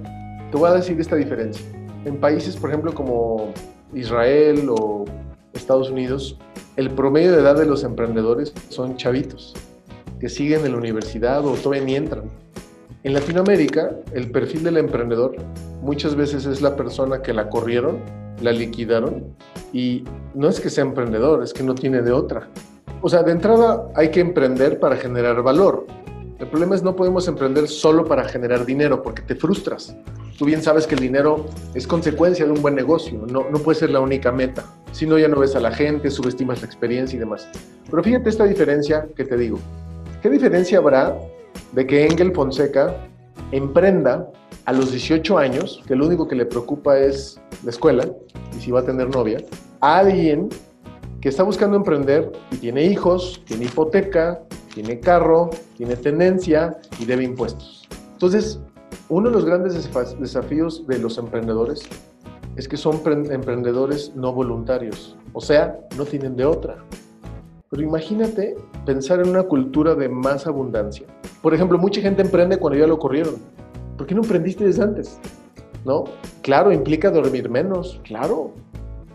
te 0.52 0.58
voy 0.58 0.70
a 0.70 0.74
decir 0.74 1.00
esta 1.00 1.16
diferencia. 1.16 1.66
En 2.06 2.18
países, 2.18 2.56
por 2.56 2.70
ejemplo, 2.70 2.94
como 2.94 3.52
Israel 3.96 4.68
o 4.70 5.06
Estados 5.54 5.90
Unidos, 5.90 6.38
el 6.76 6.92
promedio 6.92 7.32
de 7.32 7.42
edad 7.42 7.58
de 7.58 7.66
los 7.66 7.84
emprendedores 7.84 8.54
son 8.70 8.96
chavitos, 8.96 9.56
que 10.20 10.30
siguen 10.30 10.68
en 10.68 10.74
la 10.74 10.78
universidad 10.78 11.44
o 11.48 11.54
todavía 11.56 11.84
ni 11.84 11.96
entran. 11.96 12.26
En 13.04 13.14
Latinoamérica, 13.16 13.96
el 14.14 14.30
perfil 14.30 14.62
del 14.62 14.78
emprendedor 14.78 15.36
muchas 15.82 16.14
veces 16.14 16.46
es 16.46 16.62
la 16.62 16.76
persona 16.76 17.24
que 17.24 17.34
la 17.34 17.50
corrieron, 17.50 17.98
la 18.44 18.52
liquidaron, 18.52 19.36
y 19.74 20.04
no 20.36 20.48
es 20.48 20.60
que 20.60 20.70
sea 20.70 20.84
emprendedor, 20.84 21.42
es 21.42 21.52
que 21.52 21.64
no 21.64 21.74
tiene 21.74 22.04
de 22.04 22.12
otra. 22.12 22.48
O 23.02 23.10
sea, 23.10 23.24
de 23.24 23.32
entrada 23.32 23.88
hay 23.95 24.12
que 24.12 24.20
emprender 24.20 24.80
para 24.80 24.97
generar 24.97 25.41
valor. 25.41 25.88
El 26.38 26.47
problema 26.47 26.76
es 26.76 26.84
no 26.84 26.95
podemos 26.95 27.28
emprender 27.28 27.68
solo 27.68 28.06
para 28.06 28.24
generar 28.26 28.68
dinero, 28.68 29.02
porque 29.02 29.24
te 29.24 29.34
frustras. 29.34 29.95
Tú 30.38 30.45
bien 30.45 30.62
sabes 30.62 30.86
que 30.86 30.93
el 30.93 31.02
dinero 31.02 31.47
es 31.74 31.88
consecuencia 31.88 32.45
de 32.45 32.52
un 32.52 32.62
buen 32.62 32.76
negocio, 32.76 33.26
no, 33.28 33.49
no 33.49 33.58
puede 33.60 33.80
ser 33.80 33.89
la 33.89 33.99
única 33.99 34.32
meta. 34.32 34.64
Si 34.91 35.08
no, 35.08 35.18
ya 35.18 35.28
no 35.28 35.39
ves 35.39 35.56
a 35.56 35.60
la 35.60 35.72
gente, 35.72 36.12
subestimas 36.12 36.62
la 36.62 36.68
experiencia 36.68 37.18
y 37.18 37.20
demás. 37.20 37.47
Pero 37.89 38.04
fíjate 38.04 38.30
esta 38.30 38.45
diferencia 38.45 39.08
que 39.16 39.26
te 39.26 39.38
digo. 39.38 39.58
¿Qué 40.22 40.30
diferencia 40.30 40.78
habrá 40.78 41.18
de 41.74 41.88
que 41.88 42.05
Engel 42.05 42.34
Fonseca 42.34 42.95
emprenda 43.51 44.30
a 44.65 44.74
los 44.74 44.91
18 44.91 45.38
años, 45.38 45.82
que 45.88 45.95
lo 45.95 46.05
único 46.05 46.28
que 46.28 46.36
le 46.36 46.45
preocupa 46.45 46.97
es 46.97 47.39
la 47.63 47.72
escuela 47.72 48.05
y 48.57 48.61
si 48.61 48.72
va 48.72 48.82
a 48.82 48.86
tener 48.86 49.09
novia, 49.09 49.39
alguien 49.80 50.49
que 51.22 51.30
está 51.30 51.43
buscando 51.43 51.78
emprender 51.78 52.32
y 52.51 52.57
tiene 52.57 52.86
hijos, 52.86 53.41
tiene 53.45 53.65
hipoteca, 53.65 54.41
tiene 54.74 54.99
carro, 54.99 55.49
tiene 55.78 55.95
tenencia 55.95 56.78
y 56.99 57.05
debe 57.05 57.24
impuestos. 57.24 57.88
Entonces, 58.13 58.59
uno 59.09 59.30
de 59.30 59.36
los 59.36 59.45
grandes 59.45 59.89
desafíos 60.19 60.86
de 60.88 60.99
los 60.99 61.17
emprendedores 61.17 61.84
es 62.55 62.67
que 62.67 62.78
son 62.78 63.01
emprendedores 63.32 64.13
no 64.15 64.34
voluntarios, 64.34 65.15
o 65.34 65.41
sea, 65.41 65.80
no 65.97 66.05
tienen 66.05 66.36
de 66.36 66.45
otra. 66.45 66.84
Pero 67.72 67.84
imagínate 67.84 68.57
pensar 68.86 69.22
en 69.22 69.30
una 69.30 69.43
cultura 69.43 69.95
de 69.95 70.09
más 70.09 70.45
abundancia. 70.45 71.07
Por 71.41 71.53
ejemplo, 71.53 71.78
mucha 71.78 72.01
gente 72.01 72.22
emprende 72.22 72.57
cuando 72.57 72.78
ya 72.78 72.86
lo 72.86 72.99
corrieron. 72.99 73.36
¿Por 73.97 74.05
qué 74.05 74.13
no 74.13 74.24
emprendiste 74.24 74.65
desde 74.65 74.84
antes? 74.84 75.17
¿No? 75.86 76.03
Claro, 76.41 76.74
implica 76.74 77.09
dormir 77.09 77.49
menos, 77.49 78.01
claro. 78.03 78.51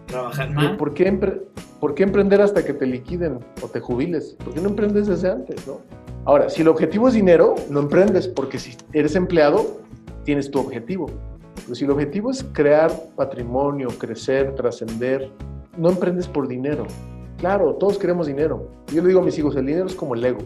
Trabajar 0.07 0.50
más. 0.52 0.78
¿Por 0.78 0.94
qué, 0.94 1.42
¿Por 1.80 1.94
qué 1.94 2.04
emprender 2.04 2.40
hasta 2.40 2.64
que 2.64 2.72
te 2.72 2.86
liquiden 2.86 3.40
o 3.61 3.68
te 3.68 3.78
jubiles? 3.78 4.38
¿Por 4.42 4.54
qué 4.54 4.62
no 4.62 4.70
emprendes 4.70 5.07
desde 5.07 5.30
antes, 5.30 5.66
no? 5.66 5.82
Ahora, 6.24 6.48
si 6.48 6.62
el 6.62 6.68
objetivo 6.68 7.09
es 7.09 7.14
dinero, 7.14 7.57
no 7.68 7.80
emprendes, 7.80 8.26
porque 8.26 8.59
si 8.59 8.74
eres 8.94 9.16
empleado, 9.16 9.82
tienes 10.24 10.50
tu 10.50 10.61
objetivo. 10.61 11.11
Pero 11.57 11.74
si 11.74 11.84
el 11.84 11.90
objetivo 11.90 12.30
es 12.30 12.42
crear 12.54 12.90
patrimonio, 13.16 13.88
crecer, 13.98 14.54
trascender, 14.54 15.30
no 15.76 15.90
emprendes 15.90 16.26
por 16.26 16.48
dinero. 16.48 16.86
Claro, 17.47 17.74
todos 17.74 17.97
queremos 17.97 18.26
dinero. 18.26 18.68
Yo 18.92 19.03
le 19.03 19.07
digo 19.07 19.20
a 19.20 19.22
mis 19.22 19.38
hijos, 19.38 19.55
el 19.55 19.66
dinero 19.66 19.86
es 19.86 19.94
como 19.94 20.16
el 20.16 20.24
ego. 20.24 20.40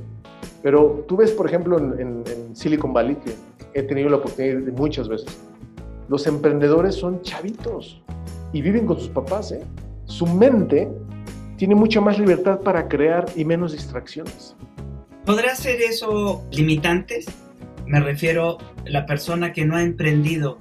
Pero 0.62 1.06
tú 1.08 1.16
ves, 1.16 1.30
por 1.30 1.46
ejemplo, 1.46 1.78
en, 1.78 2.24
Silicon 2.54 2.92
Valley, 2.92 3.16
que 3.16 3.32
he 3.72 3.82
tenido 3.84 4.10
la 4.10 4.16
oportunidad 4.16 4.58
de 4.58 4.70
muchas 4.70 5.08
veces, 5.08 5.34
los 6.10 6.26
emprendedores 6.26 6.96
son 6.96 7.22
chavitos 7.22 8.02
y 8.52 8.60
viven 8.60 8.84
con 8.84 8.98
sus 8.98 9.08
papás. 9.08 9.50
¿eh? 9.52 9.62
Su 10.04 10.26
mente 10.26 10.90
tiene 11.56 11.74
mucha 11.74 12.02
más 12.02 12.18
libertad 12.18 12.60
para 12.60 12.86
crear 12.86 13.24
y 13.34 13.46
menos 13.46 13.72
distracciones. 13.72 14.54
¿Podrá 15.24 15.56
ser 15.56 15.80
eso 15.80 16.44
limitantes? 16.50 17.24
Me 17.86 18.00
refiero 18.00 18.58
a 18.58 18.90
la 18.90 19.06
persona 19.06 19.54
que 19.54 19.64
no 19.64 19.74
ha 19.74 19.82
emprendido. 19.82 20.58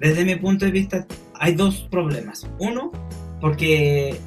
Desde 0.00 0.24
mi 0.24 0.36
punto 0.36 0.64
de 0.64 0.70
vista, 0.70 1.06
hay 1.34 1.54
dos 1.54 1.86
problemas. 1.90 2.48
Uno, 2.58 2.90
porque 3.42 4.18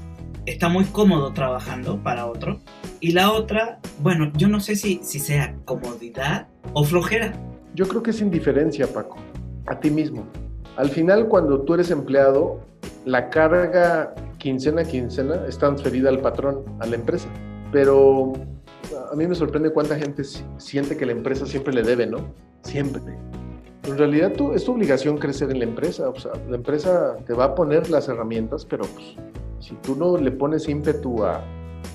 está 0.48 0.70
muy 0.70 0.86
cómodo 0.86 1.34
trabajando 1.34 2.02
para 2.02 2.26
otro. 2.26 2.60
Y 3.00 3.12
la 3.12 3.32
otra, 3.32 3.80
bueno, 4.00 4.32
yo 4.36 4.48
no 4.48 4.60
sé 4.60 4.76
si, 4.76 5.00
si 5.04 5.20
sea 5.20 5.56
comodidad 5.66 6.48
o 6.74 6.84
flojera. 6.84 7.34
Yo 7.76 7.88
creo 7.88 8.02
que 8.02 8.12
es 8.12 8.22
indiferencia, 8.22 8.88
Paco, 8.88 9.18
a 9.68 9.80
ti 9.80 9.92
mismo. 9.92 10.26
Al 10.78 10.90
final, 10.90 11.28
cuando 11.28 11.62
tú 11.62 11.74
eres 11.74 11.92
empleado, 11.92 12.62
la 13.06 13.30
carga 13.30 14.16
quincena 14.38 14.82
a 14.82 14.86
quincena 14.86 15.46
es 15.48 15.58
transferida 15.58 16.10
al 16.10 16.22
patrón, 16.22 16.64
a 16.80 16.88
la 16.88 16.96
empresa. 16.96 17.28
Pero 17.72 18.34
a 19.12 19.16
mí 19.16 19.28
me 19.28 19.36
sorprende 19.36 19.72
cuánta 19.72 19.98
gente 19.98 20.24
siente 20.58 20.96
que 20.96 21.06
la 21.06 21.12
empresa 21.12 21.46
siempre 21.46 21.74
le 21.74 21.84
debe, 21.84 22.08
¿no? 22.08 22.20
Siempre. 22.64 23.02
En 23.84 23.98
realidad 23.98 24.34
tú, 24.34 24.54
es 24.54 24.64
tu 24.64 24.72
obligación 24.72 25.18
crecer 25.18 25.52
en 25.52 25.60
la 25.60 25.66
empresa. 25.66 26.10
O 26.10 26.20
sea, 26.20 26.32
la 26.50 26.56
empresa 26.56 27.18
te 27.26 27.34
va 27.34 27.46
a 27.46 27.56
poner 27.56 27.90
las 27.90 28.08
herramientas, 28.08 28.66
pero 28.66 28.86
pues, 28.86 29.16
si 29.68 29.76
tú 29.76 29.96
no 29.96 30.18
le 30.18 30.32
pones 30.32 30.70
ímpetu 30.70 31.26
a, 31.26 31.42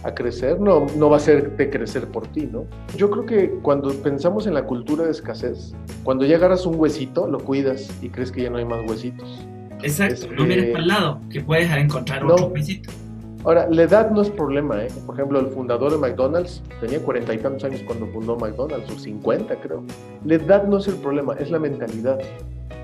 a 0.02 0.14
crecer, 0.14 0.60
no, 0.60 0.86
no 0.96 1.08
va 1.08 1.16
a 1.16 1.18
hacerte 1.18 1.70
crecer 1.70 2.06
por 2.08 2.26
ti, 2.26 2.48
¿no? 2.50 2.66
Yo 2.96 3.10
creo 3.10 3.24
que 3.24 3.50
cuando 3.62 3.90
pensamos 3.94 4.46
en 4.46 4.54
la 4.54 4.64
cultura 4.64 5.04
de 5.04 5.10
escasez, 5.10 5.74
cuando 6.04 6.26
ya 6.26 6.36
agarras 6.36 6.66
un 6.66 6.78
huesito, 6.78 7.26
lo 7.26 7.38
cuidas 7.38 7.90
y 8.02 8.10
crees 8.10 8.30
que 8.30 8.42
ya 8.42 8.50
no 8.50 8.58
hay 8.58 8.66
más 8.66 8.80
huesitos. 8.88 9.46
Exacto, 9.82 10.26
no 10.36 10.44
mires 10.44 10.66
para 10.66 10.82
el 10.82 10.88
lado, 10.88 11.20
que 11.30 11.40
puedes 11.40 11.70
encontrar 11.70 12.24
otro 12.24 12.48
huesito. 12.48 12.90
Ahora, 13.44 13.66
la 13.68 13.82
edad 13.82 14.10
no 14.10 14.22
es 14.22 14.30
problema, 14.30 14.84
¿eh? 14.84 14.88
Por 15.04 15.16
ejemplo, 15.16 15.40
el 15.40 15.46
fundador 15.46 15.90
de 15.90 15.98
McDonald's 15.98 16.62
tenía 16.80 17.00
cuarenta 17.00 17.34
y 17.34 17.38
tantos 17.38 17.64
años 17.64 17.80
cuando 17.86 18.06
fundó 18.08 18.36
McDonald's, 18.36 18.88
o 18.92 18.98
cincuenta 18.98 19.56
creo. 19.56 19.82
La 20.24 20.34
edad 20.34 20.64
no 20.68 20.78
es 20.78 20.86
el 20.86 20.94
problema, 20.96 21.34
es 21.40 21.50
la 21.50 21.58
mentalidad. 21.58 22.20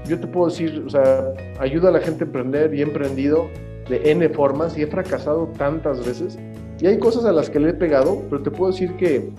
Yo 0.09 0.18
te 0.18 0.26
puedo 0.26 0.49
decir, 0.49 0.82
o 0.84 0.91
sea, 0.91 1.26
ayuda 1.61 1.91
a 1.91 1.93
la 1.93 2.01
gente 2.01 2.24
a 2.24 2.26
emprender 2.26 2.74
y 2.74 2.80
he 2.80 2.82
emprendido 2.82 3.47
de 3.89 4.11
N 4.11 4.28
formas 4.30 4.76
y 4.76 4.82
he 4.82 4.86
fracasado 4.86 5.49
tantas 5.57 6.05
veces. 6.05 6.39
Y 6.80 6.86
hay 6.86 6.99
cosas 6.99 7.24
a 7.24 7.32
las 7.32 7.51
que 7.51 7.59
le 7.59 7.70
he 7.70 7.74
pegado, 7.74 8.22
pero 8.30 8.43
te 8.43 8.51
puedo 8.51 8.70
decir 8.70 8.97
que, 8.97 9.32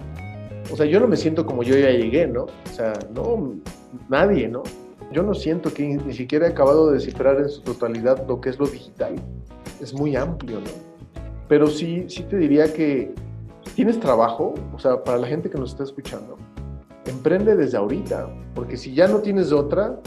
o 0.71 0.75
sea, 0.75 0.85
yo 0.85 0.99
no 0.99 1.07
me 1.07 1.15
siento 1.15 1.45
como 1.45 1.63
yo 1.63 1.77
ya 1.77 1.89
llegué, 1.91 2.27
¿no? 2.27 2.43
O 2.43 2.73
sea, 2.73 2.93
no, 3.13 3.55
nadie, 4.09 4.47
¿no? 4.47 4.63
Yo 5.11 5.23
no 5.23 5.33
siento 5.33 5.73
que 5.73 5.87
ni 5.87 6.13
siquiera 6.13 6.47
he 6.47 6.49
acabado 6.51 6.87
de 6.87 6.95
descifrar 6.95 7.37
en 7.39 7.49
su 7.49 7.61
totalidad 7.61 8.27
lo 8.27 8.41
que 8.41 8.49
es 8.49 8.59
lo 8.59 8.67
digital. 8.67 9.15
Es 9.81 9.93
muy 9.93 10.15
amplio, 10.15 10.59
¿no? 10.59 10.71
Pero 11.47 11.67
sí, 11.67 12.05
sí 12.09 12.23
te 12.23 12.37
diría 12.37 12.71
que 12.71 13.11
tienes 13.75 13.99
trabajo, 13.99 14.53
o 14.75 14.79
sea, 14.79 15.03
para 15.03 15.17
la 15.17 15.27
gente 15.27 15.49
que 15.49 15.57
nos 15.57 15.71
está 15.71 15.83
escuchando, 15.83 16.37
emprende 17.05 17.55
desde 17.55 17.77
ahorita, 17.77 18.29
porque 18.53 18.77
si 18.77 18.93
ya 18.93 19.07
no 19.07 19.19
tienes 19.19 19.51
otra, 19.51 19.99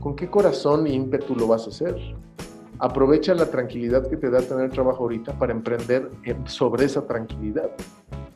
¿con 0.00 0.16
qué 0.16 0.28
corazón 0.28 0.86
e 0.86 0.92
ímpetu 0.92 1.36
lo 1.36 1.46
vas 1.46 1.66
a 1.66 1.70
hacer? 1.70 1.96
Aprovecha 2.78 3.34
la 3.34 3.46
tranquilidad 3.46 4.08
que 4.08 4.16
te 4.16 4.30
da 4.30 4.40
tener 4.40 4.70
trabajo 4.70 5.04
ahorita 5.04 5.38
para 5.38 5.52
emprender 5.52 6.10
sobre 6.46 6.84
esa 6.84 7.06
tranquilidad. 7.06 7.70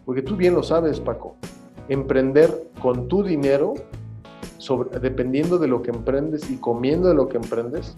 Porque 0.04 0.22
tú 0.22 0.36
bien 0.36 0.54
lo 0.54 0.62
sabes, 0.62 1.00
Paco, 1.00 1.36
emprender 1.88 2.70
con 2.80 3.08
tu 3.08 3.22
dinero, 3.22 3.74
dependiendo 5.00 5.58
de 5.58 5.68
lo 5.68 5.82
que 5.82 5.90
emprendes 5.90 6.50
y 6.50 6.56
comiendo 6.56 7.08
de 7.08 7.14
lo 7.14 7.28
que 7.28 7.36
emprendes, 7.36 7.96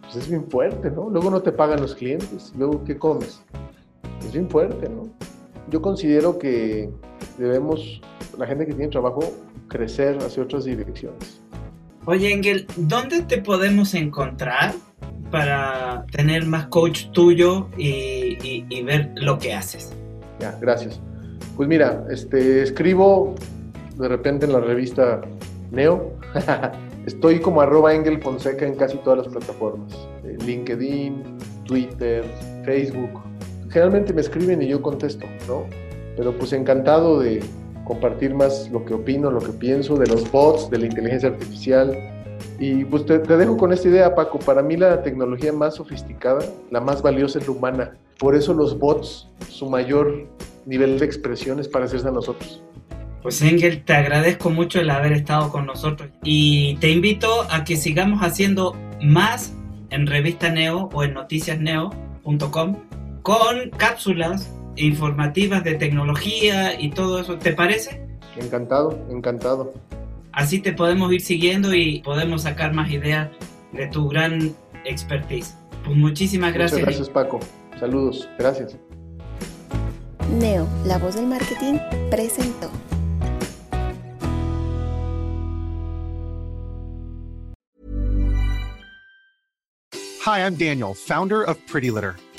pues 0.00 0.16
es 0.16 0.28
bien 0.28 0.46
fuerte, 0.48 0.90
¿no? 0.90 1.08
Luego 1.10 1.30
no 1.30 1.40
te 1.40 1.52
pagan 1.52 1.80
los 1.80 1.94
clientes, 1.94 2.52
luego 2.56 2.84
¿qué 2.84 2.98
comes? 2.98 3.42
Es 4.20 4.32
bien 4.32 4.48
fuerte, 4.48 4.88
¿no? 4.88 5.04
Yo 5.70 5.80
considero 5.80 6.38
que 6.38 6.90
debemos, 7.38 8.00
la 8.36 8.46
gente 8.46 8.66
que 8.66 8.72
tiene 8.72 8.90
trabajo, 8.90 9.20
crecer 9.68 10.18
hacia 10.18 10.42
otras 10.42 10.64
direcciones. 10.64 11.40
Oye, 12.04 12.32
Engel, 12.32 12.66
¿dónde 12.76 13.22
te 13.22 13.38
podemos 13.38 13.94
encontrar? 13.94 14.74
Para 15.32 16.04
tener 16.12 16.46
más 16.46 16.66
coach 16.66 17.06
tuyo 17.12 17.68
y, 17.76 18.82
ver 18.84 19.10
lo 19.16 19.38
que 19.38 19.54
haces. 19.54 19.92
Ya, 20.38 20.56
gracias. 20.60 21.00
Pues 21.56 21.68
mira, 21.68 22.04
este, 22.10 22.62
escribo 22.62 23.34
de 23.96 24.08
repente 24.08 24.46
en 24.46 24.52
la 24.52 24.60
revista 24.60 25.22
Neo. 25.70 26.12
Estoy 27.06 27.40
como 27.40 27.62
arroba 27.62 27.94
Engel 27.94 28.22
Fonseca 28.22 28.64
en 28.64 28.76
casi 28.76 28.96
todas 28.98 29.20
las 29.20 29.28
plataformas. 29.28 29.92
Eh, 30.24 30.36
LinkedIn, 30.44 31.22
Twitter, 31.64 32.24
Facebook. 32.64 33.20
Generalmente 33.70 34.12
me 34.12 34.20
escriben 34.20 34.62
y 34.62 34.68
yo 34.68 34.82
contesto, 34.82 35.26
¿no? 35.48 35.64
Pero 36.16 36.36
pues 36.36 36.52
encantado 36.52 37.18
de 37.18 37.42
compartir 37.84 38.34
más 38.34 38.70
lo 38.70 38.84
que 38.84 38.94
opino, 38.94 39.30
lo 39.30 39.40
que 39.40 39.52
pienso 39.52 39.96
de 39.96 40.06
los 40.06 40.30
bots, 40.30 40.70
de 40.70 40.78
la 40.78 40.86
inteligencia 40.86 41.30
artificial, 41.30 41.96
y 42.58 42.84
pues 42.84 43.06
te, 43.06 43.18
dejo 43.18 43.56
con 43.56 43.72
esta 43.72 43.88
idea, 43.88 44.14
Paco. 44.14 44.38
Para 44.38 44.62
mí 44.62 44.76
la 44.76 45.02
tecnología 45.02 45.52
más 45.52 45.76
sofisticada, 45.76 46.44
la 46.70 46.80
más 46.80 47.02
valiosa 47.02 47.38
es 47.38 47.46
la 47.46 47.52
humana. 47.52 47.92
Por 48.18 48.36
eso 48.36 48.54
los 48.54 48.78
bots, 48.78 49.28
su 49.48 49.68
mayor 49.68 50.26
nivel 50.66 50.98
de 50.98 51.06
expresión 51.06 51.58
es 51.58 51.68
parecerse 51.68 52.08
a 52.08 52.12
nosotros. 52.12 52.62
Pues 53.22 53.40
Engel, 53.42 53.84
te 53.84 53.94
agradezco 53.94 54.50
mucho 54.50 54.80
el 54.80 54.90
haber 54.90 55.12
estado 55.12 55.50
con 55.50 55.66
nosotros 55.66 56.10
y 56.24 56.76
te 56.76 56.90
invito 56.90 57.28
a 57.50 57.64
que 57.64 57.76
sigamos 57.76 58.20
haciendo 58.20 58.76
más 59.00 59.52
en 59.90 60.06
Revista 60.06 60.50
Neo 60.50 60.88
o 60.92 61.04
en 61.04 61.14
noticiasneo.com 61.14 62.76
con 63.22 63.70
cápsulas 63.76 64.52
informativas 64.76 65.62
de 65.62 65.74
tecnología 65.74 66.80
y 66.80 66.90
todo 66.90 67.20
eso. 67.20 67.38
¿Te 67.38 67.52
parece? 67.52 68.04
Encantado, 68.36 68.98
encantado. 69.10 69.72
Así 70.32 70.60
te 70.60 70.72
podemos 70.72 71.12
ir 71.12 71.20
siguiendo 71.20 71.74
y 71.74 72.00
podemos 72.00 72.42
sacar 72.42 72.72
más 72.72 72.90
ideas 72.90 73.28
de 73.72 73.86
tu 73.88 74.08
gran 74.08 74.54
expertise. 74.84 75.54
Pues 75.84 75.96
muchísimas 75.96 76.54
gracias. 76.54 76.80
Muchas 76.80 76.96
gracias 76.96 77.10
Paco. 77.10 77.40
Saludos. 77.78 78.28
Gracias. 78.38 78.76
Neo, 80.30 80.66
la 80.86 80.98
voz 80.98 81.16
del 81.16 81.26
marketing, 81.26 81.78
presentó. 82.10 82.70
Hi, 90.24 90.38
I'm 90.38 90.54
Daniel, 90.54 90.94
founder 90.94 91.42
of 91.42 91.58
Pretty 91.66 91.90
Litter. 91.90 92.14